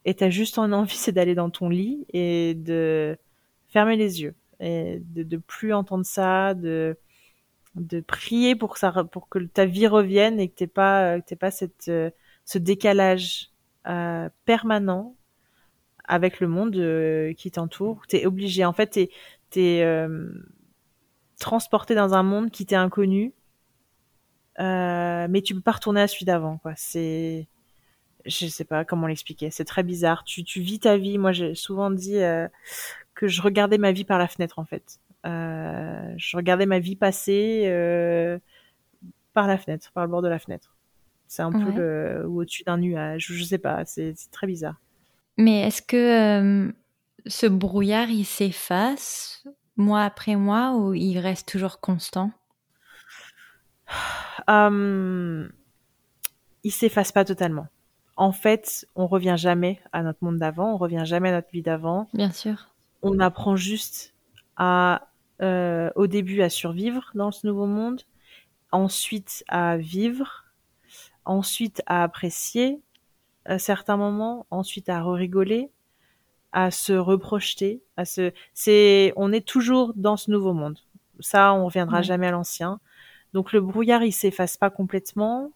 et 0.06 0.14
t'as 0.14 0.30
juste 0.30 0.58
en 0.58 0.72
envie, 0.72 0.96
c'est 0.96 1.12
d'aller 1.12 1.36
dans 1.36 1.50
ton 1.50 1.70
lit 1.70 2.06
et 2.14 2.56
de 2.56 3.18
fermer 3.68 3.98
les 3.98 4.22
yeux 4.22 4.34
et 4.62 5.02
de, 5.14 5.24
de 5.24 5.38
plus 5.38 5.74
entendre 5.74 6.06
ça, 6.06 6.54
de 6.54 6.98
de 7.76 8.02
prier 8.02 8.56
pour 8.56 8.74
que 8.74 8.80
ça, 8.80 8.92
pour 9.04 9.30
que 9.30 9.40
ta 9.40 9.66
vie 9.66 9.88
revienne 9.88 10.40
et 10.40 10.50
que 10.50 10.56
t'aies 10.56 10.68
pas, 10.68 11.20
que 11.20 11.26
t'aies 11.26 11.36
pas 11.36 11.52
cette, 11.52 11.88
euh, 11.88 12.10
ce 12.46 12.58
décalage 12.58 13.52
euh, 13.88 14.30
permanent 14.46 15.16
avec 16.10 16.42
le 16.42 16.48
monde 16.50 16.76
euh, 16.76 17.32
qui 17.34 17.52
t'entoure. 17.52 18.02
T'es 18.08 18.26
obligé, 18.26 18.66
en 18.66 18.74
fait, 18.74 18.88
t'es 18.88 19.10
t'es 19.52 19.82
euh, 19.84 20.30
transporté 21.40 21.96
dans 21.96 22.14
un 22.14 22.24
monde 22.24 22.52
qui 22.52 22.66
t'est 22.66 22.76
inconnu, 22.76 23.34
euh, 24.60 25.28
mais 25.30 25.42
tu 25.42 25.56
peux 25.56 25.62
pas 25.62 25.72
retourner 25.72 26.02
à 26.02 26.08
celui 26.08 26.26
d'avant, 26.26 26.58
quoi. 26.58 26.74
C'est 26.76 27.48
je 28.26 28.48
sais 28.48 28.66
pas 28.66 28.84
comment 28.84 29.08
l'expliquer. 29.08 29.50
C'est 29.50 29.64
très 29.66 29.84
bizarre. 29.84 30.24
Tu, 30.26 30.44
tu 30.44 30.60
vis 30.62 30.80
ta 30.80 30.98
vie. 30.98 31.18
Moi, 31.18 31.32
j'ai 31.32 31.56
souvent 31.56 31.90
dit 31.90 32.20
que 33.16 33.28
je 33.28 33.42
regardais 33.42 33.78
ma 33.78 33.94
vie 33.94 34.04
par 34.04 34.20
la 34.20 34.28
fenêtre, 34.28 34.60
en 34.60 34.66
fait. 34.66 35.00
Je 35.24 36.36
regardais 36.36 36.66
ma 36.66 36.80
vie 36.80 36.98
passer 36.98 37.64
par 39.34 39.48
la 39.48 39.58
fenêtre, 39.58 39.92
par 39.94 40.04
le 40.04 40.12
bord 40.12 40.22
de 40.22 40.28
la 40.28 40.38
fenêtre. 40.38 40.76
C'est 41.28 41.44
un 41.44 41.52
Ouais. 41.54 41.64
peu 41.64 41.72
le, 41.80 42.28
ou 42.28 42.42
au-dessus 42.42 42.64
d'un 42.64 42.78
nuage. 42.78 43.28
Je 43.32 43.44
sais 43.44 43.58
pas. 43.58 43.86
C'est 43.86 44.14
très 44.32 44.48
bizarre. 44.48 44.76
Mais 45.40 45.62
est-ce 45.62 45.82
que 45.82 45.96
euh, 46.68 46.72
ce 47.26 47.48
brouillard, 47.48 48.10
il 48.10 48.26
s'efface 48.26 49.48
mois 49.78 50.04
après 50.04 50.36
mois 50.36 50.76
ou 50.76 50.94
il 50.94 51.18
reste 51.18 51.48
toujours 51.48 51.80
constant? 51.80 52.32
Hum, 54.48 55.52
il 56.64 56.72
s'efface 56.72 57.12
pas 57.12 57.24
totalement. 57.24 57.68
En 58.16 58.32
fait, 58.32 58.88
on 58.96 59.06
revient 59.06 59.36
jamais 59.38 59.80
à 59.92 60.02
notre 60.02 60.24
monde 60.24 60.38
d'avant. 60.38 60.74
On 60.74 60.78
revient 60.78 61.04
jamais 61.06 61.30
à 61.30 61.34
notre 61.34 61.52
vie 61.52 61.62
d'avant. 61.62 62.08
Bien 62.14 62.32
sûr. 62.32 62.70
on 63.04 63.20
apprend 63.20 63.56
juste 63.56 64.16
à 64.58 65.10
euh, 65.42 65.92
au 65.96 66.08
début 66.08 66.42
à 66.42 66.50
survivre 66.50 67.12
dans 67.14 67.32
ce 67.32 67.46
nouveau 67.46 67.68
monde, 67.68 68.02
ensuite 68.72 69.44
à 69.50 69.78
vivre, 69.78 70.46
ensuite 71.26 71.84
à 71.86 72.02
apprécier 72.02 72.82
à 73.50 73.58
certains 73.58 73.98
moments, 73.98 74.46
ensuite 74.52 74.90
à 74.90 75.04
rigoler, 75.04 75.72
à 76.52 76.72
se 76.72 76.94
reprojeter, 76.94 77.82
à 77.98 78.06
se 78.06 78.32
c'est 78.54 79.12
on 79.16 79.34
est 79.34 79.46
toujours 79.46 79.94
dans 79.96 80.18
ce 80.18 80.30
nouveau 80.32 80.54
monde. 80.54 80.78
Ça, 81.20 81.54
on 81.54 81.66
reviendra 81.66 82.02
jamais 82.02 82.28
à 82.28 82.32
l'ancien. 82.32 82.80
Donc 83.34 83.52
le 83.52 83.60
brouillard, 83.60 84.04
il 84.04 84.12
s'efface 84.12 84.56
pas 84.56 84.70
complètement. 84.70 85.52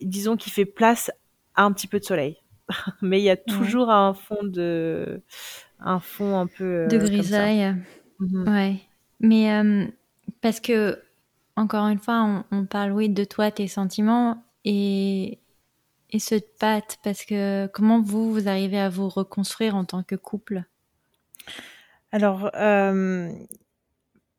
Disons 0.00 0.36
qu'il 0.36 0.52
fait 0.52 0.66
place 0.66 1.10
à 1.54 1.64
un 1.64 1.72
petit 1.72 1.86
peu 1.86 1.98
de 1.98 2.04
soleil. 2.04 2.36
Mais 3.02 3.18
il 3.18 3.24
y 3.24 3.30
a 3.30 3.36
toujours 3.36 3.90
un 3.90 4.14
fond 4.14 4.42
de 4.42 5.22
un 5.80 6.00
fond 6.00 6.38
un 6.38 6.46
peu 6.46 6.84
euh, 6.84 6.86
De 6.86 6.98
grisaille. 6.98 7.74
Mhm. 8.20 8.48
Ouais. 8.48 8.76
Mais 9.20 9.52
euh, 9.52 9.86
parce 10.42 10.60
que, 10.60 11.00
encore 11.56 11.86
une 11.86 11.98
fois, 11.98 12.22
on, 12.22 12.44
on 12.56 12.66
parle, 12.66 12.92
oui, 12.92 13.08
de 13.08 13.24
toi, 13.24 13.50
tes 13.50 13.68
sentiments 13.68 14.42
et, 14.64 15.38
et 16.12 16.18
ceux 16.18 16.38
de 16.38 16.46
Pat. 16.58 16.98
Parce 17.02 17.24
que 17.24 17.66
comment 17.68 18.00
vous, 18.00 18.32
vous 18.32 18.48
arrivez 18.48 18.78
à 18.78 18.88
vous 18.88 19.08
reconstruire 19.08 19.74
en 19.74 19.84
tant 19.84 20.02
que 20.02 20.14
couple? 20.14 20.64
Alors, 22.12 22.50
euh, 22.54 23.32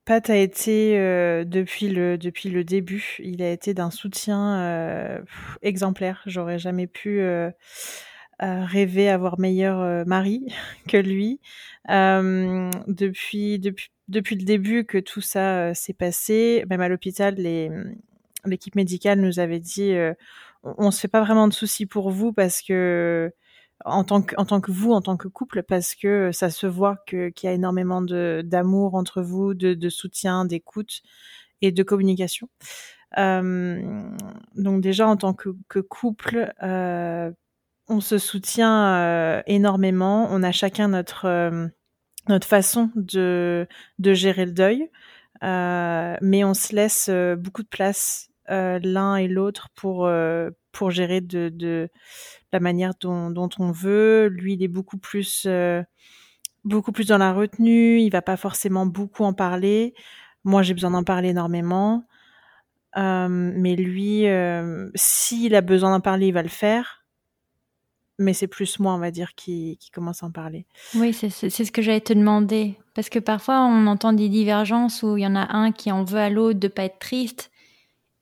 Pat 0.05 0.29
a 0.29 0.37
été 0.37 0.97
euh, 0.99 1.43
depuis 1.43 1.89
le 1.89 2.17
depuis 2.17 2.49
le 2.49 2.63
début, 2.63 3.17
il 3.19 3.41
a 3.41 3.51
été 3.51 3.73
d'un 3.73 3.89
soutien 3.89 4.59
euh, 4.59 5.21
exemplaire. 5.63 6.21
J'aurais 6.27 6.59
jamais 6.59 6.87
pu 6.87 7.21
rêver 8.39 9.09
avoir 9.09 9.39
meilleur 9.39 10.05
mari 10.05 10.45
que 10.87 10.97
lui. 10.97 11.39
Depuis 11.87 13.59
depuis 13.59 13.89
depuis 14.09 14.35
le 14.35 14.43
début 14.43 14.85
que 14.85 14.99
tout 14.99 15.21
ça 15.21 15.73
s'est 15.73 15.93
passé, 15.93 16.63
même 16.69 16.81
à 16.81 16.89
l'hôpital, 16.89 17.35
l'équipe 18.45 18.75
médicale 18.75 19.19
nous 19.19 19.39
avait 19.39 19.61
dit 19.61 19.95
on, 20.63 20.73
on 20.77 20.91
se 20.91 20.99
fait 20.99 21.07
pas 21.07 21.21
vraiment 21.21 21.47
de 21.47 21.53
soucis 21.53 21.85
pour 21.85 22.09
vous 22.11 22.33
parce 22.33 22.61
que 22.61 23.31
en 23.85 24.03
tant 24.03 24.21
que 24.21 24.35
en 24.37 24.45
tant 24.45 24.61
que 24.61 24.71
vous 24.71 24.91
en 24.93 25.01
tant 25.01 25.17
que 25.17 25.27
couple 25.27 25.63
parce 25.63 25.95
que 25.95 26.31
ça 26.31 26.49
se 26.49 26.67
voit 26.67 26.97
qu'il 27.07 27.31
y 27.43 27.47
a 27.47 27.53
énormément 27.53 28.01
d'amour 28.01 28.95
entre 28.95 29.21
vous 29.21 29.53
de, 29.53 29.73
de 29.73 29.89
soutien 29.89 30.45
d'écoute 30.45 31.01
et 31.61 31.71
de 31.71 31.83
communication. 31.83 32.49
Euh, 33.17 34.01
donc 34.55 34.81
déjà 34.81 35.07
en 35.07 35.17
tant 35.17 35.33
que, 35.33 35.49
que 35.69 35.79
couple 35.79 36.53
euh, 36.63 37.31
on 37.87 37.99
se 37.99 38.17
soutient 38.17 38.95
euh, 38.95 39.41
énormément. 39.45 40.27
On 40.31 40.43
a 40.43 40.51
chacun 40.51 40.87
notre 40.87 41.25
euh, 41.25 41.67
notre 42.29 42.47
façon 42.47 42.89
de 42.95 43.67
de 43.99 44.13
gérer 44.13 44.45
le 44.45 44.51
deuil. 44.53 44.89
Euh, 45.43 46.15
mais 46.21 46.43
on 46.45 46.53
se 46.53 46.73
laisse 46.73 47.07
euh, 47.09 47.35
beaucoup 47.35 47.63
de 47.63 47.67
place 47.67 48.29
euh, 48.49 48.77
l'un 48.83 49.15
et 49.15 49.27
l'autre 49.27 49.69
pour 49.73 50.05
euh, 50.05 50.49
pour 50.73 50.91
gérer 50.91 51.21
de, 51.21 51.49
de 51.49 51.89
la 52.51 52.59
manière 52.59 52.91
dont, 52.99 53.49
on 53.59 53.71
veut. 53.71 54.27
Lui, 54.27 54.53
il 54.53 54.63
est 54.63 54.67
beaucoup 54.67 54.97
plus 54.97 55.45
euh, 55.47 55.81
beaucoup 56.65 56.91
plus 56.91 57.07
dans 57.07 57.17
la 57.17 57.31
retenue. 57.31 58.01
Il 58.01 58.09
va 58.09 58.21
pas 58.21 58.37
forcément 58.37 58.85
beaucoup 58.85 59.23
en 59.23 59.33
parler. 59.33 59.93
Moi, 60.43 60.61
j'ai 60.61 60.73
besoin 60.73 60.91
d'en 60.91 61.03
parler 61.03 61.29
énormément. 61.29 62.05
Mais 62.95 63.75
lui, 63.75 64.25
s'il 64.93 65.55
a 65.55 65.61
besoin 65.61 65.91
d'en 65.91 66.01
parler, 66.01 66.27
il 66.27 66.33
va 66.33 66.43
le 66.43 66.49
faire. 66.49 67.05
Mais 68.19 68.33
c'est 68.33 68.47
plus 68.47 68.77
moi, 68.79 68.93
on 68.93 68.99
va 68.99 69.09
dire, 69.09 69.33
qui, 69.35 69.77
qui 69.79 69.89
commence 69.89 70.21
à 70.21 70.27
en 70.27 70.31
parler. 70.31 70.67
Oui, 70.95 71.13
c'est 71.13 71.29
ce 71.29 71.71
que 71.71 71.81
j'allais 71.81 72.01
te 72.01 72.13
demander. 72.13 72.77
Parce 72.93 73.09
que 73.09 73.19
parfois, 73.19 73.61
on 73.61 73.87
entend 73.87 74.13
des 74.13 74.29
divergences 74.29 75.01
où 75.01 75.17
il 75.17 75.23
y 75.23 75.27
en 75.27 75.35
a 75.35 75.55
un 75.55 75.71
qui 75.71 75.91
en 75.91 76.03
veut 76.03 76.19
à 76.19 76.29
l'autre 76.29 76.59
de 76.59 76.67
pas 76.67 76.83
être 76.83 76.99
triste 76.99 77.51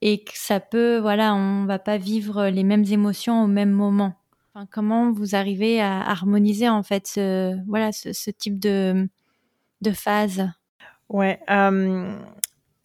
et 0.02 0.24
que 0.24 0.32
ça 0.34 0.60
peut, 0.60 0.98
voilà, 0.98 1.34
on 1.34 1.64
va 1.64 1.78
pas 1.78 1.96
vivre 1.96 2.48
les 2.48 2.64
mêmes 2.64 2.84
émotions 2.84 3.44
au 3.44 3.46
même 3.46 3.70
moment. 3.70 4.14
Enfin, 4.52 4.66
comment 4.70 5.12
vous 5.12 5.34
arrivez 5.34 5.80
à 5.80 6.02
harmoniser 6.02 6.68
en 6.68 6.82
fait 6.82 7.06
ce, 7.06 7.56
voilà, 7.68 7.90
ce, 7.92 8.30
type 8.30 8.58
de, 8.58 9.08
de 9.80 9.90
phase? 9.92 10.50
Ouais, 11.08 11.40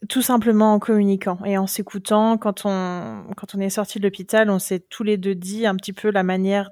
tout 0.08 0.22
simplement 0.22 0.74
en 0.74 0.78
communiquant 0.78 1.38
et 1.44 1.58
en 1.58 1.66
s'écoutant. 1.66 2.38
Quand 2.38 2.62
on, 2.64 3.24
quand 3.36 3.56
on 3.56 3.60
est 3.60 3.68
sorti 3.68 3.98
de 3.98 4.04
l'hôpital, 4.04 4.48
on 4.48 4.60
s'est 4.60 4.78
tous 4.78 5.02
les 5.02 5.16
deux 5.16 5.34
dit 5.34 5.66
un 5.66 5.74
petit 5.74 5.92
peu 5.92 6.10
la 6.10 6.22
manière 6.22 6.70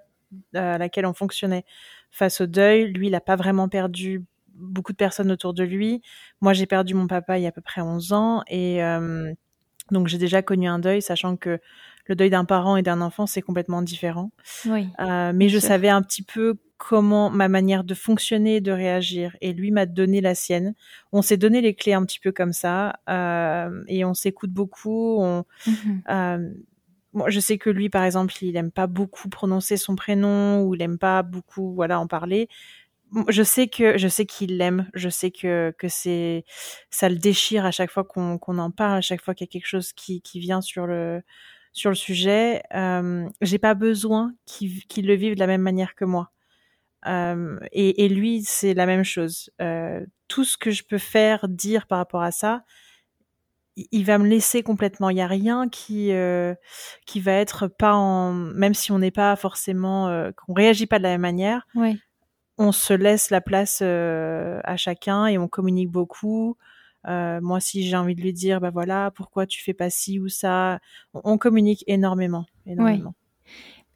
euh, 0.54 0.74
à 0.74 0.78
laquelle 0.78 1.06
on 1.06 1.12
fonctionnait 1.12 1.64
face 2.12 2.40
au 2.40 2.46
deuil. 2.46 2.92
Lui, 2.92 3.08
il 3.08 3.14
a 3.16 3.20
pas 3.20 3.34
vraiment 3.34 3.68
perdu 3.68 4.24
beaucoup 4.54 4.92
de 4.92 4.96
personnes 4.96 5.32
autour 5.32 5.54
de 5.54 5.64
lui. 5.64 6.02
Moi, 6.40 6.52
j'ai 6.52 6.66
perdu 6.66 6.94
mon 6.94 7.08
papa 7.08 7.36
il 7.36 7.42
y 7.42 7.46
a 7.46 7.48
à 7.48 7.52
peu 7.52 7.60
près 7.60 7.80
11 7.80 8.12
ans 8.12 8.42
et 8.46 8.80
donc 9.90 10.08
j'ai 10.08 10.18
déjà 10.18 10.42
connu 10.42 10.66
un 10.68 10.78
deuil, 10.78 11.02
sachant 11.02 11.36
que 11.36 11.58
le 12.06 12.14
deuil 12.14 12.30
d'un 12.30 12.44
parent 12.44 12.76
et 12.76 12.82
d'un 12.82 13.00
enfant, 13.00 13.26
c'est 13.26 13.42
complètement 13.42 13.82
différent. 13.82 14.30
Oui. 14.66 14.88
Euh, 15.00 15.32
mais 15.34 15.48
je 15.48 15.58
sûr. 15.58 15.68
savais 15.68 15.88
un 15.88 16.02
petit 16.02 16.22
peu 16.22 16.56
comment 16.78 17.30
ma 17.30 17.48
manière 17.48 17.84
de 17.84 17.94
fonctionner, 17.94 18.60
de 18.60 18.70
réagir, 18.70 19.34
et 19.40 19.52
lui 19.52 19.70
m'a 19.70 19.86
donné 19.86 20.20
la 20.20 20.34
sienne. 20.34 20.74
On 21.10 21.22
s'est 21.22 21.38
donné 21.38 21.60
les 21.62 21.74
clés 21.74 21.94
un 21.94 22.04
petit 22.04 22.20
peu 22.20 22.32
comme 22.32 22.52
ça, 22.52 23.00
euh, 23.08 23.82
et 23.88 24.04
on 24.04 24.14
s'écoute 24.14 24.50
beaucoup. 24.50 25.16
On, 25.20 25.44
Mhm. 25.66 26.02
euh, 26.10 26.50
moi, 27.12 27.30
je 27.30 27.40
sais 27.40 27.56
que 27.56 27.70
lui, 27.70 27.88
par 27.88 28.04
exemple, 28.04 28.34
il 28.42 28.56
aime 28.56 28.70
pas 28.70 28.86
beaucoup 28.86 29.30
prononcer 29.30 29.78
son 29.78 29.96
prénom 29.96 30.62
ou 30.62 30.74
il 30.74 30.82
aime 30.82 30.98
pas 30.98 31.22
beaucoup, 31.22 31.72
voilà, 31.74 31.98
en 31.98 32.06
parler. 32.06 32.48
Je 33.28 33.42
sais 33.42 33.68
que 33.68 33.96
je 33.98 34.08
sais 34.08 34.26
qu'il 34.26 34.58
l'aime. 34.58 34.88
Je 34.94 35.08
sais 35.08 35.30
que 35.30 35.74
que 35.78 35.88
c'est 35.88 36.44
ça 36.90 37.08
le 37.08 37.16
déchire 37.16 37.64
à 37.64 37.70
chaque 37.70 37.90
fois 37.90 38.04
qu'on 38.04 38.38
qu'on 38.38 38.58
en 38.58 38.70
parle, 38.70 38.98
à 38.98 39.00
chaque 39.00 39.22
fois 39.22 39.34
qu'il 39.34 39.46
y 39.46 39.50
a 39.50 39.52
quelque 39.52 39.66
chose 39.68 39.92
qui 39.92 40.20
qui 40.22 40.40
vient 40.40 40.60
sur 40.60 40.86
le 40.86 41.22
sur 41.72 41.90
le 41.90 41.96
sujet. 41.96 42.62
Euh, 42.74 43.28
J'ai 43.40 43.58
pas 43.58 43.74
besoin 43.74 44.32
qu'il 44.46 44.84
qu'il 44.86 45.06
le 45.06 45.14
vive 45.14 45.34
de 45.34 45.40
la 45.40 45.46
même 45.46 45.62
manière 45.62 45.94
que 45.94 46.04
moi. 46.04 46.30
Euh, 47.06 47.58
et, 47.72 48.04
et 48.04 48.08
lui, 48.08 48.42
c'est 48.42 48.74
la 48.74 48.86
même 48.86 49.04
chose. 49.04 49.50
Euh, 49.62 50.04
tout 50.28 50.44
ce 50.44 50.56
que 50.56 50.70
je 50.70 50.82
peux 50.84 50.98
faire, 50.98 51.48
dire 51.48 51.86
par 51.86 51.98
rapport 51.98 52.22
à 52.22 52.32
ça, 52.32 52.64
il 53.76 54.04
va 54.04 54.18
me 54.18 54.26
laisser 54.26 54.62
complètement. 54.62 55.10
Il 55.10 55.18
y 55.18 55.20
a 55.20 55.26
rien 55.26 55.68
qui 55.68 56.10
qui 57.06 57.20
va 57.20 57.32
être 57.32 57.68
pas 57.68 57.94
en 57.94 58.32
même 58.32 58.74
si 58.74 58.92
on 58.92 58.98
n'est 58.98 59.10
pas 59.10 59.36
forcément 59.36 60.30
qu'on 60.36 60.54
réagit 60.54 60.86
pas 60.86 60.98
de 60.98 61.04
la 61.04 61.10
même 61.10 61.20
manière. 61.20 61.66
Oui. 61.74 62.00
On 62.58 62.72
se 62.72 62.94
laisse 62.94 63.30
la 63.30 63.40
place 63.40 63.82
à 63.82 64.76
chacun 64.76 65.26
et 65.26 65.38
on 65.38 65.48
communique 65.48 65.90
beaucoup. 65.90 66.56
moi, 67.06 67.60
si 67.60 67.86
j'ai 67.86 67.96
envie 67.96 68.14
de 68.14 68.22
lui 68.22 68.32
dire, 68.32 68.60
bah 68.60 68.70
voilà, 68.70 69.10
pourquoi 69.10 69.46
tu 69.46 69.62
fais 69.62 69.74
pas 69.74 69.90
ci 69.90 70.18
ou 70.18 70.28
ça, 70.28 70.78
on, 71.12 71.38
communique 71.38 71.84
énormément, 71.86 72.46
énormément. 72.66 73.14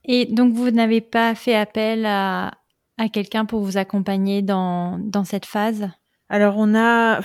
Et 0.05 0.27
donc, 0.27 0.55
vous 0.55 0.71
n'avez 0.71 1.01
pas 1.01 1.35
fait 1.35 1.55
appel 1.55 2.07
à, 2.07 2.53
à 2.99 3.09
quelqu'un 3.09 3.47
pour 3.47 3.61
vous 3.63 3.79
accompagner 3.79 4.43
dans, 4.43 4.99
dans 4.99 5.25
cette 5.25 5.47
phase? 5.47 5.89
Alors, 6.29 6.57
on 6.59 6.75
a, 6.75 7.21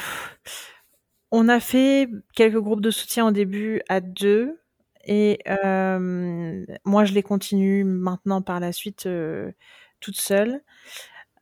on 1.31 1.49
a 1.49 1.59
fait 1.59 2.09
quelques 2.33 2.59
groupes 2.59 2.81
de 2.81 2.91
soutien 2.91 3.27
au 3.27 3.31
début 3.31 3.81
à 3.89 3.99
deux. 3.99 4.59
Et 5.05 5.39
euh, 5.47 6.65
moi, 6.85 7.05
je 7.05 7.13
les 7.13 7.23
continue 7.23 7.83
maintenant 7.83 8.41
par 8.41 8.59
la 8.59 8.71
suite 8.71 9.05
euh, 9.05 9.51
toute 9.99 10.15
seule. 10.15 10.61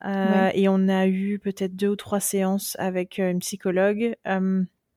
Euh, 0.05 0.51
et 0.53 0.67
on 0.67 0.87
a 0.89 1.07
eu 1.07 1.39
peut-être 1.39 1.75
deux 1.75 1.89
ou 1.89 1.95
trois 1.95 2.19
séances 2.19 2.75
avec 2.79 3.17
une 3.17 3.39
psychologue. 3.39 4.15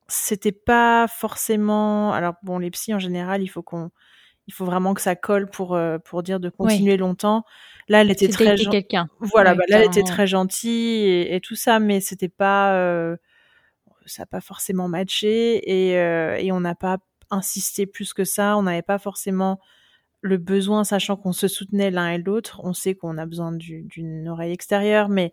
C'était 0.08 0.52
pas 0.52 1.08
forcément. 1.08 2.12
Alors 2.12 2.34
bon, 2.42 2.58
les 2.58 2.70
psys 2.70 2.94
en 2.94 2.98
général, 2.98 3.42
il 3.42 3.48
faut 3.48 3.62
qu'on 3.62 3.90
il 4.46 4.54
faut 4.54 4.64
vraiment 4.64 4.94
que 4.94 5.00
ça 5.00 5.16
colle 5.16 5.48
pour 5.50 5.74
euh, 5.74 5.98
pour 5.98 6.22
dire 6.22 6.38
de 6.38 6.48
continuer 6.48 6.96
longtemps. 6.96 7.44
Là, 7.88 8.02
elle 8.02 8.10
était 8.10 8.28
très 8.28 8.56
quelqu'un. 8.56 9.08
Voilà, 9.18 9.54
bah, 9.54 9.64
là, 9.68 9.78
elle 9.78 9.86
était 9.86 10.02
très 10.02 10.26
gentille 10.26 11.02
et, 11.02 11.34
et 11.34 11.40
tout 11.40 11.56
ça, 11.56 11.78
mais 11.80 12.00
c'était 12.00 12.28
pas, 12.28 12.74
euh, 12.74 13.16
ça 14.06 14.22
n'a 14.22 14.26
pas 14.26 14.40
forcément 14.40 14.88
matché 14.88 15.88
et 15.88 15.98
euh, 15.98 16.36
et 16.36 16.52
on 16.52 16.60
n'a 16.60 16.76
pas 16.76 16.98
insisté 17.30 17.86
plus 17.86 18.12
que 18.14 18.24
ça. 18.24 18.56
On 18.56 18.62
n'avait 18.62 18.82
pas 18.82 18.98
forcément 18.98 19.58
le 20.26 20.36
besoin, 20.36 20.84
sachant 20.84 21.16
qu'on 21.16 21.32
se 21.32 21.48
soutenait 21.48 21.90
l'un 21.90 22.10
et 22.10 22.18
l'autre. 22.18 22.60
On 22.64 22.72
sait 22.72 22.94
qu'on 22.94 23.16
a 23.18 23.26
besoin 23.26 23.52
d'une 23.52 24.28
oreille 24.28 24.52
extérieure, 24.52 25.08
mais 25.08 25.32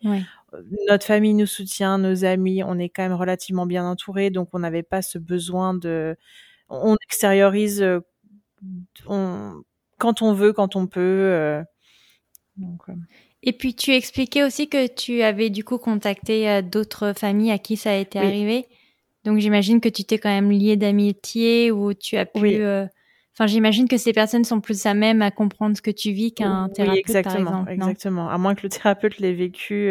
notre 0.87 1.05
famille 1.05 1.33
nous 1.33 1.45
soutient, 1.45 1.97
nos 1.97 2.25
amis, 2.25 2.63
on 2.63 2.79
est 2.79 2.89
quand 2.89 3.03
même 3.03 3.13
relativement 3.13 3.65
bien 3.65 3.85
entourés, 3.85 4.29
donc 4.29 4.49
on 4.53 4.59
n'avait 4.59 4.83
pas 4.83 5.01
ce 5.01 5.17
besoin 5.17 5.73
de. 5.73 6.15
On 6.69 6.95
extériorise 7.07 7.85
quand 9.97 10.21
on 10.21 10.33
veut, 10.33 10.53
quand 10.53 10.75
on 10.75 10.87
peut. 10.87 10.99
Euh, 10.99 11.63
et 13.41 13.53
puis 13.53 13.75
tu 13.75 13.91
expliquais 13.91 14.43
aussi 14.43 14.67
que 14.67 14.87
tu 14.87 15.21
avais 15.21 15.49
du 15.49 15.63
coup 15.63 15.77
contacté 15.77 16.49
euh, 16.49 16.61
d'autres 16.61 17.13
familles 17.13 17.51
à 17.51 17.57
qui 17.57 17.77
ça 17.77 17.91
a 17.91 17.95
été 17.95 18.19
arrivé. 18.19 18.67
Donc 19.23 19.39
j'imagine 19.39 19.79
que 19.81 19.89
tu 19.89 20.03
t'es 20.03 20.17
quand 20.17 20.29
même 20.29 20.51
lié 20.51 20.75
d'amitié 20.75 21.71
ou 21.71 21.93
tu 21.93 22.17
as 22.17 22.25
pu. 22.25 22.55
Euh, 22.61 22.85
enfin, 23.33 23.47
j'imagine 23.47 23.87
que 23.87 23.97
ces 23.97 24.13
personnes 24.13 24.43
sont 24.43 24.61
plus 24.61 24.85
à 24.85 24.93
même 24.93 25.21
à 25.21 25.31
comprendre 25.31 25.75
ce 25.75 25.81
que 25.81 25.91
tu 25.91 26.11
vis 26.11 26.33
qu'un 26.33 26.69
thérapeute, 26.69 26.99
exactement, 26.99 27.63
par 27.63 27.69
exemple. 27.69 27.91
Exactement. 27.91 28.29
À 28.29 28.37
moins 28.37 28.55
que 28.55 28.63
le 28.63 28.69
thérapeute 28.69 29.17
l'ait 29.19 29.33
vécu 29.33 29.87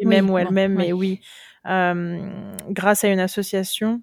lui-même 0.00 0.30
ou 0.30 0.38
elle-même, 0.38 0.74
mais 0.74 0.92
oui. 0.92 1.20
grâce 1.64 3.04
à 3.04 3.08
une 3.08 3.20
association, 3.20 4.02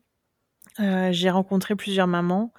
j'ai 0.77 1.29
rencontré 1.29 1.75
plusieurs 1.75 2.07
mamans 2.07 2.53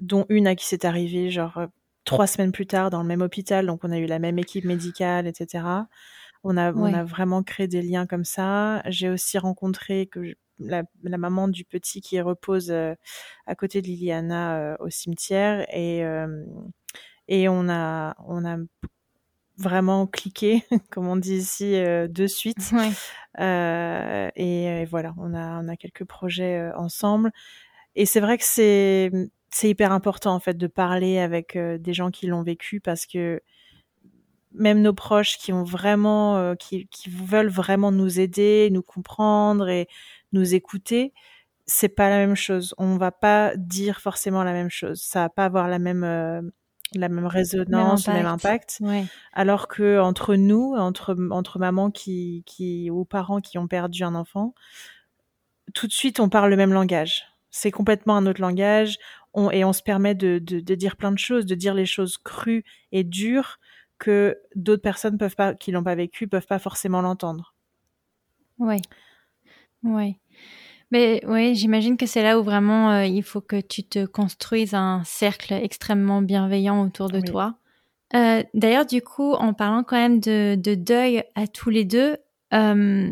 dont 0.00 0.26
une 0.28 0.46
à 0.46 0.54
qui 0.54 0.66
c'est 0.66 0.84
arrivé 0.84 1.30
genre 1.30 1.58
euh, 1.58 1.66
trois 2.04 2.26
semaines 2.26 2.52
plus 2.52 2.66
tard 2.66 2.90
dans 2.90 3.02
le 3.02 3.08
même 3.08 3.22
hôpital, 3.22 3.66
donc 3.66 3.80
on 3.82 3.90
a 3.90 3.98
eu 3.98 4.06
la 4.06 4.18
même 4.18 4.38
équipe 4.38 4.64
médicale, 4.64 5.26
etc. 5.26 5.64
On 6.44 6.56
a, 6.56 6.72
on 6.72 6.94
a 6.94 7.02
vraiment 7.02 7.42
créé 7.42 7.66
des 7.66 7.82
liens 7.82 8.06
comme 8.06 8.24
ça. 8.24 8.80
J'ai 8.86 9.08
aussi 9.08 9.36
rencontré 9.38 10.06
que 10.06 10.36
la, 10.58 10.82
la, 11.02 11.18
maman 11.18 11.48
du 11.48 11.64
petit 11.64 12.00
qui 12.00 12.20
repose 12.20 12.70
euh, 12.70 12.94
à 13.46 13.54
côté 13.54 13.82
de 13.82 13.86
Liliana 13.86 14.58
euh, 14.58 14.76
au 14.80 14.90
cimetière 14.90 15.66
et 15.74 16.02
et 17.28 17.48
on 17.48 17.68
a 17.68 18.14
on 18.26 18.44
a 18.44 18.56
vraiment 19.58 20.06
cliqué, 20.06 20.64
comme 20.90 21.08
on 21.08 21.16
dit 21.16 21.36
ici, 21.36 21.72
de 21.72 22.26
suite. 22.26 22.72
Ouais. 23.38 24.32
Et, 24.36 24.64
et, 24.64 24.84
voilà, 24.86 25.14
on 25.18 25.34
a 25.34 25.60
on 25.62 25.68
a 25.68 25.76
quelques 25.76 26.04
projets 26.04 26.72
ensemble. 26.74 27.32
Et 27.96 28.06
c'est 28.06 28.20
vrai 28.20 28.38
que 28.38 28.44
c'est 28.44 29.10
c'est 29.56 29.70
hyper 29.70 29.92
important 29.92 30.34
en 30.34 30.40
fait 30.40 30.56
de 30.58 30.66
parler 30.66 31.18
avec 31.18 31.56
euh, 31.56 31.78
des 31.78 31.94
gens 31.94 32.10
qui 32.10 32.26
l'ont 32.26 32.42
vécu 32.42 32.80
parce 32.80 33.06
que 33.06 33.40
même 34.52 34.82
nos 34.82 34.92
proches 34.92 35.38
qui 35.38 35.52
ont 35.52 35.64
vraiment 35.64 36.36
euh, 36.36 36.54
qui, 36.54 36.86
qui, 36.88 37.08
veulent 37.10 37.48
vraiment 37.48 37.90
nous 37.90 38.20
aider, 38.20 38.68
nous 38.70 38.82
comprendre 38.82 39.68
et 39.68 39.88
nous 40.36 40.54
écouter, 40.54 41.12
c'est 41.66 41.88
pas 41.88 42.08
la 42.08 42.18
même 42.18 42.36
chose. 42.36 42.74
On 42.78 42.96
va 42.96 43.10
pas 43.10 43.56
dire 43.56 44.00
forcément 44.00 44.44
la 44.44 44.52
même 44.52 44.70
chose. 44.70 45.00
Ça 45.02 45.20
va 45.20 45.28
pas 45.28 45.44
avoir 45.44 45.68
la 45.68 45.78
même 45.78 46.04
euh, 46.04 46.42
la 46.94 47.08
même 47.08 47.26
résonance, 47.26 48.06
le 48.06 48.14
même 48.14 48.26
impact. 48.26 48.80
Alors 49.32 49.68
que 49.68 49.98
entre 49.98 50.36
nous, 50.36 50.74
entre 50.76 51.16
entre 51.30 51.58
mamans 51.58 51.90
qui 51.90 52.44
qui 52.46 52.90
ou 52.90 53.04
parents 53.04 53.40
qui 53.40 53.58
ont 53.58 53.66
perdu 53.66 54.04
un 54.04 54.14
enfant, 54.14 54.54
tout 55.74 55.86
de 55.86 55.92
suite 55.92 56.20
on 56.20 56.28
parle 56.28 56.50
le 56.50 56.56
même 56.56 56.72
langage. 56.72 57.24
C'est 57.50 57.70
complètement 57.70 58.16
un 58.16 58.26
autre 58.26 58.40
langage 58.40 58.98
et 59.52 59.64
on 59.64 59.72
se 59.72 59.82
permet 59.82 60.14
de, 60.14 60.38
de, 60.38 60.74
dire 60.74 60.96
plein 60.96 61.12
de 61.12 61.18
choses, 61.18 61.46
de 61.46 61.54
dire 61.54 61.74
les 61.74 61.86
choses 61.86 62.16
crues 62.16 62.64
et 62.92 63.04
dures 63.04 63.58
que 63.98 64.38
d'autres 64.54 64.82
personnes 64.82 65.18
peuvent 65.18 65.36
pas, 65.36 65.54
qui 65.54 65.72
l'ont 65.72 65.84
pas 65.84 65.94
vécu, 65.94 66.26
peuvent 66.26 66.46
pas 66.46 66.58
forcément 66.58 67.02
l'entendre. 67.02 67.54
Oui, 68.58 68.80
oui. 69.82 70.18
Mais 70.90 71.20
oui, 71.26 71.54
j'imagine 71.54 71.96
que 71.96 72.06
c'est 72.06 72.22
là 72.22 72.38
où 72.38 72.42
vraiment 72.42 72.92
euh, 72.92 73.04
il 73.04 73.22
faut 73.22 73.40
que 73.40 73.60
tu 73.60 73.82
te 73.82 74.06
construises 74.06 74.74
un 74.74 75.02
cercle 75.04 75.52
extrêmement 75.52 76.22
bienveillant 76.22 76.82
autour 76.84 77.08
de 77.08 77.20
toi. 77.20 77.56
Euh, 78.14 78.42
D'ailleurs, 78.54 78.86
du 78.86 79.02
coup, 79.02 79.32
en 79.32 79.52
parlant 79.52 79.82
quand 79.82 79.96
même 79.96 80.20
de, 80.20 80.54
de 80.54 80.74
deuil 80.74 81.24
à 81.34 81.48
tous 81.48 81.70
les 81.70 81.84
deux, 81.84 82.16
euh, 82.54 83.10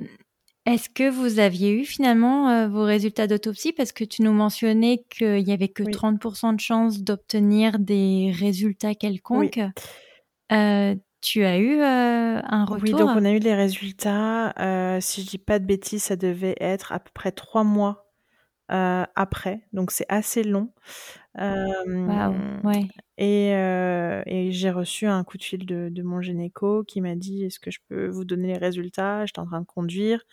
est-ce 0.67 0.89
que 0.89 1.11
vous 1.11 1.41
aviez 1.41 1.73
eu 1.73 1.85
finalement 1.85 2.49
euh, 2.49 2.69
vos 2.69 2.85
résultats 2.85 3.27
d'autopsie? 3.27 3.73
Parce 3.73 3.93
que 3.93 4.05
tu 4.05 4.23
nous 4.23 4.33
mentionnais 4.33 5.05
qu'il 5.11 5.47
y 5.47 5.53
avait 5.53 5.69
que 5.69 5.83
30% 5.83 6.55
de 6.55 6.61
chances 6.61 7.03
d'obtenir 7.03 7.79
des 7.79 8.33
résultats 8.35 8.95
quelconques. 8.95 9.61
Tu 11.25 11.45
as 11.45 11.59
eu 11.59 11.81
euh, 11.81 12.41
un 12.45 12.65
retour 12.65 12.83
Oui, 12.83 12.91
donc 12.93 13.11
on 13.17 13.25
a 13.25 13.31
eu 13.33 13.39
les 13.39 13.55
résultats. 13.55 14.53
si 15.01 15.23
je 15.23 15.27
dis 15.29 15.39
pas 15.39 15.59
de 15.59 15.65
bêtises, 15.65 16.05
ça 16.05 16.17
devait 16.17 16.57
être 16.61 16.93
à 16.93 16.99
peu 17.01 17.11
près 17.15 17.33
trois 17.33 17.65
mois 17.65 18.13
après, 18.69 19.67
donc 19.73 19.91
c'est 19.91 20.07
assez 20.09 20.43
long. 20.43 20.73
Wow, 21.37 22.35
ouais. 22.65 22.89
Et, 23.19 23.51
et 23.51 24.53
j'ai 24.53 24.71
reçu 24.71 25.07
un 25.07 25.25
coup 25.25 25.39
de 25.39 25.45
fil 25.45 25.65
de, 25.67 25.89
de 25.91 26.03
mon 26.03 26.21
gynéco 26.21 26.85
qui 26.85 27.01
m'a 27.01 27.15
dit 27.15 27.45
Est-ce 27.45 27.59
que 27.59 27.71
je 27.71 27.81
peux 27.89 28.09
vous 28.09 28.25
donner 28.25 28.49
les 28.49 28.59
résultats? 28.59 29.27
J'étais 29.27 29.41
en 29.41 29.47
train 29.47 29.61
de 29.61 29.67
conduire. 29.67 30.25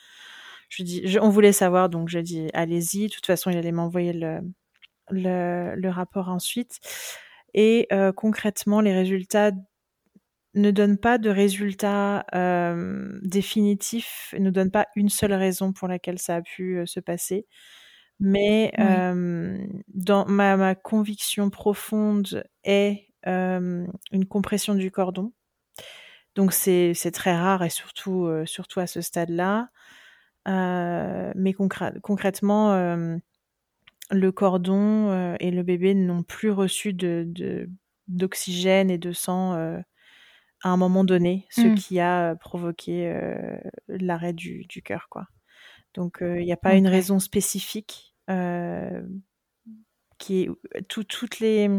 Je 0.71 0.83
dis, 0.83 1.17
on 1.21 1.29
voulait 1.29 1.51
savoir, 1.51 1.89
donc 1.89 2.07
j'ai 2.07 2.23
dit 2.23 2.47
allez-y. 2.53 3.07
De 3.07 3.13
toute 3.13 3.25
façon, 3.25 3.49
il 3.49 3.57
allait 3.57 3.73
m'envoyer 3.73 4.13
le, 4.13 4.39
le, 5.09 5.75
le, 5.75 5.89
rapport 5.89 6.29
ensuite. 6.29 6.79
Et 7.53 7.87
euh, 7.91 8.13
concrètement, 8.13 8.79
les 8.79 8.93
résultats 8.93 9.51
ne 10.53 10.71
donnent 10.71 10.97
pas 10.97 11.17
de 11.17 11.29
résultats 11.29 12.25
euh, 12.35 13.19
définitifs, 13.23 14.35
ne 14.37 14.49
donnent 14.49 14.71
pas 14.71 14.87
une 14.95 15.09
seule 15.09 15.33
raison 15.33 15.71
pour 15.71 15.87
laquelle 15.87 16.19
ça 16.19 16.37
a 16.37 16.41
pu 16.41 16.77
euh, 16.77 16.85
se 16.85 16.99
passer. 16.99 17.47
Mais 18.19 18.71
euh, 18.79 19.57
dans 19.87 20.25
ma, 20.27 20.55
ma, 20.55 20.75
conviction 20.75 21.49
profonde 21.49 22.43
est 22.63 23.07
une 23.25 24.25
compression 24.29 24.75
du 24.75 24.91
cordon. 24.91 25.31
Donc 26.35 26.53
c'est 26.53 26.93
très 27.13 27.35
rare 27.35 27.63
et 27.63 27.69
surtout, 27.69 28.29
surtout 28.45 28.79
à 28.79 28.85
ce 28.85 29.01
stade-là. 29.01 29.69
Mais 30.45 31.53
concrètement, 31.53 32.75
le 34.11 34.31
cordon 34.31 35.35
et 35.39 35.49
le 35.49 35.63
bébé 35.63 35.95
n'ont 35.95 36.21
plus 36.21 36.51
reçu 36.51 36.93
de, 36.93 37.67
d'oxygène 38.07 38.91
et 38.91 38.99
de 38.99 39.13
sang 39.13 39.81
à 40.63 40.69
un 40.69 40.77
moment 40.77 41.03
donné, 41.03 41.47
ce 41.49 41.61
mmh. 41.61 41.75
qui 41.75 41.99
a 41.99 42.35
provoqué 42.35 43.13
l'arrêt 43.87 44.33
du, 44.33 44.65
du 44.65 44.81
cœur, 44.81 45.07
quoi. 45.09 45.27
Donc 45.93 46.19
il 46.21 46.45
n'y 46.45 46.53
a 46.53 46.57
pas 46.57 46.75
une 46.75 46.87
raison 46.87 47.19
spécifique 47.19 48.15
qui 50.17 50.43
est 50.43 50.49
tout, 50.87 51.03
toutes 51.03 51.39
les 51.39 51.69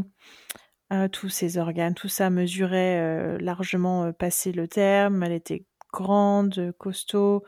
tous 1.11 1.29
ces 1.31 1.57
organes, 1.57 1.95
tout 1.95 2.09
ça 2.09 2.29
mesurait 2.29 3.39
largement 3.39 4.13
passé 4.13 4.53
le 4.53 4.69
terme. 4.69 5.23
Elle 5.23 5.33
était 5.33 5.65
grande, 5.93 6.75
costaud, 6.79 7.45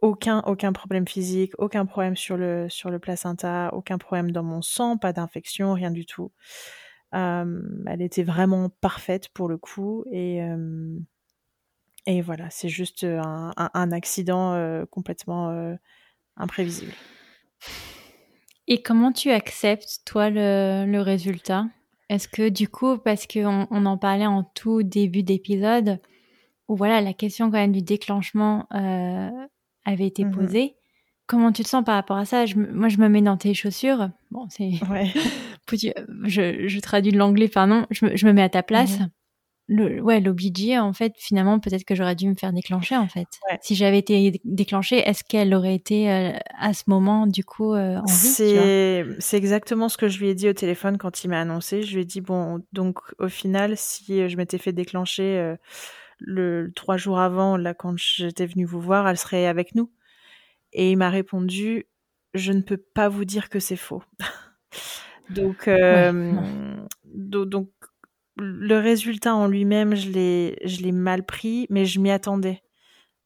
aucun, 0.00 0.40
aucun 0.46 0.72
problème 0.72 1.06
physique, 1.06 1.52
aucun 1.58 1.86
problème 1.86 2.16
sur 2.16 2.36
le, 2.36 2.68
sur 2.68 2.90
le 2.90 2.98
placenta, 2.98 3.70
aucun 3.72 3.98
problème 3.98 4.30
dans 4.32 4.42
mon 4.42 4.62
sang, 4.62 4.96
pas 4.96 5.12
d'infection, 5.12 5.74
rien 5.74 5.90
du 5.90 6.06
tout. 6.06 6.32
Elle 7.12 8.02
était 8.02 8.22
vraiment 8.22 8.68
parfaite 8.68 9.28
pour 9.30 9.48
le 9.48 9.56
coup 9.58 10.04
et, 10.12 10.40
et 12.06 12.20
voilà, 12.22 12.48
c'est 12.50 12.68
juste 12.68 13.04
un, 13.04 13.52
un, 13.56 13.70
un 13.74 13.92
accident 13.92 14.52
euh, 14.54 14.84
complètement 14.86 15.76
imprévisible. 16.36 16.92
Et 18.68 18.82
comment 18.82 19.10
tu 19.12 19.30
acceptes, 19.30 20.02
toi, 20.04 20.30
le, 20.30 20.84
le 20.86 21.00
résultat? 21.00 21.66
Est-ce 22.08 22.28
que 22.28 22.48
du 22.48 22.68
coup, 22.68 22.98
parce 22.98 23.26
qu'on 23.26 23.66
on 23.70 23.86
en 23.86 23.98
parlait 23.98 24.26
en 24.26 24.44
tout 24.44 24.82
début 24.82 25.22
d'épisode, 25.22 26.00
où 26.68 26.76
voilà, 26.76 27.00
la 27.00 27.12
question 27.12 27.46
quand 27.50 27.58
même 27.58 27.72
du 27.72 27.82
déclenchement 27.82 28.66
euh, 28.74 29.30
avait 29.84 30.06
été 30.06 30.24
Mhm. 30.24 30.32
posée, 30.32 30.76
comment 31.26 31.50
tu 31.52 31.62
te 31.64 31.68
sens 31.68 31.84
par 31.84 31.96
rapport 31.96 32.16
à 32.16 32.24
ça? 32.24 32.46
Je, 32.46 32.56
Moi, 32.56 32.88
je 32.88 32.98
me 32.98 33.08
mets 33.08 33.22
dans 33.22 33.36
tes 33.36 33.54
chaussures. 33.54 34.10
Bon, 34.30 34.46
c'est... 34.50 34.70
Ouais. 34.88 35.10
Faut-tu- 35.70 35.92
Je, 36.24 36.66
je 36.68 36.80
traduis 36.80 37.12
de 37.12 37.18
l'anglais, 37.18 37.48
pardon. 37.48 37.86
Je 37.90 38.04
me, 38.06 38.16
je 38.16 38.26
me 38.26 38.32
mets 38.32 38.42
à 38.42 38.48
ta 38.48 38.62
place. 38.62 38.98
Mhm. 38.98 39.10
Le, 39.72 40.00
ouais, 40.02 40.20
l'obligé, 40.20 40.76
en 40.80 40.92
fait, 40.92 41.12
finalement, 41.16 41.60
peut-être 41.60 41.84
que 41.84 41.94
j'aurais 41.94 42.16
dû 42.16 42.26
me 42.28 42.34
faire 42.34 42.52
déclencher, 42.52 42.96
en 42.96 43.06
fait. 43.06 43.28
Ouais. 43.48 43.56
Si 43.62 43.76
j'avais 43.76 43.98
été 44.00 44.32
dé- 44.32 44.40
déclenchée, 44.44 44.96
est-ce 44.98 45.22
qu'elle 45.22 45.54
aurait 45.54 45.76
été 45.76 46.10
euh, 46.10 46.32
à 46.58 46.74
ce 46.74 46.82
moment, 46.88 47.28
du 47.28 47.44
coup, 47.44 47.72
euh, 47.74 47.98
en 47.98 48.04
vie 48.04 48.10
C'est 48.12 49.04
c'est 49.20 49.36
exactement 49.36 49.88
ce 49.88 49.96
que 49.96 50.08
je 50.08 50.18
lui 50.18 50.28
ai 50.28 50.34
dit 50.34 50.48
au 50.48 50.52
téléphone 50.54 50.98
quand 50.98 51.22
il 51.22 51.28
m'a 51.28 51.40
annoncé. 51.40 51.82
Je 51.82 51.94
lui 51.94 52.02
ai 52.02 52.04
dit 52.04 52.20
bon, 52.20 52.58
donc 52.72 52.98
au 53.20 53.28
final, 53.28 53.76
si 53.76 54.28
je 54.28 54.36
m'étais 54.36 54.58
fait 54.58 54.72
déclencher 54.72 55.38
euh, 55.38 55.54
le 56.18 56.72
trois 56.74 56.96
jours 56.96 57.20
avant, 57.20 57.56
là 57.56 57.72
quand 57.72 57.96
j'étais 57.96 58.46
venue 58.46 58.64
vous 58.64 58.80
voir, 58.80 59.06
elle 59.08 59.18
serait 59.18 59.46
avec 59.46 59.76
nous. 59.76 59.92
Et 60.72 60.90
il 60.90 60.96
m'a 60.96 61.10
répondu 61.10 61.86
je 62.34 62.52
ne 62.52 62.60
peux 62.60 62.76
pas 62.76 63.08
vous 63.08 63.24
dire 63.24 63.48
que 63.48 63.60
c'est 63.60 63.76
faux. 63.76 64.02
donc, 65.30 65.68
euh, 65.68 66.12
non. 66.12 66.86
do- 67.04 67.44
donc 67.46 67.70
le 68.36 68.78
résultat 68.78 69.34
en 69.34 69.46
lui-même, 69.48 69.94
je 69.96 70.10
l'ai 70.10 70.56
je 70.64 70.82
l'ai 70.82 70.92
mal 70.92 71.24
pris, 71.24 71.66
mais 71.70 71.84
je 71.86 72.00
m'y 72.00 72.10
attendais. 72.10 72.62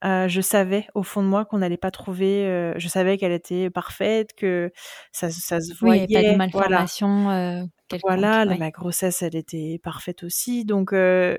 Euh, 0.05 0.27
je 0.29 0.41
savais 0.41 0.87
au 0.95 1.03
fond 1.03 1.23
de 1.23 1.27
moi 1.29 1.45
qu'on 1.45 1.59
n'allait 1.59 1.77
pas 1.77 1.91
trouver. 1.91 2.45
euh, 2.47 2.73
je 2.77 2.87
savais 2.89 3.17
qu'elle 3.17 3.31
était 3.33 3.69
parfaite, 3.71 4.31
que 4.37 4.71
ça, 5.11 5.29
ça 5.31 5.61
se 5.61 5.73
Oui, 5.81 5.99
il 5.99 6.05
voyait. 6.05 6.07
n'y 6.07 6.17
avait 6.17 6.23
pas 6.25 6.31
de 6.33 6.37
voilà, 6.53 6.77
malformation 6.77 7.29
euh, 7.31 7.63
voilà. 8.03 8.45
la- 8.45 8.53
ouais. 8.53 8.57
Ma 8.57 8.71
grossesse, 8.71 9.21
elle 9.21 9.35
était 9.35 9.79
parfaite 9.83 10.23
aussi. 10.23 10.65
Donc, 10.65 10.93
euh, 10.93 11.37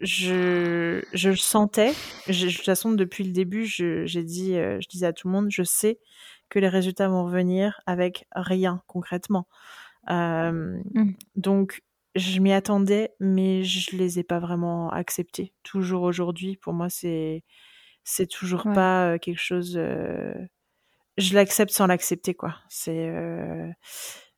je, 0.00 1.02
je 1.12 1.30
le 1.30 1.36
sentais. 1.36 2.00
Je- 2.28 2.46
de 2.48 2.52
toute 2.52 2.64
façon, 2.64 2.92
depuis 2.92 3.24
le 3.24 3.32
début, 3.32 3.66
je, 3.66 4.06
j'ai 4.06 4.24
dit, 4.24 4.56
euh, 4.56 4.78
je 4.80 4.88
disais 4.88 5.06
à 5.06 5.12
tout 5.12 5.28
le 5.28 5.32
monde, 5.34 5.48
je 5.50 5.62
sais 5.62 5.98
que 6.50 6.58
les 6.58 6.68
résultats 6.68 7.08
vont 7.08 7.24
revenir 7.24 7.80
avec 7.86 8.26
rien 8.34 8.82
concrètement. 8.86 9.48
Euh, 10.10 10.80
Mm. 10.94 11.12
Donc, 11.36 11.82
je 12.14 12.40
m'y 12.40 12.52
attendais, 12.52 13.12
mais 13.20 13.62
je 13.64 13.96
les 13.96 14.18
ai 14.18 14.24
pas 14.24 14.38
vraiment 14.38 14.90
acceptés. 14.90 15.52
Toujours 15.62 16.02
aujourd'hui, 16.02 16.56
pour 16.56 16.72
moi, 16.72 16.88
c'est 16.88 17.44
c'est 18.04 18.26
toujours 18.28 18.66
Ouais. 18.66 18.74
pas 18.74 19.12
euh, 19.14 19.18
quelque 19.18 19.40
chose. 19.40 19.76
euh, 19.76 20.32
Je 21.18 21.34
l'accepte 21.34 21.72
sans 21.72 21.86
l'accepter, 21.86 22.34
quoi. 22.34 22.56
C'est 22.68 23.08
euh, 23.10 23.68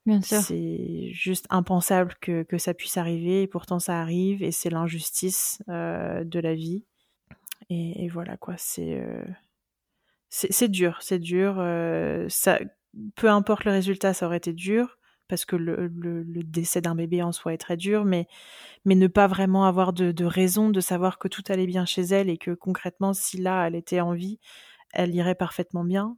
Bien 0.06 0.22
sûr. 0.22 0.38
c'est 0.40 1.10
juste 1.12 1.46
impensable 1.50 2.14
que, 2.20 2.42
que 2.44 2.56
ça 2.58 2.72
puisse 2.74 2.96
arriver, 2.96 3.42
et 3.42 3.46
pourtant 3.46 3.78
ça 3.78 4.00
arrive, 4.00 4.42
et 4.42 4.52
c'est 4.52 4.70
l'injustice 4.70 5.62
de 5.68 6.40
la 6.40 6.54
vie. 6.54 6.84
Et, 7.70 8.04
et 8.04 8.08
voilà, 8.08 8.36
quoi. 8.38 8.54
C'est 8.56 9.02
c'est 10.30 10.68
dur, 10.68 10.98
c'est 11.02 11.18
dur. 11.18 11.54
ça, 12.28 12.58
peu 13.16 13.28
importe 13.30 13.64
le 13.64 13.72
résultat, 13.72 14.12
ça 14.14 14.26
aurait 14.26 14.36
été 14.38 14.52
dur 14.52 14.97
parce 15.28 15.44
que 15.44 15.56
le, 15.56 15.88
le, 15.88 16.22
le 16.22 16.42
décès 16.42 16.80
d'un 16.80 16.94
bébé 16.94 17.22
en 17.22 17.32
soi 17.32 17.52
est 17.54 17.58
très 17.58 17.76
dur, 17.76 18.04
mais 18.04 18.26
mais 18.84 18.94
ne 18.94 19.06
pas 19.06 19.26
vraiment 19.26 19.64
avoir 19.66 19.92
de, 19.92 20.12
de 20.12 20.24
raison 20.24 20.70
de 20.70 20.80
savoir 20.80 21.18
que 21.18 21.28
tout 21.28 21.42
allait 21.48 21.66
bien 21.66 21.84
chez 21.86 22.02
elle 22.02 22.28
et 22.30 22.38
que 22.38 22.52
concrètement, 22.52 23.12
si 23.12 23.38
là 23.38 23.66
elle 23.66 23.74
était 23.74 24.00
en 24.00 24.12
vie, 24.14 24.38
elle 24.92 25.14
irait 25.14 25.34
parfaitement 25.34 25.84
bien. 25.84 26.16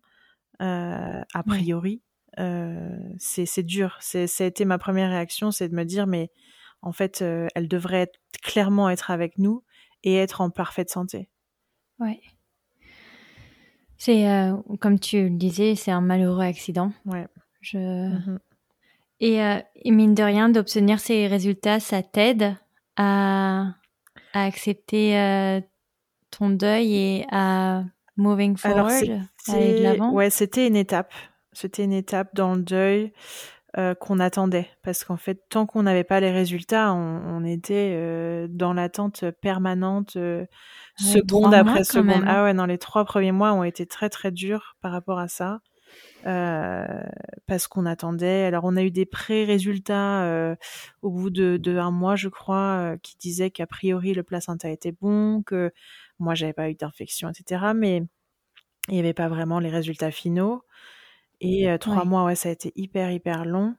euh, 0.63 1.23
a 1.35 1.43
priori, 1.43 2.03
euh, 2.39 2.99
c'est 3.19 3.63
dur. 3.63 3.97
Ça 4.01 4.21
a 4.21 4.45
été 4.45 4.65
ma 4.65 4.79
première 4.79 5.11
réaction, 5.11 5.51
c'est 5.51 5.69
de 5.69 5.75
me 5.75 5.85
dire 5.85 6.07
mais 6.07 6.31
en 6.83 6.93
fait, 6.93 7.23
euh, 7.23 7.49
elle 7.55 7.69
devrait 7.69 8.03
être, 8.03 8.19
clairement 8.43 8.89
être 8.91 9.11
avec 9.11 9.39
nous 9.39 9.65
et 10.05 10.17
être 10.17 10.41
en 10.41 10.51
parfaite 10.51 10.91
santé. 10.91 11.29
Ouais. 11.99 12.21
C'est, 13.99 14.25
comme 14.81 14.99
tu 14.99 15.29
le 15.29 15.37
disais, 15.37 15.75
c'est 15.75 15.91
un 15.91 16.01
malheureux 16.01 16.41
accident. 16.43 16.91
Ouais. 17.05 17.27
Je... 17.61 17.77
Mhm. 17.77 18.39
Et, 19.21 19.43
euh, 19.43 19.59
et 19.77 19.91
mine 19.91 20.15
de 20.15 20.23
rien, 20.23 20.49
d'obtenir 20.49 20.99
ces 20.99 21.27
résultats, 21.27 21.79
ça 21.81 22.03
t'aide 22.03 22.57
à, 22.97 23.75
à 24.33 24.45
accepter 24.45 25.19
euh, 25.19 25.61
ton 26.31 26.51
deuil 26.51 26.95
et 26.95 27.27
à 27.31 27.85
moving 28.17 28.57
forward, 28.57 29.23
à 29.49 29.53
aller 29.53 29.75
de 29.75 29.83
l'avant? 29.83 30.13
ouais, 30.13 30.31
c'était 30.31 30.67
une 30.67 30.77
étape. 30.77 31.13
C'était 31.53 31.85
une 31.85 31.93
étape 31.93 32.35
dans 32.35 32.55
le 32.55 32.63
deuil 32.63 33.13
euh, 33.77 33.95
qu'on 33.95 34.21
attendait. 34.21 34.69
Parce 34.83 35.05
qu'en 35.05 35.17
fait, 35.17 35.43
tant 35.49 35.67
qu'on 35.67 35.83
n'avait 35.83 36.05
pas 36.05 36.21
les 36.21 36.31
résultats, 36.31 36.93
on, 36.95 37.23
on 37.27 37.45
était 37.45 37.93
euh, 37.97 38.47
dans 38.49 38.73
l'attente 38.73 39.25
permanente, 39.43 40.17
euh, 40.17 40.47
seconde 40.97 41.55
après 41.55 41.85
seconde. 41.85 42.25
Ah 42.27 42.45
ouais, 42.45 42.55
non, 42.55 42.67
les 42.67 42.79
trois 42.79 43.05
premiers 43.05 43.33
mois 43.33 43.53
ont 43.53 43.65
été 43.65 43.87
très 43.87 44.09
très 44.09 44.31
durs 44.31 44.77
par 44.81 44.93
rapport 44.93 45.19
à 45.19 45.29
ça. 45.29 45.61
Euh, 46.27 47.03
parce 47.47 47.67
qu'on 47.67 47.87
attendait. 47.87 48.45
Alors, 48.45 48.65
on 48.65 48.77
a 48.77 48.83
eu 48.83 48.91
des 48.91 49.07
pré-résultats 49.07 50.25
euh, 50.25 50.55
au 51.03 51.11
bout 51.11 51.31
de, 51.31 51.57
de 51.57 51.77
un 51.79 51.91
mois, 51.91 52.17
je 52.17 52.29
crois, 52.29 52.93
euh, 52.93 52.97
qui 52.99 53.17
disaient 53.17 53.51
qu'a 53.51 53.67
priori 53.67 54.13
le 54.13 54.23
placenta 54.23 54.69
était 54.69 54.93
bon, 54.93 55.43
que 55.43 55.73
moi 56.19 56.35
j'avais 56.35 56.53
pas 56.53 56.69
eu 56.71 56.75
d'infection, 56.75 57.31
etc. 57.31 57.73
Mais 57.75 58.03
il 58.89 58.95
n'y 58.95 59.01
avait 59.01 59.15
pas 59.15 59.29
vraiment 59.29 59.61
les 59.61 59.71
résultats 59.71 60.11
finaux. 60.11 60.63
Et 61.41 61.69
trois 61.81 62.05
mois, 62.05 62.25
ouais, 62.25 62.35
ça 62.35 62.51
a 62.51 62.53
été 62.53 62.71
hyper, 62.77 63.11
hyper 63.11 63.47
long. 63.47 63.75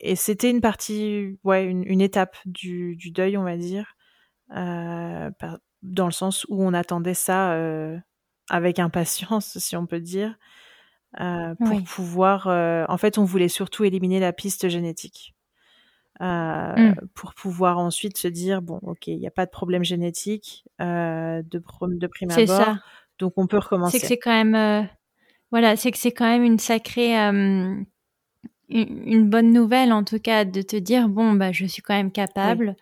Et 0.00 0.16
c'était 0.16 0.50
une 0.50 0.60
partie, 0.60 1.38
ouais, 1.44 1.64
une, 1.64 1.82
une 1.86 2.02
étape 2.02 2.36
du, 2.44 2.94
du 2.96 3.10
deuil, 3.10 3.38
on 3.38 3.44
va 3.44 3.56
dire, 3.56 3.96
par- 4.48 5.58
dans 5.82 6.04
le 6.04 6.12
sens 6.12 6.44
où 6.50 6.62
on 6.62 6.74
attendait 6.74 7.14
ça 7.14 7.56
avec 8.50 8.78
impatience, 8.78 9.56
si 9.58 9.76
on 9.76 9.86
peut 9.86 10.00
dire, 10.00 10.36
euh, 11.20 11.54
pour 11.56 11.68
Oui. 11.68 11.84
pouvoir. 11.84 12.46
euh, 12.48 12.84
en 12.88 12.98
fait, 12.98 13.18
on 13.18 13.24
voulait 13.24 13.48
surtout 13.48 13.84
éliminer 13.84 14.20
la 14.20 14.32
piste 14.32 14.68
génétique. 14.68 15.34
Euh, 16.20 16.74
Mm. 16.76 16.92
pour 17.14 17.32
pouvoir 17.34 17.78
ensuite 17.78 18.18
se 18.18 18.28
dire 18.28 18.60
bon 18.60 18.78
ok 18.82 19.06
il 19.06 19.16
n'y 19.18 19.26
a 19.26 19.30
pas 19.30 19.46
de 19.46 19.50
problème 19.50 19.84
génétique 19.84 20.64
de, 20.78 21.58
prime 22.08 22.30
C'est 22.30 22.44
abord 22.44 22.66
ça. 22.66 22.78
donc 23.18 23.32
on 23.38 23.46
peut 23.46 23.56
C'est 23.56 23.60
que 23.60 23.64
recommencer 23.64 24.06
c'est 24.06 24.18
quand 24.18 24.44
même, 24.44 24.88
voilà, 25.50 25.76
c'est 25.76 25.90
que 25.90 25.96
c'est 25.98 26.12
quand 26.12 26.26
même 26.26 26.44
une 26.44 26.58
sacrée, 26.58 27.14
une, 27.16 27.86
une 28.68 29.30
bonne 29.30 29.52
nouvelle 29.52 29.92
en 29.94 30.04
tout 30.04 30.18
cas 30.18 30.44
de 30.44 30.60
te 30.62 30.76
dire 30.76 31.08
bon 31.08 31.32
bah 31.32 31.52
je 31.52 31.64
suis 31.64 31.80
quand 31.80 31.94
même 31.94 32.12
capable 32.12 32.76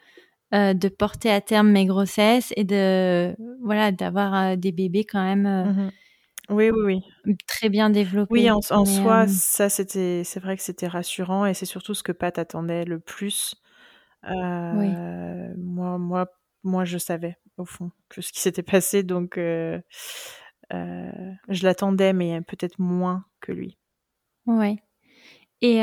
euh, 0.55 0.73
de 0.75 0.89
porter 0.89 1.31
à 1.31 1.41
terme 1.41 1.71
mes 1.71 1.85
grossesses 1.87 2.53
et 2.57 2.65
de 2.65 3.37
voilà 3.63 3.93
d'avoir 3.93 4.35
euh, 4.35 4.57
des 4.57 4.73
bébés 4.73 5.05
quand 5.05 5.23
même 5.23 5.47
euh, 5.47 5.65
Mhm. 5.65 5.91
oui 6.51 6.71
oui 6.71 7.03
oui 7.27 7.37
très 7.47 7.69
bien 7.69 7.91
développés. 7.91 8.33
Oui, 8.33 8.51
en, 8.51 8.85
soi, 8.85 9.27
ça 9.27 9.69
c'était, 9.69 10.23
c'est 10.25 10.41
vrai 10.41 10.57
que 10.57 10.63
c'était 10.63 10.87
rassurant 10.87 11.45
et 11.47 11.55
c'est 11.55 11.67
surtout 11.67 11.95
ce 11.95 12.03
que 12.03 12.13
Pat 12.13 12.39
attendait 12.39 12.85
le 12.85 13.01
plus. 13.01 13.57
Moi, 14.23 15.99
moi, 15.99 16.27
moi, 16.65 16.85
je 16.85 16.99
savais 16.99 17.37
au 17.57 17.65
fond 17.65 17.91
que 18.09 18.21
ce 18.23 18.33
qui 18.33 18.41
s'était 18.41 18.63
passé, 18.63 19.03
donc 19.03 19.35
je 19.37 19.83
l'attendais, 21.63 22.13
mais 22.13 22.41
peut-être 22.43 22.79
moins 22.79 23.25
que 23.41 23.53
lui. 23.53 23.79
ouais. 24.47 24.77
Et 25.61 25.81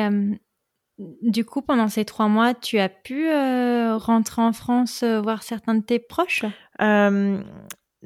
du 0.98 1.44
coup, 1.46 1.62
pendant 1.62 1.88
ces 1.88 2.06
trois 2.06 2.28
mois, 2.28 2.54
tu 2.54 2.80
as 2.80 2.90
pu 2.90 3.30
euh, 3.30 3.98
rentrer 3.98 4.42
en 4.42 4.54
France 4.54 5.04
euh, 5.04 5.22
voir 5.22 5.44
certains 5.44 5.76
de 5.76 5.84
tes 5.84 6.00
proches? 6.00 6.46
Euh, 6.82 7.42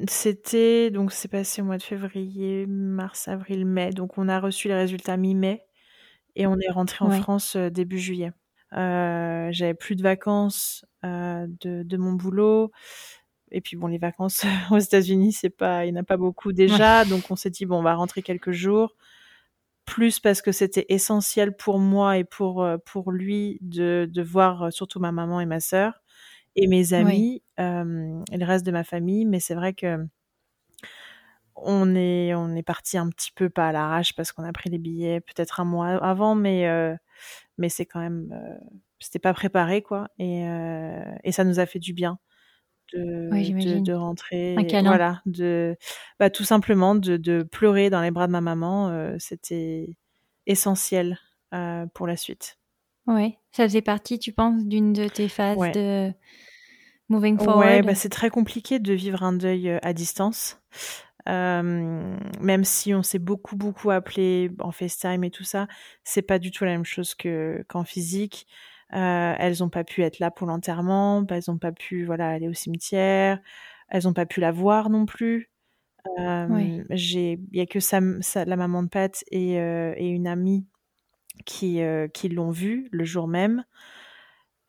c'était 0.07 0.89
donc 0.91 1.11
c'est 1.11 1.27
passé 1.27 1.61
au 1.61 1.65
mois 1.65 1.77
de 1.77 1.83
février, 1.83 2.65
mars, 2.67 3.27
avril, 3.27 3.65
mai. 3.65 3.91
Donc 3.91 4.17
on 4.17 4.27
a 4.27 4.39
reçu 4.39 4.67
les 4.69 4.75
résultats 4.75 5.17
mi-mai 5.17 5.63
et 6.35 6.47
on 6.47 6.55
est 6.57 6.71
rentré 6.71 7.05
en 7.05 7.09
Ouais. 7.09 7.19
France 7.19 7.55
euh, 7.55 7.69
début 7.69 7.99
juillet. 7.99 8.31
J'avais 8.71 9.73
plus 9.73 9.95
de 9.95 10.03
vacances 10.03 10.85
de, 11.03 11.47
de 11.83 11.97
mon 11.97 12.13
boulot. 12.13 12.71
Et 13.51 13.61
puis 13.61 13.77
bon, 13.77 13.87
les 13.87 13.97
vacances 13.97 14.45
aux 14.71 14.77
États-Unis, 14.77 15.33
c'est 15.33 15.49
pas, 15.49 15.85
il 15.85 15.91
n'y 15.93 15.97
en 15.99 16.01
a 16.01 16.05
pas 16.05 16.17
beaucoup 16.17 16.53
déjà. 16.53 17.03
Donc 17.05 17.31
on 17.31 17.35
s'est 17.35 17.49
dit 17.49 17.65
bon, 17.65 17.79
on 17.79 17.83
va 17.83 17.95
rentrer 17.95 18.21
quelques 18.21 18.51
jours. 18.51 18.95
Plus 19.89 20.19
parce 20.19 20.43
que 20.43 20.51
c'était 20.51 20.85
essentiel 20.89 21.55
pour 21.57 21.79
moi 21.79 22.17
et 22.19 22.23
pour 22.23 22.63
euh, 22.63 22.77
pour 22.85 23.11
lui 23.11 23.57
de 23.61 24.07
de 24.11 24.21
voir 24.21 24.63
euh, 24.63 24.69
surtout 24.71 24.99
ma 24.99 25.11
maman 25.11 25.41
et 25.41 25.47
ma 25.47 25.59
sœur 25.59 26.03
et 26.55 26.67
mes 26.67 26.93
amis 26.93 27.41
euh, 27.59 28.23
et 28.31 28.37
le 28.37 28.45
reste 28.45 28.65
de 28.67 28.71
ma 28.71 28.83
famille. 28.83 29.25
Mais 29.25 29.39
c'est 29.39 29.55
vrai 29.55 29.73
que 29.73 29.97
on 31.55 31.95
est 31.95 32.33
on 32.35 32.55
est 32.55 32.63
parti 32.63 32.97
un 32.97 33.09
petit 33.09 33.31
peu 33.33 33.49
pas 33.49 33.69
à 33.69 33.71
l'arrache 33.71 34.15
parce 34.15 34.31
qu'on 34.31 34.43
a 34.43 34.53
pris 34.53 34.69
les 34.69 34.77
billets 34.77 35.21
peut-être 35.21 35.59
un 35.59 35.65
mois 35.65 35.87
avant, 36.03 36.35
mais 36.35 36.67
euh, 36.67 36.95
mais 37.57 37.69
c'est 37.69 37.85
quand 37.85 37.99
même 37.99 38.29
euh, 38.33 38.57
c'était 38.99 39.19
pas 39.19 39.33
préparé 39.33 39.81
quoi. 39.81 40.09
Et 40.19 40.43
et 41.23 41.31
ça 41.31 41.43
nous 41.45 41.59
a 41.59 41.65
fait 41.65 41.79
du 41.79 41.93
bien 41.93 42.19
de 42.93 43.29
Ouais, 43.31 43.79
de, 43.81 43.93
rentrer 43.93 44.55
Un 44.57 44.63
câlin. 44.63 44.91
voilà 44.91 45.21
de 45.25 45.77
bah 46.19 46.29
tout 46.29 46.43
simplement 46.43 46.95
de 46.95 47.17
de 47.17 47.43
pleurer 47.43 47.89
dans 47.89 48.01
les 48.01 48.11
bras 48.11 48.27
de 48.27 48.31
ma 48.31 48.41
maman 48.41 48.89
euh, 48.89 49.15
c'était 49.19 49.97
essentiel 50.45 51.17
pour 51.93 52.07
la 52.07 52.15
suite. 52.15 52.57
Ouais, 53.07 53.37
ça 53.51 53.63
faisait 53.63 53.81
partie, 53.81 54.19
tu 54.19 54.31
penses, 54.33 54.63
d'une 54.65 54.93
de 54.93 55.07
tes 55.07 55.27
phases 55.29 55.57
de 55.73 56.11
moving 57.09 57.37
forward? 57.37 57.59
Ouais, 57.59 57.81
bah 57.81 57.95
c'est 57.95 58.09
très 58.09 58.29
compliqué 58.29 58.79
de 58.79 58.93
vivre 58.93 59.23
un 59.23 59.33
deuil 59.33 59.69
à 59.81 59.93
distance. 59.93 60.61
Euh, 61.27 62.17
même 62.39 62.63
si 62.63 62.93
on 62.93 63.03
s'est 63.03 63.19
beaucoup 63.19 63.55
beaucoup 63.55 63.91
appelé 63.91 64.51
en 64.59 64.71
FaceTime 64.71 65.23
et 65.23 65.31
tout 65.31 65.43
ça, 65.43 65.67
c'est 66.03 66.21
pas 66.21 66.39
du 66.39 66.51
tout 66.51 66.65
la 66.65 66.71
même 66.71 66.85
chose 66.85 67.15
que 67.15 67.63
qu'en 67.69 67.83
physique. 67.83 68.47
Euh, 68.93 69.35
elles 69.37 69.63
ont 69.63 69.69
pas 69.69 69.83
pu 69.83 70.01
être 70.01 70.19
là 70.19 70.31
pour 70.31 70.47
l'enterrement, 70.47 71.23
elles 71.29 71.51
ont 71.51 71.59
pas 71.59 71.71
pu 71.71 72.05
voilà 72.05 72.29
aller 72.29 72.47
au 72.47 72.53
cimetière, 72.53 73.39
elles 73.89 74.07
ont 74.07 74.13
pas 74.13 74.25
pu 74.25 74.39
la 74.39 74.51
voir 74.51 74.89
non 74.89 75.05
plus. 75.05 75.51
Euh, 76.17 76.83
J'ai, 76.89 77.39
il 77.51 77.57
y 77.57 77.61
a 77.61 77.65
que 77.65 77.79
sa, 77.79 77.99
la 77.99 78.55
maman 78.55 78.83
de 78.83 78.87
Pat 78.87 79.23
et, 79.31 79.59
euh, 79.59 79.93
et 79.97 80.07
une 80.07 80.27
amie 80.27 80.65
qui 81.45 81.81
qui 82.13 82.29
l'ont 82.29 82.51
vue 82.51 82.87
le 82.91 83.03
jour 83.03 83.27
même. 83.27 83.63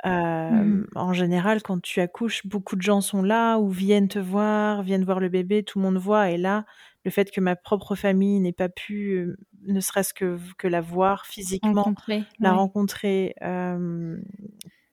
Mmh. 0.04 0.84
En 0.94 1.12
général, 1.12 1.62
quand 1.62 1.80
tu 1.80 2.00
accouches, 2.00 2.46
beaucoup 2.46 2.76
de 2.76 2.82
gens 2.82 3.00
sont 3.00 3.22
là 3.22 3.58
ou 3.58 3.68
viennent 3.68 4.08
te 4.08 4.18
voir, 4.18 4.82
viennent 4.82 5.04
voir 5.04 5.20
le 5.20 5.28
bébé, 5.28 5.62
tout 5.62 5.78
le 5.78 5.84
monde 5.84 5.98
voit. 5.98 6.30
Et 6.30 6.36
là, 6.36 6.64
le 7.04 7.10
fait 7.10 7.30
que 7.30 7.40
ma 7.40 7.56
propre 7.56 7.94
famille 7.94 8.40
n'ait 8.40 8.52
pas 8.52 8.68
pu, 8.68 9.34
ne 9.66 9.80
serait-ce 9.80 10.14
que, 10.14 10.38
que 10.58 10.68
la 10.68 10.80
voir 10.80 11.26
physiquement, 11.26 11.94
la 12.38 12.52
rencontrer, 12.52 13.34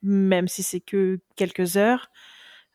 même 0.03 0.47
si 0.47 0.63
c'est 0.63 0.79
que 0.79 1.19
quelques 1.35 1.77
heures, 1.77 2.09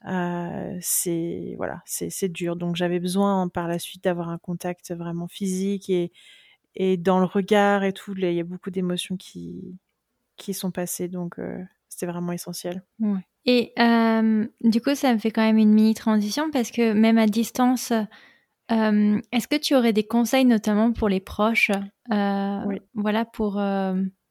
euh, 0.06 0.76
c'est 0.80 1.54
voilà, 1.56 1.82
c'est 1.86 2.28
dur. 2.28 2.56
Donc 2.56 2.76
j'avais 2.76 2.98
besoin 2.98 3.48
par 3.48 3.68
la 3.68 3.78
suite 3.78 4.04
d'avoir 4.04 4.28
un 4.30 4.38
contact 4.38 4.92
vraiment 4.92 5.28
physique 5.28 5.88
et, 5.90 6.12
et 6.74 6.96
dans 6.96 7.20
le 7.20 7.26
regard 7.26 7.84
et 7.84 7.92
tout, 7.92 8.14
il 8.16 8.32
y 8.32 8.40
a 8.40 8.44
beaucoup 8.44 8.70
d'émotions 8.70 9.16
qui 9.16 9.78
qui 10.36 10.54
sont 10.54 10.70
passées. 10.70 11.08
Donc 11.08 11.38
c'était 11.88 12.06
vraiment 12.06 12.32
essentiel. 12.32 12.82
Et 13.44 13.72
euh, 13.78 14.46
du 14.62 14.80
coup, 14.80 14.94
ça 14.94 15.12
me 15.12 15.18
fait 15.18 15.30
quand 15.30 15.42
même 15.42 15.58
une 15.58 15.72
mini 15.72 15.94
transition 15.94 16.50
parce 16.50 16.70
que 16.70 16.92
même 16.92 17.18
à 17.18 17.26
distance, 17.26 17.92
euh, 18.70 19.20
est-ce 19.32 19.48
que 19.48 19.56
tu 19.56 19.74
aurais 19.74 19.92
des 19.92 20.04
conseils 20.04 20.44
notamment 20.44 20.92
pour 20.92 21.08
les 21.08 21.20
proches, 21.20 21.70
euh, 22.12 22.60
voilà, 22.94 23.24
pour 23.24 23.60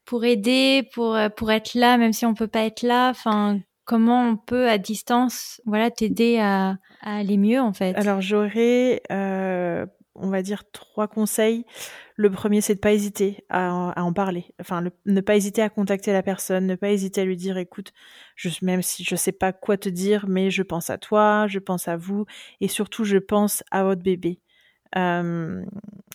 pour 0.05 0.25
aider, 0.25 0.89
pour 0.93 1.17
pour 1.35 1.51
être 1.51 1.73
là, 1.75 1.97
même 1.97 2.13
si 2.13 2.25
on 2.25 2.33
peut 2.33 2.47
pas 2.47 2.63
être 2.63 2.81
là? 2.81 3.09
Enfin, 3.09 3.59
comment 3.85 4.23
on 4.23 4.37
peut 4.37 4.69
à 4.69 4.77
distance, 4.77 5.61
voilà, 5.65 5.91
t'aider 5.91 6.39
à, 6.39 6.77
à, 7.01 7.17
aller 7.17 7.37
mieux 7.37 7.59
en 7.59 7.73
fait? 7.73 7.95
Alors 7.95 8.21
j'aurais 8.21 9.01
on 9.09 10.29
va 10.29 10.41
dire 10.41 10.63
trois 10.71 11.07
conseils. 11.07 11.65
Le 12.21 12.29
premier, 12.29 12.61
c'est 12.61 12.75
de 12.75 12.79
pas 12.79 12.93
hésiter 12.93 13.43
à, 13.49 13.99
en 13.99 14.13
parler. 14.13 14.45
Enfin, 14.59 14.83
ne 15.07 15.21
pas 15.21 15.35
hésiter 15.35 15.63
à 15.63 15.69
contacter 15.69 16.13
la 16.13 16.21
personne, 16.21 16.67
ne 16.67 16.75
pas 16.75 16.91
hésiter 16.91 17.21
à 17.21 17.25
lui 17.25 17.35
dire, 17.35 17.57
écoute, 17.57 17.93
même 18.61 18.83
si 18.83 19.03
je 19.03 19.15
sais 19.15 19.31
pas 19.31 19.53
quoi 19.53 19.75
te 19.75 19.89
dire, 19.89 20.27
mais 20.27 20.51
je 20.51 20.61
pense 20.61 20.91
à 20.91 20.99
toi, 20.99 21.47
je 21.47 21.57
pense 21.57 21.87
à 21.87 21.97
vous, 21.97 22.27
et 22.59 22.67
surtout, 22.67 23.05
je 23.05 23.17
pense 23.17 23.63
à 23.71 23.83
votre 23.83 24.03
bébé. 24.03 24.39
Euh, 24.95 25.65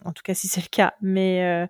en 0.04 0.12
tout 0.12 0.22
cas, 0.22 0.34
si 0.34 0.46
c'est 0.46 0.60
le 0.60 0.68
cas. 0.68 0.94
Mais 1.00 1.42
euh, 1.42 1.66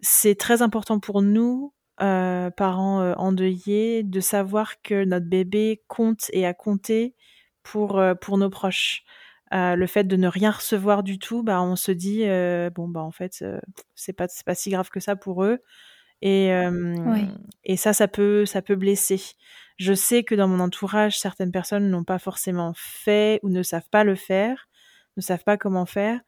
c'est 0.00 0.34
très 0.34 0.60
important 0.60 0.98
pour 0.98 1.22
nous, 1.22 1.72
euh, 2.00 2.50
parents 2.50 3.12
endeuillés, 3.12 4.02
de 4.02 4.18
savoir 4.18 4.82
que 4.82 5.04
notre 5.04 5.26
bébé 5.26 5.84
compte 5.86 6.30
et 6.32 6.46
a 6.46 6.52
compté 6.52 7.14
pour 7.62 8.02
nos 8.38 8.50
proches. 8.50 9.04
Euh, 9.54 9.76
le 9.76 9.86
fait 9.86 10.04
de 10.04 10.16
ne 10.16 10.28
rien 10.28 10.50
recevoir 10.50 11.02
du 11.02 11.18
tout, 11.18 11.42
bah 11.42 11.62
on 11.62 11.74
se 11.76 11.90
dit 11.90 12.24
euh, 12.24 12.68
bon 12.70 12.86
bah 12.86 13.00
en 13.00 13.10
fait 13.10 13.38
euh, 13.40 13.58
c'est 13.94 14.12
pas 14.12 14.28
c'est 14.28 14.44
pas 14.44 14.54
si 14.54 14.70
grave 14.70 14.90
que 14.90 15.00
ça 15.00 15.16
pour 15.16 15.42
eux 15.42 15.58
et 16.20 16.50
et 17.64 17.76
ça 17.76 17.92
ça 17.92 18.08
peut 18.08 18.44
ça 18.44 18.60
peut 18.60 18.76
blesser. 18.76 19.20
Je 19.78 19.94
sais 19.94 20.24
que 20.24 20.34
dans 20.34 20.48
mon 20.48 20.60
entourage 20.60 21.18
certaines 21.18 21.52
personnes 21.52 21.88
n'ont 21.88 22.04
pas 22.04 22.18
forcément 22.18 22.72
fait 22.76 23.40
ou 23.42 23.48
ne 23.48 23.62
savent 23.62 23.88
pas 23.90 24.04
le 24.04 24.16
faire, 24.16 24.68
ne 25.16 25.22
savent 25.22 25.44
pas 25.44 25.56
comment 25.56 25.86
faire. 25.86 26.20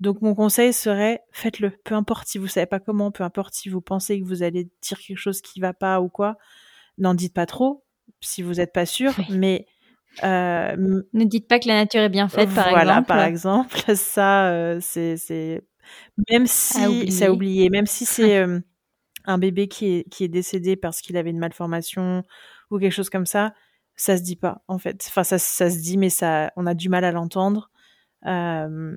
Donc 0.00 0.20
mon 0.22 0.34
conseil 0.34 0.72
serait 0.72 1.22
faites-le, 1.32 1.70
peu 1.70 1.94
importe 1.94 2.28
si 2.28 2.38
vous 2.38 2.46
savez 2.48 2.66
pas 2.66 2.80
comment, 2.80 3.10
peu 3.10 3.24
importe 3.24 3.54
si 3.54 3.68
vous 3.68 3.80
pensez 3.80 4.20
que 4.20 4.26
vous 4.26 4.42
allez 4.42 4.68
dire 4.82 4.98
quelque 4.98 5.18
chose 5.18 5.40
qui 5.40 5.58
va 5.58 5.72
pas 5.72 6.00
ou 6.00 6.08
quoi, 6.08 6.36
n'en 6.98 7.14
dites 7.14 7.34
pas 7.34 7.46
trop 7.46 7.84
si 8.20 8.42
vous 8.42 8.54
n'êtes 8.54 8.72
pas 8.72 8.86
sûr, 8.86 9.14
mais 9.30 9.66
euh, 10.22 11.02
ne 11.12 11.24
dites 11.24 11.48
pas 11.48 11.58
que 11.58 11.68
la 11.68 11.74
nature 11.74 12.00
est 12.00 12.08
bien 12.08 12.28
faite, 12.28 12.52
par 12.54 12.66
exemple. 12.68 12.84
Voilà, 12.84 13.02
par 13.02 13.22
exemple, 13.22 13.76
ça, 13.94 14.50
euh, 14.50 14.78
c'est, 14.80 15.62
même 16.30 16.46
si 16.46 17.10
c'est 17.10 17.28
oublié, 17.28 17.70
même 17.70 17.86
si 17.86 18.04
c'est 18.04 18.38
euh, 18.38 18.60
un 19.24 19.38
bébé 19.38 19.68
qui 19.68 19.86
est 19.86 20.10
qui 20.10 20.24
est 20.24 20.28
décédé 20.28 20.76
parce 20.76 21.00
qu'il 21.00 21.16
avait 21.16 21.30
une 21.30 21.38
malformation 21.38 22.24
ou 22.70 22.78
quelque 22.78 22.92
chose 22.92 23.10
comme 23.10 23.26
ça, 23.26 23.54
ça 23.96 24.16
se 24.16 24.22
dit 24.22 24.36
pas 24.36 24.62
en 24.68 24.78
fait. 24.78 25.04
Enfin, 25.08 25.24
ça, 25.24 25.38
ça 25.38 25.70
se 25.70 25.78
dit, 25.78 25.96
mais 25.96 26.10
ça, 26.10 26.52
on 26.56 26.66
a 26.66 26.74
du 26.74 26.88
mal 26.88 27.04
à 27.04 27.12
l'entendre. 27.12 27.70
Euh, 28.26 28.96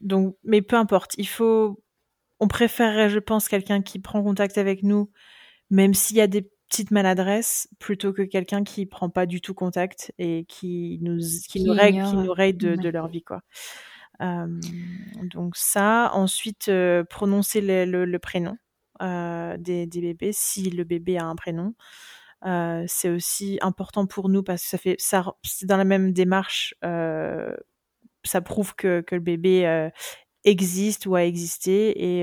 Donc, 0.00 0.36
mais 0.44 0.62
peu 0.62 0.76
importe, 0.76 1.14
il 1.18 1.28
faut. 1.28 1.82
On 2.38 2.48
préférerait, 2.48 3.08
je 3.08 3.18
pense, 3.18 3.48
quelqu'un 3.48 3.80
qui 3.80 3.98
prend 3.98 4.22
contact 4.22 4.58
avec 4.58 4.82
nous, 4.82 5.10
même 5.70 5.94
s'il 5.94 6.18
y 6.18 6.20
a 6.20 6.26
des 6.26 6.50
petite 6.68 6.90
maladresse 6.90 7.68
plutôt 7.78 8.12
que 8.12 8.22
quelqu'un 8.22 8.64
qui 8.64 8.86
prend 8.86 9.10
pas 9.10 9.26
du 9.26 9.40
tout 9.40 9.54
contact 9.54 10.12
et 10.18 10.44
qui 10.48 10.98
nous 11.02 11.18
qui, 11.48 11.62
nous 11.62 11.72
règle 11.72 12.02
qui 12.04 12.16
nous 12.16 12.32
règle 12.32 12.58
de, 12.58 12.76
de, 12.76 12.88
leur 12.88 13.08
vie 13.08 13.22
quoi. 13.22 13.40
Euh, 14.22 14.60
donc 15.22 15.56
ça, 15.56 16.10
ensuite 16.14 16.68
euh, 16.68 17.04
prononcer 17.04 17.60
le, 17.60 18.04
le, 18.04 18.18
prénom 18.18 18.56
euh, 19.02 19.56
des, 19.58 19.86
des, 19.86 20.00
bébés 20.00 20.30
si 20.32 20.70
le 20.70 20.84
bébé 20.84 21.18
a 21.18 21.26
un 21.26 21.36
prénom. 21.36 21.74
Euh, 22.44 22.84
c'est 22.86 23.08
aussi 23.08 23.58
important 23.62 24.06
pour 24.06 24.28
nous 24.28 24.42
parce 24.42 24.62
que 24.62 24.68
ça 24.68 24.78
fait 24.78 24.96
ça 24.98 25.24
c'est 25.42 25.66
dans 25.66 25.76
la 25.76 25.84
même 25.84 26.12
démarche 26.12 26.74
ça 26.82 28.40
prouve 28.40 28.74
que, 28.74 29.02
que 29.02 29.14
le 29.14 29.20
bébé 29.20 29.90
existe 30.44 31.06
ou 31.06 31.14
a 31.14 31.24
existé 31.24 32.22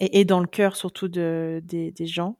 et 0.00 0.20
est 0.20 0.24
dans 0.24 0.40
le 0.40 0.46
cœur 0.46 0.76
surtout 0.76 1.08
de, 1.08 1.60
des, 1.64 1.92
des 1.92 2.06
gens. 2.06 2.38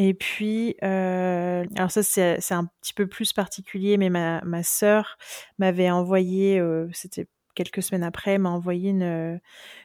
Et 0.00 0.14
puis, 0.14 0.76
euh, 0.84 1.64
alors 1.74 1.90
ça 1.90 2.04
c'est 2.04 2.54
un 2.54 2.66
petit 2.80 2.94
peu 2.94 3.08
plus 3.08 3.32
particulier, 3.32 3.96
mais 3.96 4.10
ma, 4.10 4.40
ma 4.44 4.62
sœur 4.62 5.18
m'avait 5.58 5.90
envoyé, 5.90 6.60
euh, 6.60 6.86
c'était 6.92 7.26
quelques 7.56 7.82
semaines 7.82 8.04
après, 8.04 8.38
m'a 8.38 8.50
envoyé 8.50 8.90
une, 8.90 9.40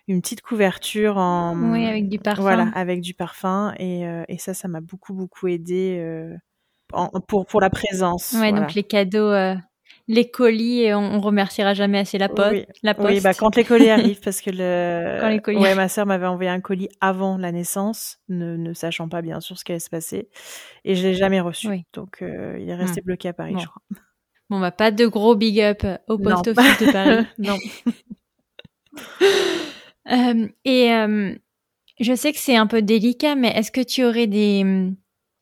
une 0.08 0.22
petite 0.22 0.42
couverture 0.42 1.18
en... 1.18 1.72
Oui, 1.72 1.88
avec 1.88 2.10
du 2.10 2.20
parfum. 2.20 2.44
Voilà, 2.44 2.70
avec 2.76 3.02
du 3.02 3.16
parfum. 3.16 3.74
Et, 3.80 4.06
euh, 4.06 4.24
et 4.28 4.38
ça, 4.38 4.54
ça 4.54 4.68
m'a 4.68 4.82
beaucoup, 4.82 5.16
beaucoup 5.16 5.48
aidé 5.48 5.98
euh, 6.00 6.38
en, 6.94 7.10
pour, 7.28 7.48
pour 7.48 7.60
la 7.60 7.72
présence. 7.72 8.34
Ouais, 8.34 8.52
donc 8.52 8.76
les 8.76 8.84
cadeaux 8.84 9.32
euh, 9.32 9.56
les 10.08 10.30
colis 10.30 10.82
et 10.82 10.94
on, 10.94 11.22
remerciera 11.22 11.74
jamais 11.74 12.00
assez 12.00 12.18
la, 12.18 12.30
poste. 12.30 12.52
Oui, 12.52 12.66
la 12.84 12.94
poste. 12.94 13.10
Oui, 13.10 13.22
bah 13.22 13.34
quand 13.34 13.56
les 13.56 13.64
colis 13.64 13.90
arrivent, 13.90 14.20
parce 14.20 14.42
que 14.42 14.50
le. 14.50 15.18
Quand 15.22 15.30
les 15.30 15.40
colis 15.40 15.58
ouais, 15.58 15.76
ma 15.76 15.88
sœur 15.88 16.06
m'avait 16.06 16.26
envoyé 16.26 16.50
un 16.50 16.60
colis 16.60 16.90
avant 17.00 17.38
la 17.38 17.52
naissance, 17.52 18.20
ne, 18.28 18.58
ne 18.58 18.74
sachant 18.74 19.08
pas 19.08 19.22
bien 19.22 19.40
sûr 19.40 19.58
ce 19.58 19.64
qui 19.64 19.72
allait 19.72 19.80
se 19.80 19.90
passer, 19.90 20.30
et 20.84 20.96
je 20.96 21.08
l'ai 21.08 21.14
jamais 21.14 21.40
reçu. 21.40 21.70
Donc 21.94 22.22
euh, 22.22 22.58
il 22.60 22.70
est 22.70 22.76
resté 22.76 23.02
hmm. 23.02 23.06
bloqué 23.06 23.30
à 23.30 23.34
Paris, 23.34 23.56
je 23.58 23.66
crois. 23.66 23.82
Bon 24.50 24.60
bah 24.60 24.72
pas 24.72 24.92
de 24.92 25.06
gros 25.08 25.36
big 25.36 25.60
up 25.62 25.84
au 26.08 26.18
post 26.18 26.48
office 26.48 26.80
de 26.80 26.92
Paris. 26.92 27.26
non. 27.38 27.58
euh, 30.12 30.48
et 30.66 30.94
euh, 30.94 31.34
je 32.00 32.14
sais 32.14 32.34
que 32.34 32.40
c'est 32.40 32.58
un 32.58 32.68
peu 32.68 32.82
délicat, 32.82 33.36
mais 33.36 33.50
est-ce 33.56 33.72
que 33.72 33.82
tu 33.82 34.04
aurais 34.04 34.28
des 34.28 34.92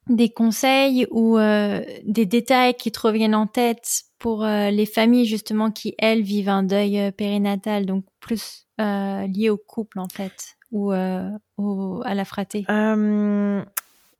des 0.09 0.29
conseils 0.29 1.07
ou 1.11 1.37
euh, 1.37 1.81
des 2.03 2.25
détails 2.25 2.73
qui 2.75 2.91
te 2.91 2.99
reviennent 2.99 3.35
en 3.35 3.47
tête 3.47 4.03
pour 4.21 4.45
euh, 4.45 4.69
les 4.69 4.85
familles 4.85 5.25
justement 5.25 5.71
qui 5.71 5.95
elles 5.97 6.21
vivent 6.21 6.49
un 6.49 6.63
deuil 6.63 6.99
euh, 6.99 7.11
périnatal, 7.11 7.85
donc 7.85 8.05
plus 8.19 8.67
lié 8.77 9.49
au 9.51 9.57
couple 9.57 9.99
en 9.99 10.07
fait 10.07 10.55
ou 10.71 10.93
au, 10.93 12.01
à 12.03 12.15
la 12.15 12.25
fratrie 12.25 12.65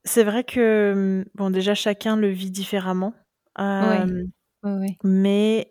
C'est 0.04 0.24
vrai 0.24 0.43
que 0.43 1.26
bon 1.36 1.49
déjà 1.49 1.74
chacun 1.74 2.16
le 2.16 2.30
vit 2.30 2.52
différemment, 2.52 3.14
oui. 3.58 4.12
Oui, 4.64 4.97
mais 5.04 5.70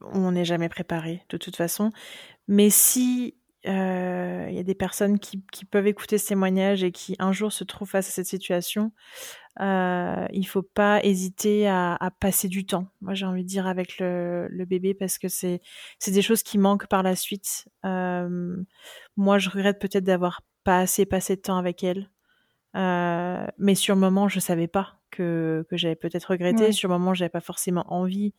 on 0.00 0.32
n'est 0.32 0.44
jamais 0.44 0.68
préparé 0.68 1.22
de 1.28 1.36
toute 1.36 1.56
façon. 1.56 1.90
Mais 2.48 2.70
si 2.70 3.34
il 3.66 3.72
euh, 3.72 4.50
y 4.50 4.58
a 4.60 4.62
des 4.62 4.76
personnes 4.76 5.18
qui, 5.18 5.42
qui, 5.50 5.64
peuvent 5.64 5.88
écouter 5.88 6.18
ce 6.18 6.28
témoignage 6.28 6.84
et 6.84 6.92
qui 6.92 7.16
un 7.18 7.32
jour 7.32 7.52
se 7.52 7.64
trouvent 7.64 7.88
face 7.88 8.08
à 8.08 8.12
cette 8.12 8.26
situation. 8.26 8.92
Euh, 9.60 10.26
il 10.32 10.46
faut 10.46 10.62
pas 10.62 11.02
hésiter 11.02 11.66
à, 11.66 11.96
à, 11.96 12.10
passer 12.12 12.46
du 12.46 12.64
temps. 12.64 12.86
Moi, 13.00 13.14
j'ai 13.14 13.26
envie 13.26 13.42
de 13.42 13.48
dire 13.48 13.66
avec 13.66 13.98
le, 13.98 14.46
le 14.50 14.64
bébé 14.66 14.94
parce 14.94 15.18
que 15.18 15.26
c'est 15.28 15.60
c'est 15.98 16.12
des 16.12 16.22
choses 16.22 16.44
qui 16.44 16.58
manquent 16.58 16.86
par 16.86 17.02
la 17.02 17.16
suite. 17.16 17.68
Euh, 17.84 18.56
moi, 19.16 19.38
je 19.38 19.50
regrette 19.50 19.80
peut-être 19.80 20.04
d'avoir 20.04 20.42
pas 20.62 20.78
assez 20.78 21.04
passé 21.04 21.34
de 21.34 21.40
temps 21.40 21.56
avec 21.56 21.82
elle. 21.82 22.08
Euh, 22.76 23.46
mais 23.58 23.74
sur 23.74 23.94
le 23.94 24.00
moment, 24.00 24.28
je 24.28 24.38
savais 24.38 24.68
pas 24.68 25.00
que, 25.10 25.66
que 25.70 25.76
j'avais 25.76 25.96
peut-être 25.96 26.26
regretté. 26.26 26.70
Sur 26.70 26.88
le 26.88 26.98
moment, 26.98 27.14
j'avais 27.14 27.30
pas 27.30 27.40
forcément 27.40 27.84
envie 27.92 28.32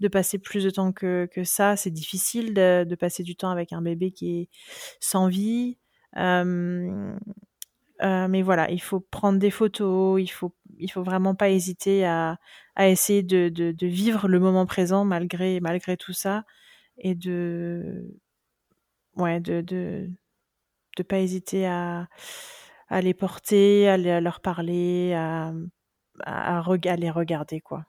de 0.00 0.08
passer 0.08 0.38
plus 0.38 0.64
de 0.64 0.70
temps 0.70 0.92
que, 0.92 1.28
que 1.32 1.44
ça. 1.44 1.76
C'est 1.76 1.90
difficile 1.90 2.54
de, 2.54 2.84
de, 2.84 2.94
passer 2.94 3.22
du 3.22 3.36
temps 3.36 3.50
avec 3.50 3.72
un 3.72 3.82
bébé 3.82 4.10
qui 4.12 4.40
est 4.40 4.48
sans 5.00 5.28
vie. 5.28 5.78
Euh, 6.16 7.14
euh, 8.02 8.28
mais 8.28 8.42
voilà, 8.42 8.70
il 8.70 8.80
faut 8.82 9.00
prendre 9.00 9.38
des 9.38 9.50
photos, 9.50 10.20
il 10.20 10.28
faut, 10.28 10.54
il 10.78 10.90
faut 10.90 11.02
vraiment 11.02 11.34
pas 11.34 11.50
hésiter 11.50 12.04
à, 12.04 12.38
à 12.76 12.88
essayer 12.88 13.22
de, 13.22 13.48
de, 13.48 13.86
vivre 13.86 14.28
le 14.28 14.40
moment 14.40 14.66
présent 14.66 15.04
malgré, 15.04 15.60
malgré 15.60 15.96
tout 15.96 16.12
ça 16.12 16.44
et 16.98 17.14
de, 17.14 18.04
ouais, 19.16 19.40
de, 19.40 19.60
de 20.96 21.02
pas 21.02 21.18
hésiter 21.18 21.66
à, 21.66 22.08
à 22.88 23.00
les 23.00 23.14
porter, 23.14 23.88
à, 23.88 23.96
leur 23.96 24.40
parler, 24.40 25.12
à, 25.14 25.52
à, 26.20 26.58
à, 26.58 26.96
les 26.96 27.10
regarder, 27.10 27.60
quoi. 27.60 27.86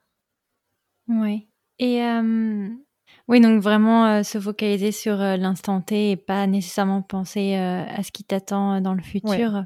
Oui. 1.08 1.48
Et 1.78 2.02
euh, 2.02 2.68
oui, 3.28 3.40
donc 3.40 3.60
vraiment 3.60 4.06
euh, 4.06 4.22
se 4.22 4.40
focaliser 4.40 4.92
sur 4.92 5.20
euh, 5.20 5.36
l'instant 5.36 5.80
T 5.80 6.12
et 6.12 6.16
pas 6.16 6.46
nécessairement 6.46 7.02
penser 7.02 7.54
à 7.54 8.02
ce 8.02 8.12
qui 8.12 8.24
t'attend 8.24 8.80
dans 8.80 8.94
le 8.94 9.02
futur. 9.02 9.64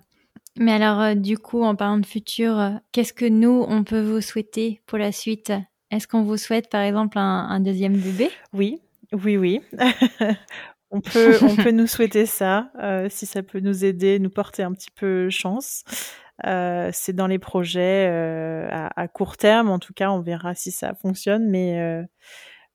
Mais 0.58 0.72
alors, 0.72 1.14
du 1.14 1.38
coup, 1.38 1.62
en 1.62 1.76
parlant 1.76 1.98
de 1.98 2.06
futur, 2.06 2.72
qu'est-ce 2.92 3.12
que 3.12 3.24
nous, 3.24 3.64
on 3.68 3.84
peut 3.84 4.00
vous 4.00 4.20
souhaiter 4.20 4.80
pour 4.86 4.98
la 4.98 5.12
suite? 5.12 5.52
Est-ce 5.90 6.08
qu'on 6.08 6.22
vous 6.22 6.36
souhaite, 6.36 6.68
par 6.68 6.82
exemple, 6.82 7.18
un, 7.18 7.46
un 7.48 7.60
deuxième 7.60 7.96
bébé? 7.96 8.30
Oui, 8.52 8.80
oui, 9.12 9.36
oui. 9.36 9.60
On 10.92 11.00
peut, 11.00 11.38
on 11.42 11.54
peut 11.54 11.70
nous 11.70 11.86
souhaiter 11.86 12.26
ça, 12.26 12.72
si 13.10 13.24
ça 13.24 13.44
peut 13.44 13.60
nous 13.60 13.84
aider, 13.84 14.18
nous 14.18 14.28
porter 14.28 14.64
un 14.64 14.72
petit 14.72 14.90
peu 14.90 15.30
chance. 15.30 15.84
Euh, 16.46 16.90
c'est 16.92 17.12
dans 17.12 17.26
les 17.26 17.38
projets 17.38 18.08
euh, 18.08 18.68
à, 18.70 19.08
court 19.08 19.36
terme, 19.36 19.70
en 19.70 19.78
tout 19.78 19.92
cas, 19.92 20.10
on 20.10 20.20
verra 20.20 20.54
si 20.54 20.70
ça 20.70 20.94
fonctionne. 20.94 21.48
Mais 21.48 21.80
euh, 21.80 22.02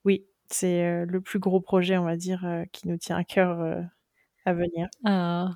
oui, 0.05 0.25
c'est 0.49 1.05
le 1.05 1.21
plus 1.21 1.39
gros 1.39 1.61
projet, 1.61 1.97
on 1.97 2.05
va 2.05 2.17
dire, 2.17 2.45
qui 2.71 2.87
nous 2.87 2.97
tient 2.97 3.17
à 3.17 3.23
cœur 3.23 3.59
à 4.45 4.53
venir. 4.53 4.87
Ah, 5.03 5.49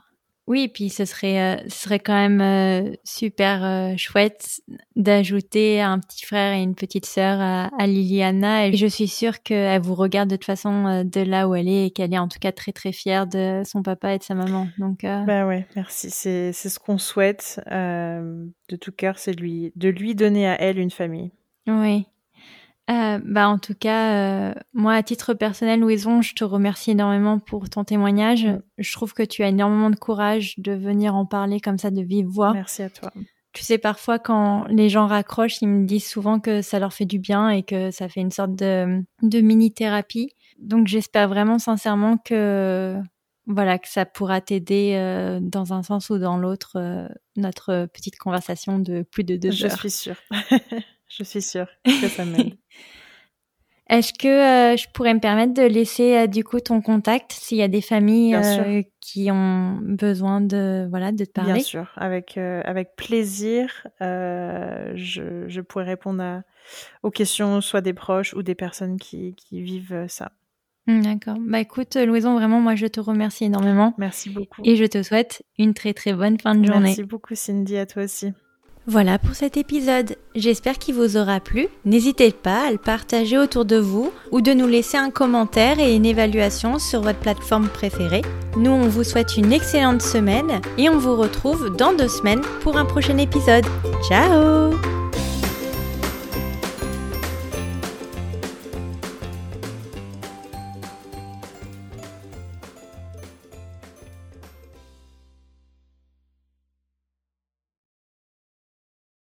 oui, 0.49 0.63
et 0.63 0.67
puis 0.67 0.89
ce 0.89 1.05
serait, 1.05 1.39
euh, 1.39 1.61
ce 1.67 1.83
serait 1.83 1.99
quand 1.99 2.15
même 2.15 2.41
euh, 2.41 2.95
super 3.03 3.63
euh, 3.63 3.95
chouette 3.97 4.61
d'ajouter 4.95 5.79
un 5.79 5.99
petit 5.99 6.25
frère 6.25 6.53
et 6.53 6.63
une 6.63 6.73
petite 6.73 7.05
sœur 7.05 7.39
à, 7.39 7.69
à, 7.77 7.85
Liliana. 7.85 8.65
Et 8.65 8.73
je 8.75 8.87
suis 8.87 9.07
sûre 9.07 9.43
qu'elle 9.43 9.79
vous 9.79 9.93
regarde 9.93 10.27
de 10.27 10.35
toute 10.37 10.45
façon 10.45 11.03
de 11.05 11.21
là 11.21 11.47
où 11.47 11.53
elle 11.53 11.69
est 11.69 11.85
et 11.85 11.91
qu'elle 11.91 12.15
est 12.15 12.17
en 12.17 12.27
tout 12.27 12.39
cas 12.39 12.51
très 12.51 12.71
très 12.71 12.91
fière 12.91 13.27
de 13.27 13.61
son 13.63 13.83
papa 13.83 14.15
et 14.15 14.17
de 14.17 14.23
sa 14.23 14.33
maman. 14.33 14.67
Donc, 14.79 15.01
bah 15.03 15.45
ouais, 15.45 15.67
merci. 15.75 16.09
C'est 16.09 16.51
c'est 16.51 16.69
ce 16.69 16.79
qu'on 16.79 16.97
souhaite 16.97 17.61
de 17.69 18.75
tout 18.75 18.91
cœur, 18.91 19.19
c'est 19.19 19.33
lui 19.33 19.71
de 19.75 19.89
lui 19.89 20.15
donner 20.15 20.47
à 20.47 20.59
elle 20.59 20.79
une 20.79 20.91
famille. 20.91 21.29
Oui. 21.67 22.07
Euh, 22.89 23.19
bah 23.23 23.47
en 23.47 23.59
tout 23.59 23.75
cas, 23.75 24.49
euh, 24.49 24.53
moi 24.73 24.93
à 24.93 25.03
titre 25.03 25.33
personnel, 25.35 25.79
Louison, 25.79 26.21
je 26.21 26.33
te 26.33 26.43
remercie 26.43 26.91
énormément 26.91 27.37
pour 27.37 27.69
ton 27.69 27.83
témoignage. 27.83 28.47
Je 28.77 28.93
trouve 28.93 29.13
que 29.13 29.21
tu 29.21 29.43
as 29.43 29.49
énormément 29.49 29.91
de 29.91 29.95
courage 29.95 30.55
de 30.57 30.71
venir 30.71 31.15
en 31.15 31.25
parler 31.25 31.59
comme 31.59 31.77
ça 31.77 31.91
de 31.91 32.01
vive 32.01 32.25
voix. 32.25 32.53
Merci 32.53 32.81
à 32.81 32.89
toi. 32.89 33.11
Tu 33.53 33.63
sais, 33.63 33.77
parfois 33.77 34.17
quand 34.17 34.65
les 34.69 34.89
gens 34.89 35.05
raccrochent, 35.05 35.61
ils 35.61 35.67
me 35.67 35.85
disent 35.85 36.07
souvent 36.07 36.39
que 36.39 36.61
ça 36.61 36.79
leur 36.79 36.93
fait 36.93 37.05
du 37.05 37.19
bien 37.19 37.49
et 37.49 37.63
que 37.63 37.91
ça 37.91 38.09
fait 38.09 38.21
une 38.21 38.31
sorte 38.31 38.55
de, 38.55 39.03
de 39.21 39.41
mini-thérapie. 39.41 40.33
Donc 40.59 40.87
j'espère 40.87 41.29
vraiment 41.29 41.59
sincèrement 41.59 42.17
que 42.17 42.95
voilà 43.45 43.79
que 43.79 43.87
ça 43.87 44.05
pourra 44.05 44.41
t'aider 44.41 44.93
euh, 44.95 45.39
dans 45.41 45.73
un 45.73 45.83
sens 45.83 46.09
ou 46.09 46.19
dans 46.19 46.37
l'autre 46.37 46.73
euh, 46.75 47.07
notre 47.35 47.87
petite 47.87 48.17
conversation 48.17 48.79
de 48.79 49.01
plus 49.01 49.23
de 49.23 49.35
deux 49.35 49.63
heures. 49.63 49.71
Je 49.71 49.77
suis 49.77 49.91
sûre. 49.91 50.17
Je 51.09 51.23
suis 51.23 51.41
sûre 51.41 51.67
que 51.85 52.07
ça 52.07 52.25
m'aide. 52.25 52.55
Est-ce 53.89 54.13
que 54.13 54.27
euh, 54.27 54.77
je 54.77 54.87
pourrais 54.93 55.15
me 55.15 55.19
permettre 55.19 55.53
de 55.55 55.63
laisser 55.63 56.15
euh, 56.15 56.27
du 56.27 56.43
coup 56.43 56.59
ton 56.59 56.79
contact 56.79 57.31
s'il 57.31 57.57
y 57.57 57.63
a 57.63 57.67
des 57.67 57.81
familles 57.81 58.35
euh, 58.35 58.83
qui 59.01 59.31
ont 59.31 59.79
besoin 59.81 60.41
de 60.41 60.87
voilà 60.91 61.11
de 61.11 61.25
te 61.25 61.31
parler? 61.31 61.53
Bien 61.53 61.63
sûr, 61.63 61.91
avec 61.95 62.37
avec 62.37 62.95
plaisir. 62.95 63.87
je, 63.99 65.45
je 65.47 65.61
pourrais 65.61 65.85
répondre 65.85 66.21
à, 66.21 66.43
aux 67.01 67.09
questions 67.09 67.61
soit 67.61 67.81
des 67.81 67.93
proches 67.93 68.35
ou 68.35 68.43
des 68.43 68.55
personnes 68.55 68.97
qui, 68.97 69.33
qui 69.33 69.63
vivent 69.63 70.05
ça. 70.07 70.33
Mmh, 70.85 71.01
d'accord. 71.01 71.37
Bah 71.39 71.59
écoute, 71.59 71.95
Louison, 71.95 72.35
vraiment, 72.35 72.61
moi 72.61 72.75
je 72.75 72.85
te 72.85 72.99
remercie 72.99 73.45
énormément. 73.45 73.95
Merci 73.97 74.29
beaucoup. 74.29 74.61
Et 74.63 74.75
je 74.75 74.85
te 74.85 75.01
souhaite 75.01 75.43
une 75.57 75.73
très 75.73 75.95
très 75.95 76.13
bonne 76.13 76.39
fin 76.39 76.53
de 76.53 76.63
journée. 76.63 76.89
Merci 76.89 77.03
beaucoup, 77.03 77.33
Cindy, 77.33 77.77
à 77.77 77.87
toi 77.87 78.03
aussi. 78.03 78.33
Voilà 78.87 79.19
pour 79.19 79.35
cet 79.35 79.55
épisode. 79.55 80.15
J'espère 80.35 80.79
qu'il 80.79 80.95
vous 80.95 81.15
aura 81.15 81.39
plu. 81.39 81.67
N'hésitez 81.85 82.31
pas 82.31 82.67
à 82.67 82.71
le 82.71 82.77
partager 82.77 83.37
autour 83.37 83.65
de 83.65 83.77
vous 83.77 84.11
ou 84.31 84.41
de 84.41 84.51
nous 84.51 84.67
laisser 84.67 84.97
un 84.97 85.11
commentaire 85.11 85.79
et 85.79 85.95
une 85.95 86.05
évaluation 86.05 86.79
sur 86.79 87.01
votre 87.01 87.19
plateforme 87.19 87.67
préférée. 87.67 88.23
Nous, 88.57 88.71
on 88.71 88.87
vous 88.87 89.03
souhaite 89.03 89.37
une 89.37 89.53
excellente 89.53 90.01
semaine 90.01 90.59
et 90.77 90.89
on 90.89 90.97
vous 90.97 91.15
retrouve 91.15 91.75
dans 91.75 91.93
deux 91.93 92.07
semaines 92.07 92.41
pour 92.61 92.77
un 92.77 92.85
prochain 92.85 93.17
épisode. 93.17 93.65
Ciao 94.07 94.98